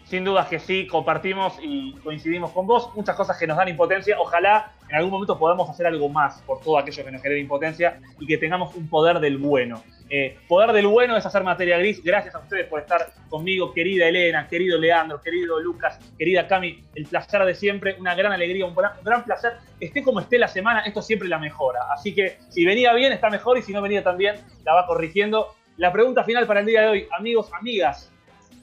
Sin 0.04 0.22
dudas 0.24 0.48
que 0.48 0.58
sí, 0.60 0.86
compartimos 0.86 1.54
y 1.62 1.94
coincidimos 1.96 2.52
con 2.52 2.66
vos. 2.66 2.90
Muchas 2.94 3.16
cosas 3.16 3.38
que 3.38 3.46
nos 3.46 3.56
dan 3.56 3.68
impotencia. 3.68 4.16
Ojalá 4.20 4.70
en 4.88 4.96
algún 4.96 5.10
momento 5.10 5.38
podamos 5.38 5.68
hacer 5.70 5.86
algo 5.86 6.08
más 6.10 6.42
por 6.42 6.60
todo 6.60 6.78
aquello 6.78 7.04
que 7.04 7.10
nos 7.10 7.22
genere 7.22 7.40
impotencia 7.40 7.98
y 8.18 8.26
que 8.26 8.36
tengamos 8.36 8.74
un 8.74 8.88
poder 8.88 9.18
del 9.18 9.38
bueno. 9.38 9.82
Eh, 10.10 10.38
poder 10.48 10.72
del 10.72 10.86
bueno 10.86 11.16
es 11.16 11.24
hacer 11.24 11.42
materia 11.42 11.78
gris. 11.78 12.02
Gracias 12.02 12.34
a 12.34 12.38
ustedes 12.38 12.66
por 12.66 12.80
estar 12.80 13.06
conmigo, 13.28 13.72
querida 13.72 14.06
Elena, 14.06 14.46
querido 14.48 14.78
Leandro, 14.78 15.20
querido 15.20 15.58
Lucas, 15.60 15.98
querida 16.18 16.46
Cami. 16.46 16.84
El 16.94 17.06
placer 17.06 17.44
de 17.44 17.54
siempre, 17.54 17.96
una 17.98 18.14
gran 18.14 18.32
alegría, 18.32 18.66
un 18.66 18.74
gran, 18.74 18.92
un 18.98 19.04
gran 19.04 19.24
placer. 19.24 19.54
Esté 19.80 20.02
como 20.02 20.20
esté 20.20 20.38
la 20.38 20.48
semana, 20.48 20.80
esto 20.80 21.00
siempre 21.00 21.28
la 21.28 21.38
mejora. 21.38 21.80
Así 21.92 22.14
que 22.14 22.38
si 22.50 22.64
venía 22.64 22.92
bien, 22.92 23.12
está 23.12 23.30
mejor 23.30 23.58
y 23.58 23.62
si 23.62 23.72
no 23.72 23.80
venía 23.80 24.04
tan 24.04 24.18
bien, 24.18 24.36
la 24.64 24.74
va 24.74 24.86
corrigiendo. 24.86 25.54
La 25.78 25.92
pregunta 25.92 26.22
final 26.22 26.46
para 26.46 26.60
el 26.60 26.66
día 26.66 26.82
de 26.82 26.88
hoy, 26.88 27.08
amigos, 27.18 27.50
amigas, 27.52 28.12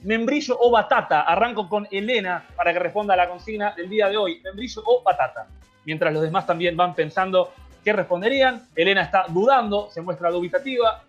membrillo 0.04 0.58
o 0.60 0.72
batata. 0.72 1.22
Arranco 1.22 1.68
con 1.68 1.88
Elena 1.92 2.46
para 2.56 2.72
que 2.72 2.80
responda 2.80 3.16
a 3.16 3.18
la 3.18 3.28
consigna 3.28 3.74
del 3.76 3.89
día 3.89 4.10
de 4.10 4.18
hoy. 4.18 4.42
Membrillo 4.44 4.82
o 4.86 5.02
batata. 5.04 5.48
Mientras 5.86 6.14
los 6.14 6.22
demás 6.22 6.46
también 6.46 6.78
van 6.78 6.94
pensando 6.94 7.52
qué 7.84 7.94
responderían. 7.94 8.68
Elena 8.76 9.02
está 9.02 9.26
dudando, 9.28 9.89
se 9.92 10.02
muestra 10.02 10.30
dubitativa. 10.30 11.04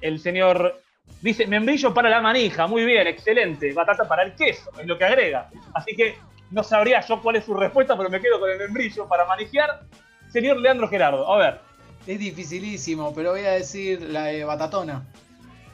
El 0.00 0.18
señor 0.20 0.80
dice 1.20 1.46
membrillo 1.46 1.92
para 1.94 2.08
la 2.08 2.20
manija. 2.20 2.66
Muy 2.66 2.84
bien, 2.84 3.06
excelente. 3.06 3.72
Batata 3.72 4.06
para 4.06 4.22
el 4.22 4.34
queso, 4.34 4.70
es 4.80 4.86
lo 4.86 4.96
que 4.98 5.04
agrega. 5.04 5.48
Así 5.74 5.94
que 5.96 6.16
no 6.50 6.62
sabría 6.62 7.00
yo 7.00 7.20
cuál 7.20 7.36
es 7.36 7.44
su 7.44 7.54
respuesta, 7.54 7.96
pero 7.96 8.08
me 8.10 8.20
quedo 8.20 8.38
con 8.40 8.50
el 8.50 8.58
membrillo 8.58 9.06
para 9.08 9.24
manijear. 9.26 9.80
Señor 10.32 10.58
Leandro 10.58 10.88
Gerardo, 10.88 11.30
a 11.32 11.38
ver, 11.38 11.60
Es 12.06 12.18
dificilísimo, 12.18 13.12
pero 13.14 13.32
voy 13.32 13.44
a 13.44 13.50
decir 13.52 14.00
la 14.02 14.24
de 14.26 14.42
Batatona. 14.44 15.04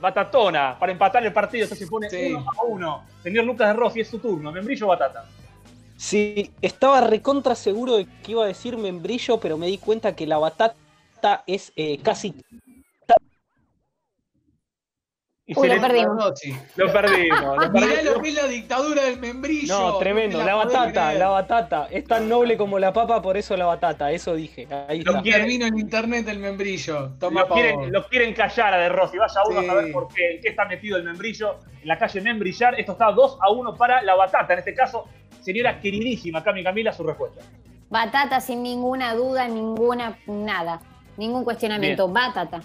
batatona, 0.01 0.77
para 0.79 0.91
empatar 0.93 1.25
el 1.25 1.33
partido, 1.33 1.65
esto 1.65 1.77
se 1.77 1.87
pone 1.87 2.11
Sí. 2.11 2.33
uno 2.35 2.45
a 2.59 2.63
uno. 2.65 3.05
Señor 3.23 3.45
Lucas 3.45 3.69
de 3.69 3.73
Rossi, 3.75 4.01
es 4.01 4.09
su 4.09 4.19
turno. 4.19 4.51
Membrillo 4.53 4.87
o 4.87 4.89
batata. 4.89 5.25
Sí, 5.97 6.51
estaba 6.61 7.01
recontra 7.01 7.55
seguro 7.55 7.97
de 7.97 8.07
que 8.23 8.33
iba 8.33 8.45
a 8.45 8.49
decir 8.49 8.77
membrillo, 8.77 9.39
pero 9.39 9.57
me 9.57 9.67
di 9.69 9.79
cuenta 9.79 10.15
que 10.17 10.27
la 10.27 10.39
batata 10.39 10.75
es 11.47 11.73
eh, 11.77 11.99
casi 12.03 12.35
Y 15.47 15.53
Uy, 15.59 15.69
se 15.69 15.69
lo 15.69 15.75
le- 15.75 15.81
perdimos. 15.89 16.35
Lo 16.77 16.91
perdimos. 16.93 17.41
Lo 17.59 17.71
Mirá 17.73 18.03
lo 18.03 18.23
que 18.23 18.29
es 18.31 18.35
la 18.35 18.47
dictadura 18.47 19.03
del 19.05 19.21
membrillo. 19.21 19.79
No, 19.79 19.99
tremendo. 19.99 20.43
La 20.43 20.55
batata, 20.55 21.05
creer. 21.09 21.19
la 21.19 21.29
batata. 21.29 21.89
Es 21.91 22.05
tan 22.05 22.31
noble 22.31 22.57
como 22.57 22.79
la 22.79 22.95
papa, 22.95 23.21
por 23.21 23.37
eso 23.37 23.55
la 23.55 23.67
batata. 23.67 24.11
Eso 24.11 24.35
dije. 24.35 24.67
Ahí 24.89 25.03
Lo 25.03 25.21
en 25.23 25.79
internet 25.79 26.27
el 26.29 26.39
membrillo. 26.39 27.11
Toma 27.21 27.43
Lo 27.43 27.49
pa' 27.49 27.55
quieren, 27.57 27.77
vos. 27.77 27.89
lo 27.91 28.07
quieren 28.09 28.33
callar 28.33 28.73
a 28.73 28.79
De 28.79 28.89
Rossi. 28.89 29.19
Vaya 29.19 29.41
uno 29.51 29.61
Sí. 29.61 29.67
a 29.67 29.69
saber 29.69 29.93
por 29.93 30.09
qué, 30.15 30.31
en 30.37 30.41
qué 30.41 30.49
está 30.49 30.65
metido 30.65 30.97
el 30.97 31.05
membrillo. 31.05 31.57
En 31.83 31.89
la 31.89 31.99
calle 31.99 32.23
Membrillar. 32.23 32.81
Esto 32.81 32.93
está 32.93 33.11
2 33.13 33.39
a 33.43 33.51
1 33.51 33.75
para 33.77 34.01
la 34.01 34.15
batata. 34.15 34.55
En 34.55 34.61
este 34.61 34.73
caso, 34.75 35.05
señora 35.43 35.79
queridísima 35.79 36.43
Cami 36.43 36.65
Camila, 36.65 36.91
su 36.91 37.03
respuesta. 37.03 37.43
Batata 37.91 38.41
sin 38.41 38.63
ninguna 38.63 39.15
duda, 39.15 39.47
ninguna 39.47 40.17
nada. 40.27 40.81
Ningún 41.19 41.45
cuestionamiento. 41.45 42.09
Batata. 42.09 42.63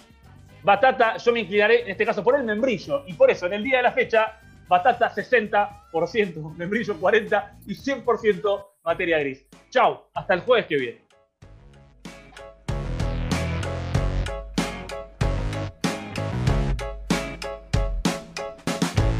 Batata, 0.62 1.16
yo 1.16 1.32
me 1.32 1.40
inclinaré 1.40 1.82
en 1.82 1.90
este 1.90 2.04
caso 2.04 2.22
por 2.22 2.36
el 2.36 2.44
membrillo. 2.44 3.04
Y 3.06 3.14
por 3.14 3.30
eso, 3.30 3.46
en 3.46 3.54
el 3.54 3.64
día 3.64 3.78
de 3.78 3.82
la 3.84 3.92
fecha, 3.92 4.38
batata 4.68 5.12
60%, 5.12 6.54
membrillo 6.56 6.94
40% 7.00 7.50
y 7.66 7.74
100% 7.74 8.66
materia 8.84 9.18
gris. 9.18 9.46
Chau, 9.70 10.04
hasta 10.14 10.34
el 10.34 10.40
jueves 10.40 10.66
que 10.66 10.76
viene. 10.76 11.09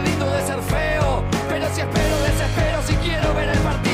Lindo 0.00 0.28
de 0.30 0.42
ser 0.42 0.60
feo. 0.62 1.22
Pero 1.48 1.66
si 1.72 1.80
espero, 1.80 2.18
desespero 2.22 2.82
si 2.82 2.94
quiero 2.96 3.32
ver 3.34 3.48
el 3.48 3.58
partido 3.58 3.93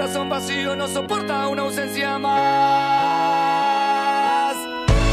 corazón 0.00 0.30
vacío 0.30 0.74
no 0.76 0.88
soporta 0.88 1.46
una 1.48 1.60
ausencia 1.60 2.18
más. 2.18 2.40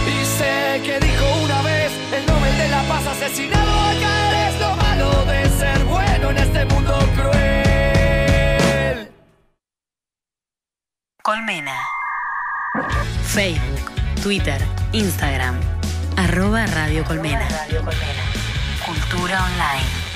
Y 0.07 0.25
sé 0.25 0.81
que 0.81 0.97
dijo 0.97 1.25
una 1.43 1.61
vez 1.61 1.91
el 2.13 2.25
Nobel 2.25 2.57
de 2.57 2.69
la 2.69 2.83
Paz 2.83 3.05
asesinado 3.07 3.69
a 3.69 3.91
caer 3.99 4.47
es 4.47 4.57
lo 4.61 4.73
malo 4.77 5.25
de 5.25 5.49
ser 5.49 5.83
bueno 5.83 6.29
en 6.29 6.37
este 6.37 6.65
mundo 6.67 6.97
cruel. 7.17 9.11
Colmena. 11.21 11.75
Facebook, 13.25 13.91
Twitter, 14.23 14.61
Instagram. 14.93 15.59
Arroba 16.15 16.65
Radio 16.65 17.03
Colmena. 17.03 17.45
Cultura 18.85 19.43
online. 19.43 20.06